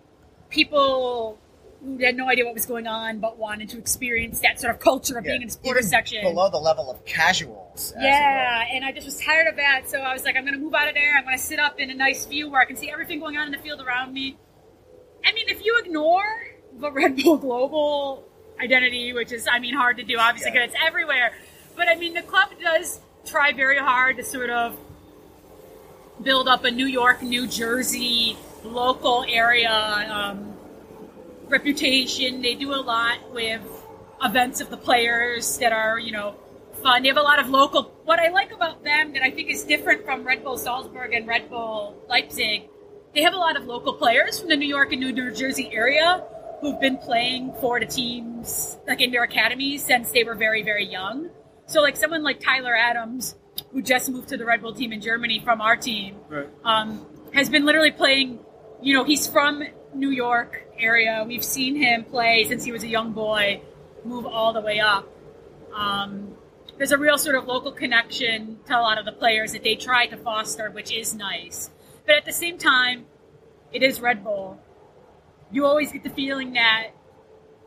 people 0.50 1.38
who 1.82 1.98
had 1.98 2.16
no 2.16 2.28
idea 2.28 2.44
what 2.46 2.54
was 2.54 2.64
going 2.64 2.86
on 2.86 3.18
but 3.18 3.36
wanted 3.36 3.68
to 3.68 3.78
experience 3.78 4.40
that 4.40 4.58
sort 4.58 4.72
of 4.74 4.80
culture 4.80 5.18
of 5.18 5.24
Yeah, 5.24 5.32
being 5.32 5.42
in 5.42 5.48
the 5.48 5.52
supporter 5.52 5.82
section. 5.82 6.22
below 6.22 6.48
the 6.48 6.56
level 6.58 6.90
of 6.90 7.04
casuals. 7.04 7.92
Yeah, 8.00 8.64
and 8.72 8.84
I 8.84 8.92
just 8.92 9.04
was 9.04 9.20
tired 9.20 9.48
of 9.48 9.56
that, 9.56 9.82
so 9.90 9.98
I 9.98 10.14
was 10.14 10.24
like, 10.24 10.36
I'm 10.36 10.44
going 10.44 10.54
to 10.54 10.60
move 10.60 10.72
out 10.74 10.88
of 10.88 10.94
there. 10.94 11.14
I'm 11.18 11.24
going 11.24 11.36
to 11.36 11.42
sit 11.42 11.58
up 11.58 11.78
in 11.78 11.90
a 11.90 11.94
nice 11.94 12.24
view 12.24 12.48
where 12.50 12.60
I 12.60 12.64
can 12.64 12.76
see 12.76 12.90
everything 12.90 13.20
going 13.20 13.36
on 13.36 13.46
in 13.46 13.52
the 13.52 13.58
field 13.58 13.82
around 13.82 14.14
me. 14.14 14.38
I 15.26 15.32
mean, 15.32 15.48
if 15.48 15.62
you 15.64 15.78
ignore 15.84 16.24
the 16.78 16.90
Red 17.00 17.16
Bull 17.22 17.36
Global 17.36 18.24
identity, 18.62 19.12
which 19.12 19.32
is, 19.32 19.46
I 19.50 19.58
mean, 19.58 19.74
hard 19.74 19.98
to 19.98 20.04
do, 20.04 20.16
obviously, 20.18 20.52
Yeah. 20.54 20.62
because 20.66 20.74
it's 20.74 20.84
everywhere. 20.86 21.32
But 21.76 21.88
I 21.88 21.96
mean, 21.96 22.14
the 22.14 22.22
club 22.22 22.48
does 22.62 23.00
try 23.24 23.52
very 23.52 23.78
hard 23.78 24.16
to 24.16 24.24
sort 24.24 24.50
of 24.50 24.76
build 26.22 26.48
up 26.48 26.64
a 26.64 26.70
New 26.70 26.86
York, 26.86 27.22
New 27.22 27.46
Jersey 27.46 28.36
local 28.62 29.24
area 29.28 29.70
um, 29.70 30.54
reputation. 31.48 32.42
They 32.42 32.54
do 32.54 32.72
a 32.74 32.80
lot 32.80 33.32
with 33.32 33.62
events 34.22 34.60
of 34.60 34.70
the 34.70 34.76
players 34.76 35.58
that 35.58 35.72
are, 35.72 35.98
you 35.98 36.12
know, 36.12 36.34
fun. 36.82 37.02
They 37.02 37.08
have 37.08 37.16
a 37.16 37.22
lot 37.22 37.38
of 37.38 37.48
local. 37.48 37.84
What 38.04 38.18
I 38.18 38.28
like 38.28 38.52
about 38.52 38.84
them 38.84 39.12
that 39.12 39.22
I 39.22 39.30
think 39.30 39.50
is 39.50 39.64
different 39.64 40.04
from 40.04 40.24
Red 40.24 40.42
Bull 40.42 40.56
Salzburg 40.56 41.12
and 41.12 41.26
Red 41.26 41.50
Bull 41.50 41.96
Leipzig, 42.08 42.68
they 43.14 43.22
have 43.22 43.34
a 43.34 43.38
lot 43.38 43.56
of 43.56 43.66
local 43.66 43.94
players 43.94 44.40
from 44.40 44.48
the 44.48 44.56
New 44.56 44.68
York 44.68 44.92
and 44.92 45.00
New 45.00 45.32
Jersey 45.32 45.70
area 45.72 46.24
who've 46.60 46.80
been 46.80 46.96
playing 46.98 47.52
for 47.60 47.78
the 47.78 47.86
teams, 47.86 48.78
like 48.86 49.00
in 49.00 49.10
their 49.10 49.22
academies, 49.22 49.84
since 49.84 50.10
they 50.10 50.24
were 50.24 50.34
very, 50.34 50.62
very 50.62 50.86
young. 50.86 51.30
So, 51.66 51.80
like 51.80 51.96
someone 51.96 52.22
like 52.22 52.40
Tyler 52.40 52.74
Adams, 52.74 53.36
who 53.72 53.82
just 53.82 54.10
moved 54.10 54.28
to 54.28 54.36
the 54.36 54.44
Red 54.44 54.60
Bull 54.62 54.74
team 54.74 54.92
in 54.92 55.00
Germany 55.00 55.40
from 55.40 55.60
our 55.60 55.76
team, 55.76 56.16
Right. 56.28 56.48
um, 56.64 57.06
has 57.32 57.48
been 57.48 57.64
literally 57.64 57.90
playing. 57.90 58.40
You 58.82 58.94
know, 58.94 59.04
he's 59.04 59.26
from 59.26 59.62
New 59.94 60.10
York 60.10 60.64
area. 60.78 61.24
We've 61.26 61.44
seen 61.44 61.76
him 61.76 62.04
play 62.04 62.44
since 62.44 62.64
he 62.64 62.72
was 62.72 62.82
a 62.82 62.88
young 62.88 63.12
boy, 63.12 63.62
move 64.04 64.26
all 64.26 64.52
the 64.52 64.60
way 64.60 64.78
up. 64.80 65.08
Um, 65.74 66.34
there's 66.76 66.92
a 66.92 66.98
real 66.98 67.16
sort 67.16 67.36
of 67.36 67.46
local 67.46 67.72
connection 67.72 68.58
to 68.66 68.78
a 68.78 68.80
lot 68.82 68.98
of 68.98 69.04
the 69.04 69.12
players 69.12 69.52
that 69.52 69.62
they 69.62 69.74
try 69.76 70.06
to 70.06 70.16
foster, 70.16 70.70
which 70.70 70.92
is 70.92 71.14
nice. 71.14 71.70
But 72.06 72.16
at 72.16 72.24
the 72.24 72.32
same 72.32 72.58
time, 72.58 73.06
it 73.72 73.82
is 73.82 74.00
Red 74.00 74.22
Bull. 74.22 74.60
You 75.50 75.64
always 75.64 75.92
get 75.92 76.02
the 76.02 76.10
feeling 76.10 76.52
that 76.54 76.88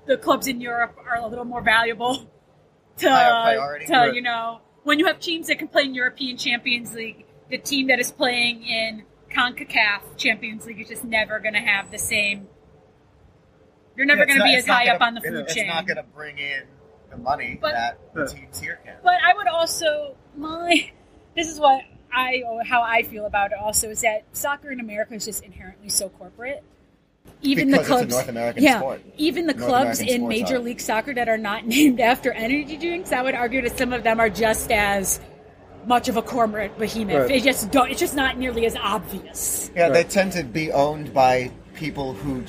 the 0.05 0.17
clubs 0.17 0.47
in 0.47 0.62
Europe 0.62 0.97
are 1.10 1.15
a 1.17 1.27
little 1.27 1.45
more 1.45 1.62
valuable 1.62 2.29
to, 2.97 3.86
to 3.88 4.12
you 4.13 4.21
know, 4.21 4.62
when 4.83 4.99
you 4.99 5.05
have 5.05 5.19
teams 5.19 5.47
that 5.47 5.60
can 5.60 5.67
play 5.67 5.83
in 5.83 5.93
European 5.93 6.38
Champions 6.38 6.93
League, 6.93 7.25
the 7.49 7.57
team 7.57 7.88
that 7.88 7.99
is 7.99 8.12
playing 8.12 8.63
in 8.63 9.03
CONCACAF 9.31 10.17
Champions 10.17 10.65
League 10.65 10.81
is 10.81 10.88
just 10.88 11.03
never 11.03 11.39
going 11.39 11.53
to 11.53 11.60
have 11.60 11.91
the 11.91 11.97
same. 11.97 12.47
You're 13.95 14.05
never 14.05 14.23
It's 14.23 14.29
going 14.33 14.39
to 14.39 14.43
be 14.45 14.55
as 14.55 14.67
high 14.67 14.86
gonna- 14.86 14.95
up 14.95 15.01
on 15.01 15.13
the 15.15 15.21
it- 15.21 15.29
food 15.29 15.39
it's 15.41 15.53
chain. 15.55 15.67
not 15.67 15.86
going 15.88 15.97
to 15.97 16.03
bring 16.03 16.38
in 16.38 16.63
the 17.10 17.17
money 17.17 17.57
But- 17.62 17.73
that 17.73 18.13
the 18.13 18.27
teams 18.27 18.60
here 18.60 18.79
can. 18.86 18.95
But 19.03 19.15
I 19.25 19.33
would 19.36 19.47
also 19.47 20.15
my 20.36 20.91
this 21.36 21.47
is 21.49 21.60
what 21.60 21.81
I 22.13 22.43
how 22.65 22.81
I 22.83 23.03
feel 23.03 23.25
about 23.25 23.51
it. 23.51 23.57
Also, 23.60 23.89
is 23.89 24.01
that 24.01 24.23
soccer 24.33 24.71
in 24.71 24.79
America 24.79 25.13
is 25.15 25.25
just 25.25 25.43
inherently 25.43 25.89
so 25.89 26.10
corporate. 26.10 26.63
Even 27.41 27.69
Because 27.71 27.79
it's 27.79 27.87
the 27.87 27.93
a 27.93 27.97
clubs, 27.97 28.13
North 28.13 28.29
American 28.29 28.63
yeah, 28.63 28.79
sport. 28.79 29.01
even 29.17 29.45
the 29.47 29.53
North 29.53 29.67
clubs 29.69 29.99
American 29.99 30.21
in 30.23 30.27
Major 30.27 30.55
are. 30.55 30.59
League 30.59 30.81
Soccer 30.81 31.13
that 31.13 31.29
are 31.29 31.37
not 31.37 31.65
named 31.75 31.99
after 31.99 32.31
energy 32.31 32.77
drinks, 32.77 33.11
I 33.11 33.21
would 33.21 33.35
argue 33.35 33.61
that 33.61 33.77
some 33.77 33.93
of 33.93 34.03
them 34.03 34.19
are 34.19 34.29
just 34.29 34.71
as 34.71 35.19
much 35.85 36.09
of 36.09 36.17
a 36.17 36.21
corporate 36.21 36.77
behemoth. 36.77 37.29
Right. 37.29 37.31
It 37.31 37.43
just 37.43 37.71
don't. 37.71 37.89
It's 37.91 37.99
just 37.99 38.15
not 38.15 38.38
nearly 38.38 38.65
as 38.65 38.75
obvious. 38.75 39.71
Yeah, 39.75 39.89
they 39.89 40.03
tend 40.03 40.32
to 40.34 40.43
be 40.43 40.71
owned 40.71 41.13
by 41.13 41.51
people 41.75 42.13
who 42.13 42.43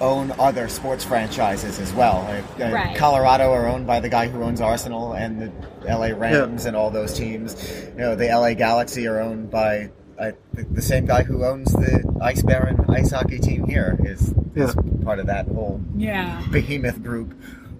own 0.00 0.32
other 0.38 0.68
sports 0.68 1.04
franchises 1.04 1.78
as 1.78 1.92
well. 1.92 2.24
Like, 2.28 2.68
uh, 2.68 2.72
Right. 2.74 2.96
Colorado 2.96 3.52
are 3.52 3.68
owned 3.68 3.86
by 3.86 4.00
the 4.00 4.08
guy 4.08 4.26
who 4.26 4.42
owns 4.42 4.60
Arsenal 4.60 5.12
and 5.12 5.40
the 5.40 5.52
LA 5.86 6.08
Rams 6.08 6.66
and 6.66 6.76
all 6.76 6.90
those 6.90 7.14
teams. 7.16 7.54
You 7.94 7.98
know, 7.98 8.14
the 8.16 8.26
LA 8.26 8.54
Galaxy 8.54 9.06
are 9.06 9.20
owned 9.20 9.50
by 9.50 9.90
the, 10.30 10.64
the 10.70 10.82
same 10.82 11.06
guy 11.06 11.22
who 11.22 11.44
owns 11.44 11.72
the 11.72 12.02
Eisbären 12.20 12.88
ice 12.90 13.10
hockey 13.10 13.38
team 13.38 13.66
here. 13.66 13.98
Is, 14.04 14.34
is 14.54 14.74
part 15.04 15.18
of 15.18 15.26
that 15.26 15.46
whole 15.48 15.80
Yeah. 15.96 16.42
behemoth 16.50 17.02
group. 17.02 17.34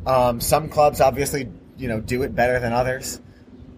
Um, 0.06 0.40
some 0.40 0.68
clubs 0.68 1.00
obviously, 1.00 1.48
you 1.78 1.88
know, 1.88 2.00
do 2.00 2.22
it 2.22 2.34
better 2.34 2.58
than 2.58 2.72
others. 2.72 3.20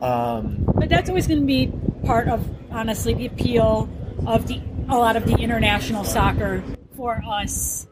Um, 0.01 0.65
But 0.75 0.89
that's 0.89 1.09
always 1.09 1.27
going 1.27 1.41
to 1.41 1.47
be 1.47 1.73
part 2.05 2.29
of, 2.29 2.47
honestly, 2.71 3.15
the 3.15 3.27
appeal 3.27 3.89
of 4.27 4.47
the 4.47 4.61
a 4.89 4.97
lot 4.99 5.17
of 5.17 5.25
the 5.25 5.37
international 5.37 6.05
soccer 6.05 6.63
for 6.95 7.23
us 7.27 7.87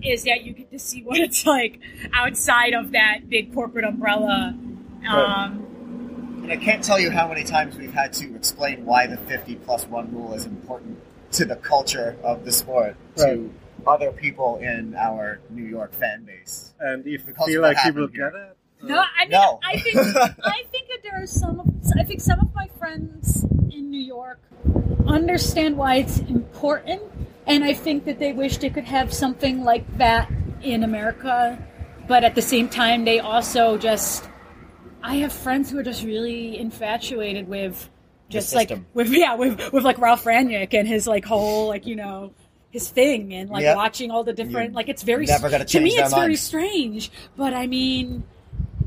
is 0.00 0.22
that 0.24 0.44
you 0.44 0.52
get 0.52 0.70
to 0.70 0.78
see 0.78 1.02
what 1.02 1.18
it's 1.18 1.44
like 1.44 1.80
outside 2.14 2.72
of 2.72 2.92
that 2.92 3.28
big 3.28 3.52
corporate 3.52 3.84
umbrella. 3.84 4.56
Um, 5.08 5.65
And 6.48 6.52
I 6.60 6.64
can't 6.64 6.84
tell 6.84 7.00
you 7.00 7.10
how 7.10 7.26
many 7.26 7.42
times 7.42 7.76
we've 7.76 7.92
had 7.92 8.12
to 8.14 8.36
explain 8.36 8.84
why 8.84 9.08
the 9.08 9.16
50 9.16 9.56
plus 9.56 9.84
one 9.88 10.14
rule 10.14 10.32
is 10.32 10.46
important 10.46 10.96
to 11.32 11.44
the 11.44 11.56
culture 11.56 12.16
of 12.22 12.44
the 12.44 12.52
sport 12.52 12.94
to 13.16 13.52
other 13.84 14.12
people 14.12 14.58
in 14.58 14.94
our 14.94 15.40
New 15.50 15.64
York 15.64 15.92
fan 15.92 16.22
base. 16.24 16.72
And 16.78 17.02
do 17.02 17.10
you 17.10 17.18
Because 17.18 17.48
feel 17.48 17.62
like 17.62 17.76
people 17.82 18.06
here. 18.06 18.30
get 18.30 18.40
it? 18.40 18.56
No, 18.88 18.98
I 19.00 19.24
mean, 19.24 19.30
No. 19.32 19.58
I 19.64 19.76
think 19.78 19.96
I 20.44 20.62
think 20.70 20.86
that 20.86 20.98
there 21.02 21.20
are 21.20 21.26
some. 21.26 21.58
Of, 21.58 21.66
I 21.98 22.04
think 22.04 22.20
some 22.20 22.38
of 22.38 22.54
my 22.54 22.68
friends 22.78 23.42
in 23.72 23.90
New 23.90 23.98
York 24.00 24.38
understand 25.04 25.76
why 25.76 25.96
it's 25.96 26.18
important, 26.20 27.02
and 27.48 27.64
I 27.64 27.72
think 27.72 28.04
that 28.04 28.20
they 28.20 28.32
wish 28.32 28.58
they 28.58 28.70
could 28.70 28.84
have 28.84 29.12
something 29.12 29.64
like 29.64 29.98
that 29.98 30.30
in 30.62 30.84
America. 30.84 31.58
But 32.06 32.22
at 32.22 32.36
the 32.36 32.42
same 32.42 32.68
time, 32.68 33.04
they 33.04 33.18
also 33.18 33.76
just. 33.78 34.28
I 35.02 35.16
have 35.16 35.32
friends 35.32 35.70
who 35.70 35.78
are 35.78 35.82
just 35.82 36.04
really 36.04 36.58
infatuated 36.58 37.48
with 37.48 37.88
just 38.28 38.54
like 38.54 38.72
with 38.94 39.08
yeah 39.08 39.34
with 39.34 39.72
with 39.72 39.84
like 39.84 39.98
Ralf 39.98 40.24
Rangnick 40.24 40.74
and 40.74 40.86
his 40.88 41.06
like 41.06 41.24
whole 41.24 41.68
like 41.68 41.86
you 41.86 41.96
know 41.96 42.32
his 42.70 42.88
thing 42.88 43.32
and 43.32 43.48
like 43.48 43.62
Yep. 43.62 43.76
watching 43.76 44.10
all 44.10 44.24
the 44.24 44.32
different 44.32 44.70
You're 44.70 44.74
like 44.74 44.88
it's 44.88 45.02
very 45.02 45.26
never 45.26 45.48
gonna 45.48 45.64
to 45.64 45.80
me 45.80 45.90
it's 45.90 46.12
very 46.12 46.36
strange 46.36 47.10
but 47.36 47.54
I 47.54 47.66
mean 47.68 48.24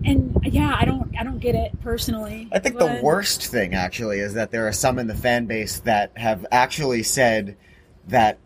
and 0.03 0.37
yeah 0.43 0.75
I 0.77 0.83
don't 0.85 1.13
I 1.17 1.23
don't 1.23 1.39
get 1.39 1.55
it 1.55 1.79
personally. 1.81 2.49
I 2.51 2.59
think 2.59 2.77
but- 2.77 2.97
the 2.97 3.01
worst 3.03 3.45
thing 3.47 3.73
actually 3.73 4.19
is 4.19 4.33
that 4.33 4.51
there 4.51 4.67
are 4.67 4.73
some 4.73 4.99
in 4.99 5.07
the 5.07 5.15
fan 5.15 5.45
base 5.45 5.79
that 5.81 6.11
have 6.17 6.45
actually 6.51 7.03
said 7.03 7.55
that 8.09 8.37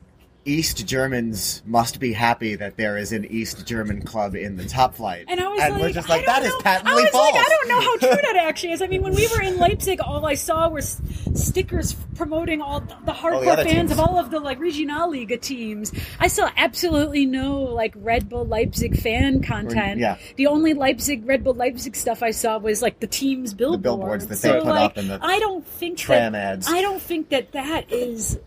East 0.45 0.85
Germans 0.85 1.61
must 1.65 1.99
be 1.99 2.13
happy 2.13 2.55
that 2.55 2.75
there 2.77 2.97
is 2.97 3.11
an 3.13 3.25
East 3.25 3.65
German 3.65 4.01
club 4.01 4.35
in 4.35 4.57
the 4.57 4.65
top 4.65 4.95
flight. 4.95 5.25
and 5.27 5.39
I 5.39 5.47
was 5.47 5.61
and 5.61 5.73
like, 5.73 5.81
we're 5.81 5.91
just 5.91 6.09
like, 6.09 6.25
that 6.25 6.43
is 6.43 6.51
know. 6.53 6.59
patently 6.59 6.91
I 6.91 6.95
was 6.95 7.09
false. 7.09 7.33
like, 7.33 7.45
I 7.45 7.49
don't 7.49 7.67
know 7.69 7.81
how 7.81 7.97
true 7.97 8.21
that 8.21 8.35
actually 8.35 8.73
is. 8.73 8.81
I 8.81 8.87
mean, 8.87 9.01
when 9.01 9.15
we 9.15 9.27
were 9.27 9.41
in 9.41 9.57
Leipzig, 9.57 10.01
all 10.01 10.25
I 10.25 10.33
saw 10.33 10.67
were 10.69 10.81
stickers 10.81 11.95
promoting 12.15 12.61
all 12.61 12.81
the, 12.81 12.95
the 13.05 13.11
hardcore 13.13 13.47
other 13.47 13.63
fans 13.63 13.89
teams. 13.89 13.91
of 13.91 13.99
all 13.99 14.17
of 14.19 14.31
the 14.31 14.39
like 14.39 14.59
Regionalliga 14.59 15.39
teams. 15.39 15.91
I 16.19 16.27
saw 16.27 16.49
absolutely 16.57 17.25
no 17.25 17.61
like 17.61 17.93
Red 17.95 18.29
Bull 18.29 18.45
Leipzig 18.45 18.99
fan 18.99 19.41
content. 19.41 19.99
yeah. 19.99 20.17
The 20.35 20.47
only 20.47 20.73
Leipzig 20.73 21.25
Red 21.25 21.43
Bull 21.43 21.53
Leipzig 21.53 21.95
stuff 21.95 22.21
I 22.21 22.31
saw 22.31 22.57
was 22.57 22.81
like 22.81 22.99
the 22.99 23.07
team's 23.07 23.53
billboards. 23.53 23.83
The 23.83 23.89
billboards 23.89 24.27
that 24.27 24.35
so, 24.37 24.53
they 24.53 24.59
put 24.59 24.67
like, 24.67 24.91
up 24.91 24.97
in 24.97 25.07
the 25.07 25.19
I 25.21 25.39
don't 25.39 25.65
think 25.65 25.97
tram 25.97 26.33
that, 26.33 26.53
ads. 26.53 26.69
I 26.69 26.81
don't 26.81 27.01
think 27.01 27.29
that 27.29 27.53
that 27.53 27.91
is 27.91 28.39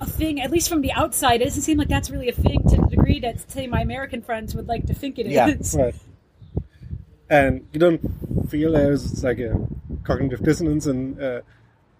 a 0.00 0.06
thing, 0.06 0.40
at 0.40 0.50
least 0.50 0.68
from 0.68 0.80
the 0.80 0.92
outside, 0.92 1.40
it 1.40 1.44
doesn't 1.44 1.62
seem 1.62 1.78
like 1.78 1.88
that's 1.88 2.10
really 2.10 2.28
a 2.28 2.32
thing 2.32 2.62
to 2.70 2.76
the 2.76 2.86
degree 2.88 3.20
that, 3.20 3.50
say, 3.50 3.66
my 3.66 3.80
American 3.80 4.22
friends 4.22 4.54
would 4.54 4.68
like 4.68 4.86
to 4.86 4.94
think 4.94 5.18
it 5.18 5.26
is. 5.26 5.32
Yeah. 5.74 5.82
Right. 5.82 5.94
And 7.30 7.66
you 7.72 7.78
don't 7.80 8.00
feel 8.48 8.72
there's 8.72 9.22
like 9.22 9.38
a 9.38 9.54
cognitive 10.04 10.42
dissonance 10.42 10.86
in 10.86 11.20
uh, 11.22 11.42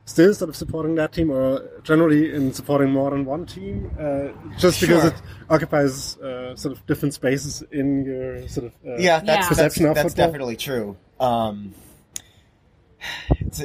still 0.06 0.32
sort 0.32 0.48
of 0.48 0.56
supporting 0.56 0.94
that 0.94 1.12
team, 1.12 1.30
or 1.30 1.62
generally 1.82 2.34
in 2.34 2.52
supporting 2.54 2.90
more 2.90 3.10
than 3.10 3.26
one 3.26 3.44
team, 3.44 3.90
uh, 4.00 4.28
just 4.56 4.80
because 4.80 5.02
Sure. 5.02 5.10
it 5.10 5.22
occupies 5.50 6.16
uh, 6.18 6.56
sort 6.56 6.74
of 6.76 6.86
different 6.86 7.12
spaces 7.12 7.62
in 7.72 8.04
your 8.06 8.48
sort 8.48 8.66
of 8.68 8.72
uh, 8.86 8.96
yeah, 8.96 9.20
that's, 9.20 9.26
Yeah. 9.26 9.34
that's, 9.34 9.48
Perception 9.48 9.86
of 9.86 9.94
that's 9.96 10.08
football. 10.14 10.26
definitely 10.28 10.56
true. 10.56 10.96
Um, 11.20 11.74
it's, 11.74 11.87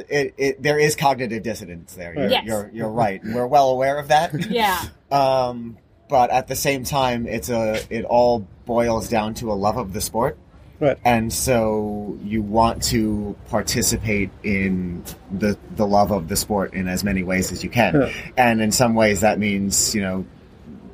it, 0.08 0.34
it, 0.36 0.62
there 0.62 0.78
is 0.78 0.96
cognitive 0.96 1.42
dissonance 1.42 1.94
there. 1.94 2.14
You're, 2.14 2.28
Yes. 2.28 2.44
you're, 2.46 2.70
you're 2.72 2.90
right. 2.90 3.20
We're 3.24 3.46
well 3.46 3.70
aware 3.70 3.98
of 3.98 4.08
that. 4.08 4.32
Yeah. 4.50 4.82
Um, 5.10 5.78
but 6.08 6.30
at 6.30 6.48
the 6.48 6.56
same 6.56 6.84
time, 6.84 7.26
it's 7.26 7.48
a 7.48 7.80
it 7.90 8.04
all 8.04 8.46
boils 8.66 9.08
down 9.08 9.34
to 9.34 9.50
a 9.50 9.54
love 9.54 9.76
of 9.78 9.92
the 9.94 10.00
sport, 10.00 10.36
Right. 10.78 10.98
and 11.04 11.32
so 11.32 12.18
you 12.22 12.42
want 12.42 12.82
to 12.84 13.34
participate 13.48 14.30
in 14.42 15.02
the 15.32 15.56
the 15.76 15.86
love 15.86 16.10
of 16.10 16.28
the 16.28 16.36
sport 16.36 16.74
in 16.74 16.88
as 16.88 17.02
many 17.04 17.22
ways 17.22 17.52
as 17.52 17.64
you 17.64 17.70
can, 17.70 17.94
Yeah. 18.02 18.12
and 18.36 18.60
in 18.60 18.70
some 18.70 18.94
ways 18.94 19.20
that 19.22 19.38
means 19.38 19.94
you 19.94 20.02
know 20.02 20.26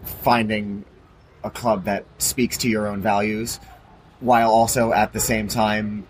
finding 0.05 0.85
a 1.43 1.51
club 1.51 1.85
that 1.85 2.05
speaks 2.19 2.59
to 2.59 2.69
your 2.69 2.87
own 2.87 3.01
values, 3.01 3.59
while 4.21 4.51
also 4.51 4.93
at 4.93 5.13
the 5.13 5.21
same 5.21 5.49
time 5.49 6.07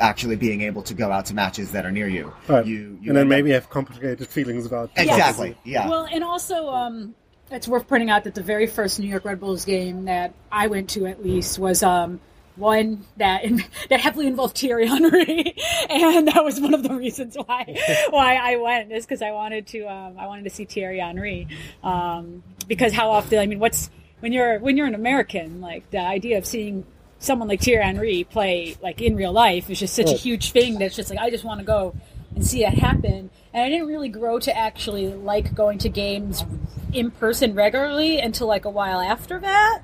actually 0.00 0.36
being 0.36 0.62
able 0.62 0.82
to 0.82 0.94
go 0.94 1.10
out 1.10 1.26
to 1.26 1.34
matches 1.34 1.72
that 1.72 1.86
are 1.86 1.92
near 1.92 2.08
you. 2.08 2.32
Right. 2.48 2.66
You, 2.66 2.98
you 3.00 3.10
and 3.10 3.16
then 3.16 3.16
end 3.16 3.18
up- 3.18 3.28
maybe 3.28 3.50
have 3.52 3.70
complicated 3.70 4.26
feelings 4.28 4.66
about 4.66 4.90
exactly 4.96 5.56
yeah. 5.64 5.88
Well, 5.88 6.08
and 6.10 6.24
also, 6.24 6.68
um, 6.68 7.14
it's 7.50 7.68
worth 7.68 7.86
pointing 7.86 8.10
out 8.10 8.24
that 8.24 8.34
the 8.34 8.42
very 8.42 8.66
first 8.66 8.98
New 8.98 9.08
York 9.08 9.24
Red 9.24 9.40
Bulls 9.40 9.64
game 9.64 10.06
that 10.06 10.34
I 10.50 10.66
went 10.66 10.90
to, 10.90 11.06
at 11.06 11.22
least, 11.22 11.58
was 11.58 11.82
um, 11.82 12.20
one 12.56 13.04
that 13.16 13.44
that 13.90 14.00
heavily 14.00 14.26
involved 14.26 14.56
Thierry 14.56 14.86
Henry, 14.86 15.54
and 15.90 16.28
that 16.28 16.44
was 16.44 16.60
one 16.60 16.74
of 16.74 16.82
the 16.82 16.94
reasons 16.94 17.36
why 17.36 17.76
why 18.10 18.36
I 18.36 18.56
went 18.56 18.92
is 18.92 19.04
because 19.04 19.22
I 19.22 19.32
wanted 19.32 19.66
to 19.68 19.84
um, 19.84 20.18
I 20.18 20.26
wanted 20.26 20.44
to 20.44 20.50
see 20.50 20.64
Thierry 20.64 21.00
Henry, 21.00 21.48
um, 21.82 22.42
because 22.66 22.92
how 22.92 23.10
often 23.10 23.38
I 23.38 23.46
mean, 23.46 23.58
what's 23.58 23.90
when 24.20 24.32
you're 24.32 24.58
when 24.58 24.76
you're 24.76 24.86
an 24.86 24.94
American, 24.94 25.60
like 25.60 25.90
the 25.90 25.98
idea 25.98 26.38
of 26.38 26.46
seeing 26.46 26.86
someone 27.24 27.48
like 27.48 27.60
Thierry 27.60 27.82
Henry 27.82 28.24
play 28.24 28.76
like 28.82 29.00
in 29.00 29.16
real 29.16 29.32
life 29.32 29.70
is 29.70 29.80
just 29.80 29.94
such 29.94 30.10
a 30.10 30.16
huge 30.16 30.52
thing 30.52 30.78
that's 30.78 30.94
just 30.94 31.10
like 31.10 31.18
I 31.18 31.30
just 31.30 31.44
want 31.44 31.60
to 31.60 31.66
go 31.66 31.94
and 32.34 32.46
see 32.46 32.64
it 32.64 32.74
happen. 32.74 33.30
And 33.52 33.62
I 33.62 33.68
didn't 33.68 33.86
really 33.86 34.08
grow 34.08 34.38
to 34.40 34.56
actually 34.56 35.08
like 35.08 35.54
going 35.54 35.78
to 35.78 35.88
games 35.88 36.44
in 36.92 37.10
person 37.10 37.54
regularly 37.54 38.20
until 38.20 38.46
like 38.46 38.64
a 38.64 38.70
while 38.70 39.00
after 39.00 39.38
that. 39.40 39.82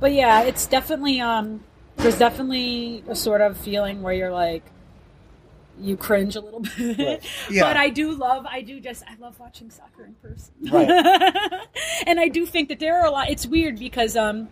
But 0.00 0.12
yeah, 0.12 0.42
it's 0.42 0.66
definitely 0.66 1.20
um 1.20 1.64
there's 1.96 2.18
definitely 2.18 3.02
a 3.08 3.14
sort 3.14 3.40
of 3.40 3.56
feeling 3.56 4.02
where 4.02 4.12
you're 4.12 4.32
like 4.32 4.64
you 5.80 5.96
cringe 5.96 6.36
a 6.36 6.40
little 6.40 6.60
bit. 6.60 6.98
Right. 6.98 7.24
Yeah. 7.50 7.62
But 7.62 7.76
I 7.76 7.88
do 7.90 8.12
love 8.12 8.46
I 8.46 8.60
do 8.60 8.78
just 8.80 9.04
I 9.08 9.16
love 9.18 9.38
watching 9.40 9.70
soccer 9.70 10.04
in 10.04 10.14
person. 10.14 10.52
Right. 10.70 10.88
and 12.06 12.20
I 12.20 12.28
do 12.28 12.44
think 12.46 12.68
that 12.68 12.78
there 12.78 13.00
are 13.00 13.06
a 13.06 13.10
lot 13.10 13.30
it's 13.30 13.46
weird 13.46 13.78
because 13.78 14.16
um 14.16 14.48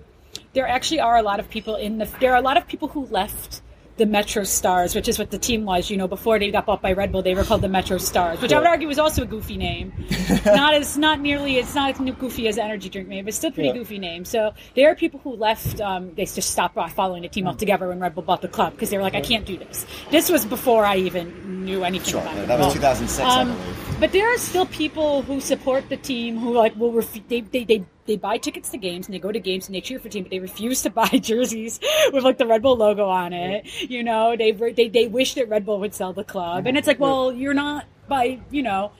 there 0.55 0.67
actually 0.69 1.01
are 1.01 1.17
a 1.17 1.23
lot 1.23 1.41
of 1.41 1.49
people 1.49 1.77
in 1.77 1.99
the 1.99 2.09
there 2.21 2.33
are 2.33 2.39
a 2.39 2.43
lot 2.43 2.57
of 2.57 2.67
people 2.67 2.89
who 2.89 3.07
left 3.07 3.63
the 3.99 4.07
Metro 4.07 4.43
Stars, 4.43 4.95
which 4.95 5.07
is 5.07 5.19
what 5.19 5.31
the 5.31 5.39
team 5.39 5.67
was. 5.67 5.91
You 5.91 5.99
know, 5.99 6.09
before 6.09 6.39
they 6.39 6.51
got 6.51 6.65
bought 6.65 6.81
by 6.81 6.95
Red 6.95 7.13
Bull, 7.13 7.21
they 7.21 7.35
were 7.35 7.45
called 7.45 7.61
the 7.61 7.69
Metro 7.69 7.99
Stars, 7.99 8.41
which 8.41 8.51
I 8.51 8.59
would 8.59 8.67
argue 8.67 8.89
was 8.89 8.99
also 8.99 9.23
a 9.23 9.27
goofy 9.27 9.59
name. 9.59 9.93
not 10.47 10.73
as 10.75 10.97
not 10.97 11.21
nearly 11.21 11.59
it's 11.59 11.75
not 11.75 11.91
as 12.01 12.15
goofy 12.17 12.49
as 12.49 12.57
Energy 12.57 12.89
Drink 12.89 13.07
name, 13.09 13.27
but 13.27 13.35
still 13.35 13.51
pretty 13.51 13.69
Yeah. 13.69 13.75
goofy 13.75 13.99
name. 13.99 14.25
So 14.25 14.55
there 14.75 14.91
are 14.91 14.95
people 14.95 15.21
who 15.23 15.37
left. 15.37 15.81
Um, 15.81 16.15
they 16.15 16.25
just 16.25 16.51
stopped 16.51 16.75
following 16.93 17.23
the 17.23 17.29
team 17.29 17.47
altogether 17.47 17.89
when 17.89 18.01
Red 18.01 18.15
Bull 18.15 18.25
bought 18.25 18.41
the 18.41 18.49
club 18.49 18.73
because 18.73 18.89
they 18.91 18.97
were 18.97 19.03
like, 19.03 19.15
I 19.15 19.21
can't 19.21 19.45
do 19.45 19.59
this. 19.59 19.85
This 20.11 20.31
was 20.31 20.47
before 20.47 20.85
I 20.87 20.97
even 20.97 21.65
knew 21.67 21.85
anything 21.85 22.13
Sure, 22.13 22.23
about 22.23 22.37
it. 22.39 22.49
that 22.49 22.59
was 22.59 22.67
Well, 22.69 22.75
2006, 22.75 23.21
I 23.29 23.41
um, 23.43 23.49
believe. 23.49 23.82
But 24.03 24.11
there 24.11 24.35
are 24.35 24.37
still 24.37 24.67
people 24.67 25.23
who 25.23 25.41
support 25.41 25.89
the 25.89 25.97
team 25.97 26.37
who 26.37 26.53
like 26.53 26.75
will 26.75 26.91
ref- 26.91 27.29
they, 27.29 27.41
they 27.41 27.63
they 27.63 27.85
they 28.05 28.17
buy 28.17 28.37
tickets 28.37 28.71
to 28.71 28.77
games 28.77 29.07
and 29.07 29.15
they 29.15 29.21
go 29.21 29.31
to 29.31 29.39
games 29.39 29.69
and 29.69 29.77
they 29.77 29.81
cheer 29.81 30.01
for 30.01 30.09
the 30.09 30.09
team, 30.09 30.25
but 30.25 30.31
they 30.31 30.41
refuse 30.41 30.83
to 30.83 30.91
buy 31.01 31.07
jerseys 31.07 31.79
with 32.13 32.25
like 32.25 32.37
the 32.37 32.45
Red 32.45 32.63
Bull 32.63 32.77
logo 32.77 33.09
on 33.09 33.33
it. 33.33 33.65
You 33.89 34.03
know, 34.03 34.37
they 34.37 34.51
they 34.51 34.89
they 34.89 35.07
wish 35.07 35.35
that 35.35 35.49
Red 35.49 35.65
Bull 35.65 35.79
would 35.79 35.95
sell 35.95 36.13
the 36.13 36.25
club, 36.25 36.67
and 36.67 36.77
it's 36.77 36.89
like, 36.89 36.99
well, 36.99 37.33
you're 37.33 37.55
not 37.55 37.87
by 38.09 38.41
you 38.51 38.65
know 38.65 38.91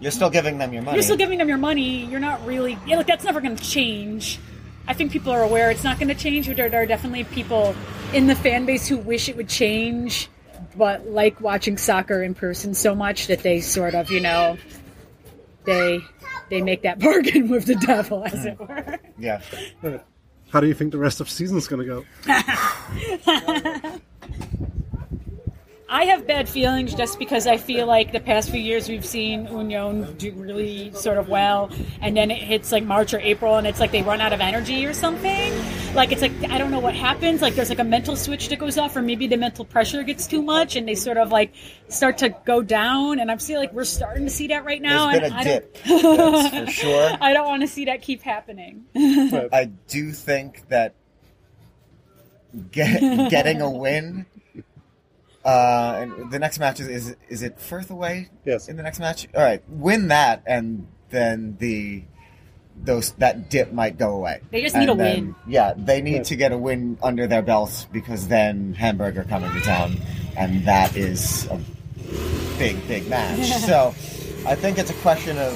You're 0.00 0.10
still 0.10 0.30
giving 0.30 0.56
them 0.56 0.72
your 0.72 0.84
money. 0.84 0.96
you're 0.96 1.02
still 1.02 1.18
giving 1.18 1.36
them 1.36 1.50
your 1.50 1.58
money. 1.58 2.06
You're 2.06 2.18
not 2.18 2.42
really 2.46 2.78
yeah, 2.86 2.96
like 2.96 3.06
that's 3.06 3.24
never 3.24 3.42
going 3.42 3.56
to 3.56 3.62
change. 3.62 4.40
I 4.88 4.94
think 4.94 5.12
people 5.12 5.32
are 5.32 5.42
aware 5.42 5.70
it's 5.70 5.84
not 5.84 5.98
going 5.98 6.08
to 6.08 6.14
change, 6.14 6.46
but 6.46 6.56
there, 6.56 6.70
there 6.70 6.80
are 6.80 6.86
definitely 6.86 7.24
people 7.24 7.74
in 8.14 8.26
the 8.26 8.34
fan 8.34 8.64
base 8.64 8.88
who 8.88 8.96
wish 8.96 9.28
it 9.28 9.36
would 9.36 9.50
change, 9.50 10.30
but 10.76 11.06
like 11.06 11.40
watching 11.40 11.76
soccer 11.76 12.22
in 12.22 12.34
person 12.34 12.74
so 12.74 12.94
much 12.94 13.26
that 13.28 13.42
they 13.42 13.60
sort 13.60 13.94
of, 13.94 14.10
you 14.10 14.20
know, 14.20 14.56
they 15.64 16.00
they 16.48 16.62
make 16.62 16.82
that 16.82 16.98
bargain 17.00 17.48
with 17.48 17.66
the 17.66 17.76
devil, 17.76 18.24
as 18.24 18.44
it 18.44 18.54
hmm. 18.54 18.64
were. 18.64 18.98
yeah. 19.18 19.40
How 20.50 20.60
do 20.60 20.66
you 20.66 20.74
think 20.74 20.92
the 20.92 20.98
rest 20.98 21.20
of 21.20 21.28
the 21.28 21.32
season's 21.32 21.68
going 21.68 21.86
to 21.86 22.04
go? 22.26 24.00
I 25.92 26.04
have 26.04 26.24
bad 26.24 26.48
feelings 26.48 26.94
just 26.94 27.18
because 27.18 27.48
I 27.48 27.56
feel 27.56 27.84
like 27.84 28.12
the 28.12 28.20
past 28.20 28.50
few 28.50 28.60
years 28.60 28.88
we've 28.88 29.04
seen 29.04 29.46
Union 29.48 30.14
do 30.18 30.30
really 30.32 30.92
sort 30.92 31.18
of 31.18 31.28
well, 31.28 31.68
and 32.00 32.16
then 32.16 32.30
it 32.30 32.38
hits 32.38 32.70
like 32.70 32.84
March 32.84 33.12
or 33.12 33.18
April, 33.18 33.56
and 33.56 33.66
it's 33.66 33.80
like 33.80 33.90
they 33.90 34.02
run 34.02 34.20
out 34.20 34.32
of 34.32 34.40
energy 34.40 34.86
or 34.86 34.92
something. 34.94 35.52
Like 35.92 36.12
it's 36.12 36.22
like 36.22 36.30
I 36.48 36.58
don't 36.58 36.70
know 36.70 36.78
what 36.78 36.94
happens. 36.94 37.42
Like 37.42 37.56
there's 37.56 37.70
like 37.70 37.80
a 37.80 37.84
mental 37.84 38.14
switch 38.14 38.48
that 38.50 38.60
goes 38.60 38.78
off, 38.78 38.94
or 38.94 39.02
maybe 39.02 39.26
the 39.26 39.36
mental 39.36 39.64
pressure 39.64 40.04
gets 40.04 40.28
too 40.28 40.42
much, 40.42 40.76
and 40.76 40.86
they 40.86 40.94
sort 40.94 41.18
of 41.18 41.32
like 41.32 41.52
start 41.88 42.18
to 42.18 42.28
go 42.44 42.62
down. 42.62 43.18
And 43.18 43.28
I'm 43.28 43.40
feel 43.40 43.58
like 43.58 43.72
we're 43.72 43.82
starting 43.82 44.26
to 44.26 44.30
see 44.30 44.46
that 44.46 44.64
right 44.64 44.80
now. 44.80 45.10
There's 45.10 45.22
been 45.22 45.32
and 45.32 45.34
a 45.34 45.38
I 45.38 45.42
dip, 45.42 45.74
that's 45.84 46.56
for 46.56 46.66
sure. 46.70 47.08
Don't, 47.08 47.22
I 47.22 47.32
don't 47.32 47.48
want 47.48 47.62
to 47.62 47.68
see 47.68 47.86
that 47.86 48.00
keep 48.00 48.22
happening. 48.22 48.84
I 48.94 49.68
do 49.88 50.12
think 50.12 50.68
that 50.68 50.94
get, 52.70 53.30
getting 53.30 53.60
a 53.60 53.70
win. 53.70 54.26
Uh, 55.44 55.98
and 56.02 56.30
the 56.30 56.38
next 56.38 56.58
match 56.58 56.80
is, 56.80 56.88
is 56.88 57.16
is 57.28 57.42
it 57.42 57.58
Fürth 57.58 57.90
away? 57.90 58.28
Yes. 58.44 58.68
In 58.68 58.76
the 58.76 58.82
next 58.82 58.98
match, 59.00 59.26
all 59.34 59.42
right, 59.42 59.62
win 59.68 60.08
that, 60.08 60.42
and 60.46 60.86
then 61.08 61.56
the 61.58 62.04
those 62.82 63.12
that 63.12 63.50
dip 63.50 63.72
might 63.72 63.98
go 63.98 64.14
away. 64.14 64.40
They 64.50 64.62
just 64.62 64.74
And 64.74 64.86
need 64.86 64.92
a 64.92 64.96
then- 64.96 65.24
win. 65.26 65.34
Yeah, 65.46 65.72
they 65.76 66.00
need 66.02 66.16
Yeah. 66.16 66.22
to 66.24 66.36
get 66.36 66.52
a 66.52 66.58
win 66.58 66.98
under 67.02 67.26
their 67.26 67.42
belts 67.42 67.86
because 67.92 68.28
then 68.28 68.74
Hamburg 68.74 69.16
are 69.18 69.24
coming 69.24 69.52
to 69.52 69.60
town, 69.60 69.96
and 70.36 70.64
that 70.66 70.96
is 70.96 71.46
a 71.50 71.58
big, 72.58 72.86
big 72.88 73.08
match. 73.08 73.46
so, 73.66 73.94
I 74.46 74.54
think 74.54 74.78
it's 74.78 74.90
a 74.90 74.94
question 74.94 75.36
of 75.38 75.52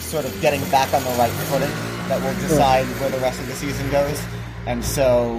sort 0.00 0.24
of 0.24 0.40
getting 0.40 0.60
back 0.70 0.92
on 0.94 1.02
the 1.04 1.10
right 1.18 1.30
footing 1.30 1.70
that 2.08 2.20
will 2.22 2.34
decide 2.48 2.84
where 3.00 3.10
the 3.10 3.18
rest 3.18 3.40
of 3.40 3.46
the 3.48 3.54
season 3.54 3.88
goes. 3.90 4.20
And 4.66 4.84
so 4.84 5.36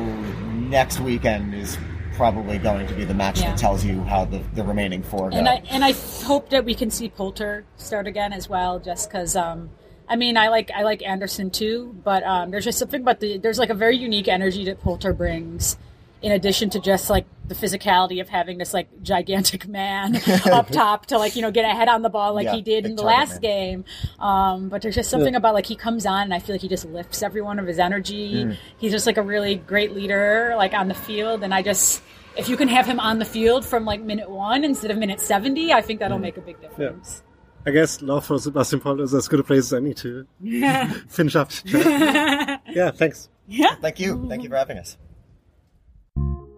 next 0.53 0.99
weekend 1.01 1.53
is 1.53 1.77
probably 2.17 2.57
going 2.57 2.87
to 2.87 2.93
be 2.95 3.05
the 3.05 3.13
match 3.13 3.39
Yeah. 3.39 3.51
that 3.51 3.59
tells 3.59 3.85
you 3.85 4.01
how 4.01 4.25
the, 4.25 4.39
the 4.55 4.63
remaining 4.63 5.03
four 5.03 5.29
go. 5.29 5.37
And 5.37 5.47
I 5.47 5.61
and 5.69 5.85
I 5.85 5.93
hope 6.25 6.49
that 6.49 6.65
we 6.65 6.73
can 6.75 6.89
see 6.91 7.07
Polter 7.09 7.63
start 7.77 8.07
again 8.07 8.33
as 8.33 8.49
well, 8.49 8.79
just 8.79 9.09
because. 9.09 9.35
Um, 9.35 9.69
I 10.09 10.15
mean, 10.15 10.37
I 10.37 10.47
like 10.47 10.71
I 10.73 10.83
like 10.83 11.03
Andersson 11.03 11.51
too, 11.51 11.93
but 12.03 12.23
um, 12.23 12.49
there's 12.49 12.63
just 12.63 12.79
something 12.79 13.01
about 13.01 13.19
the 13.19 13.37
there's 13.37 13.59
like 13.59 13.69
a 13.69 13.73
very 13.73 13.97
unique 13.97 14.29
energy 14.29 14.63
that 14.65 14.79
Polter 14.81 15.11
brings, 15.11 15.77
in 16.21 16.31
addition 16.31 16.69
to 16.71 16.79
just 16.79 17.09
like 17.09 17.25
the 17.47 17.55
physicality 17.55 18.19
of 18.19 18.27
having 18.29 18.57
this 18.57 18.73
like 18.73 18.87
gigantic 19.03 19.67
man 19.69 20.15
up 20.51 20.69
top 20.69 21.05
to 21.07 21.17
like 21.17 21.35
you 21.35 21.41
know 21.41 21.51
get 21.51 21.63
a 21.65 21.73
head 21.73 21.87
on 21.87 22.01
the 22.01 22.09
ball 22.09 22.33
like 22.33 22.45
Yeah, 22.45 22.55
he 22.55 22.61
did 22.61 22.85
in 22.85 22.95
the 22.95 23.03
last 23.03 23.33
man. 23.33 23.41
game. 23.41 23.85
Um, 24.19 24.69
but 24.69 24.81
there's 24.81 24.95
just 24.95 25.09
something 25.09 25.35
about 25.35 25.53
like 25.53 25.65
he 25.65 25.75
comes 25.75 26.05
on 26.05 26.23
and 26.23 26.33
I 26.33 26.39
feel 26.39 26.55
like 26.55 26.61
he 26.61 26.67
just 26.67 26.85
lifts 26.85 27.21
everyone 27.23 27.59
of 27.59 27.67
his 27.67 27.79
energy. 27.79 28.45
Mm. 28.45 28.57
He's 28.77 28.91
just 28.91 29.05
like 29.07 29.17
a 29.17 29.21
really 29.21 29.55
great 29.55 29.93
leader 29.93 30.53
like 30.57 30.73
on 30.73 30.87
the 30.87 30.95
field, 30.95 31.43
and 31.43 31.53
I 31.53 31.61
just. 31.61 32.01
If 32.35 32.49
you 32.49 32.55
can 32.55 32.67
have 32.67 32.85
him 32.85 32.99
on 32.99 33.17
the 33.17 33.25
field 33.25 33.65
from 33.65 33.83
like 33.83 33.99
minute 33.99 34.29
one 34.29 34.63
instead 34.63 34.91
of 34.91 34.97
minute 34.99 35.19
70, 35.19 35.73
I 35.73 35.81
think 35.81 35.97
Mm. 35.97 36.01
that'll 36.01 36.19
make 36.19 36.37
a 36.37 36.41
big 36.41 36.61
difference. 36.61 37.23
I 37.65 37.71
guess 37.71 37.99
love 38.03 38.27
for 38.27 38.37
Sebastian 38.37 38.79
Polter 38.79 39.01
is 39.01 39.13
as 39.15 39.27
good 39.27 39.39
a 39.39 39.43
place 39.43 39.71
as 39.71 39.73
any 39.73 39.95
to 39.95 40.27
finish 41.09 41.35
up. 41.35 41.49
yeah, 41.65 42.91
thanks. 42.91 43.29
Yeah. 43.47 43.73
Thank 43.81 43.99
you. 43.99 44.27
Thank 44.29 44.43
you 44.43 44.49
for 44.49 44.55
having 44.55 44.77
us 44.77 44.97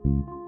thank 0.10 0.28
you. 0.28 0.39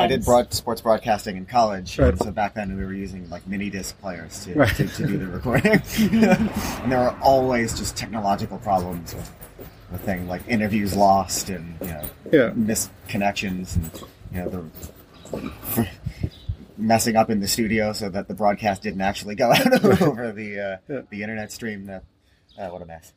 I 0.00 0.06
did 0.06 0.24
broad, 0.24 0.52
sports 0.52 0.80
broadcasting 0.80 1.36
in 1.36 1.46
college, 1.46 1.98
Right. 1.98 2.08
and 2.10 2.18
so 2.18 2.30
back 2.30 2.54
then 2.54 2.76
we 2.76 2.84
were 2.84 2.92
using 2.92 3.28
like 3.30 3.46
mini 3.46 3.70
disc 3.70 3.98
players 4.00 4.44
to, 4.44 4.54
Right. 4.54 4.74
to, 4.76 4.86
to 4.88 5.06
do 5.06 5.18
the 5.18 5.26
recording, 5.26 5.72
and 5.98 6.92
there 6.92 6.98
were 7.00 7.16
always 7.22 7.78
just 7.78 7.96
technological 7.96 8.58
problems 8.58 9.14
with 9.14 9.30
the 9.92 9.98
thing, 9.98 10.28
like 10.28 10.42
interviews 10.48 10.94
lost 10.96 11.48
and 11.50 11.76
you 11.80 11.86
know 11.88 12.04
Yeah. 12.32 12.52
missed 12.54 12.90
connections 13.08 13.76
and 13.76 13.90
you 14.32 14.40
know 14.40 14.70
the 15.32 15.50
messing 16.76 17.16
up 17.16 17.28
in 17.30 17.40
the 17.40 17.48
studio 17.48 17.92
so 17.92 18.08
that 18.08 18.26
the 18.28 18.34
broadcast 18.34 18.82
didn't 18.82 19.00
actually 19.02 19.34
go 19.34 19.52
out 19.52 19.84
over 20.02 20.32
the 20.32 20.58
uh, 20.60 20.76
Yeah. 20.88 21.00
the 21.10 21.22
internet 21.22 21.52
stream. 21.52 21.86
That 21.86 22.04
uh, 22.58 22.68
what 22.68 22.82
a 22.82 22.86
mess. 22.86 23.12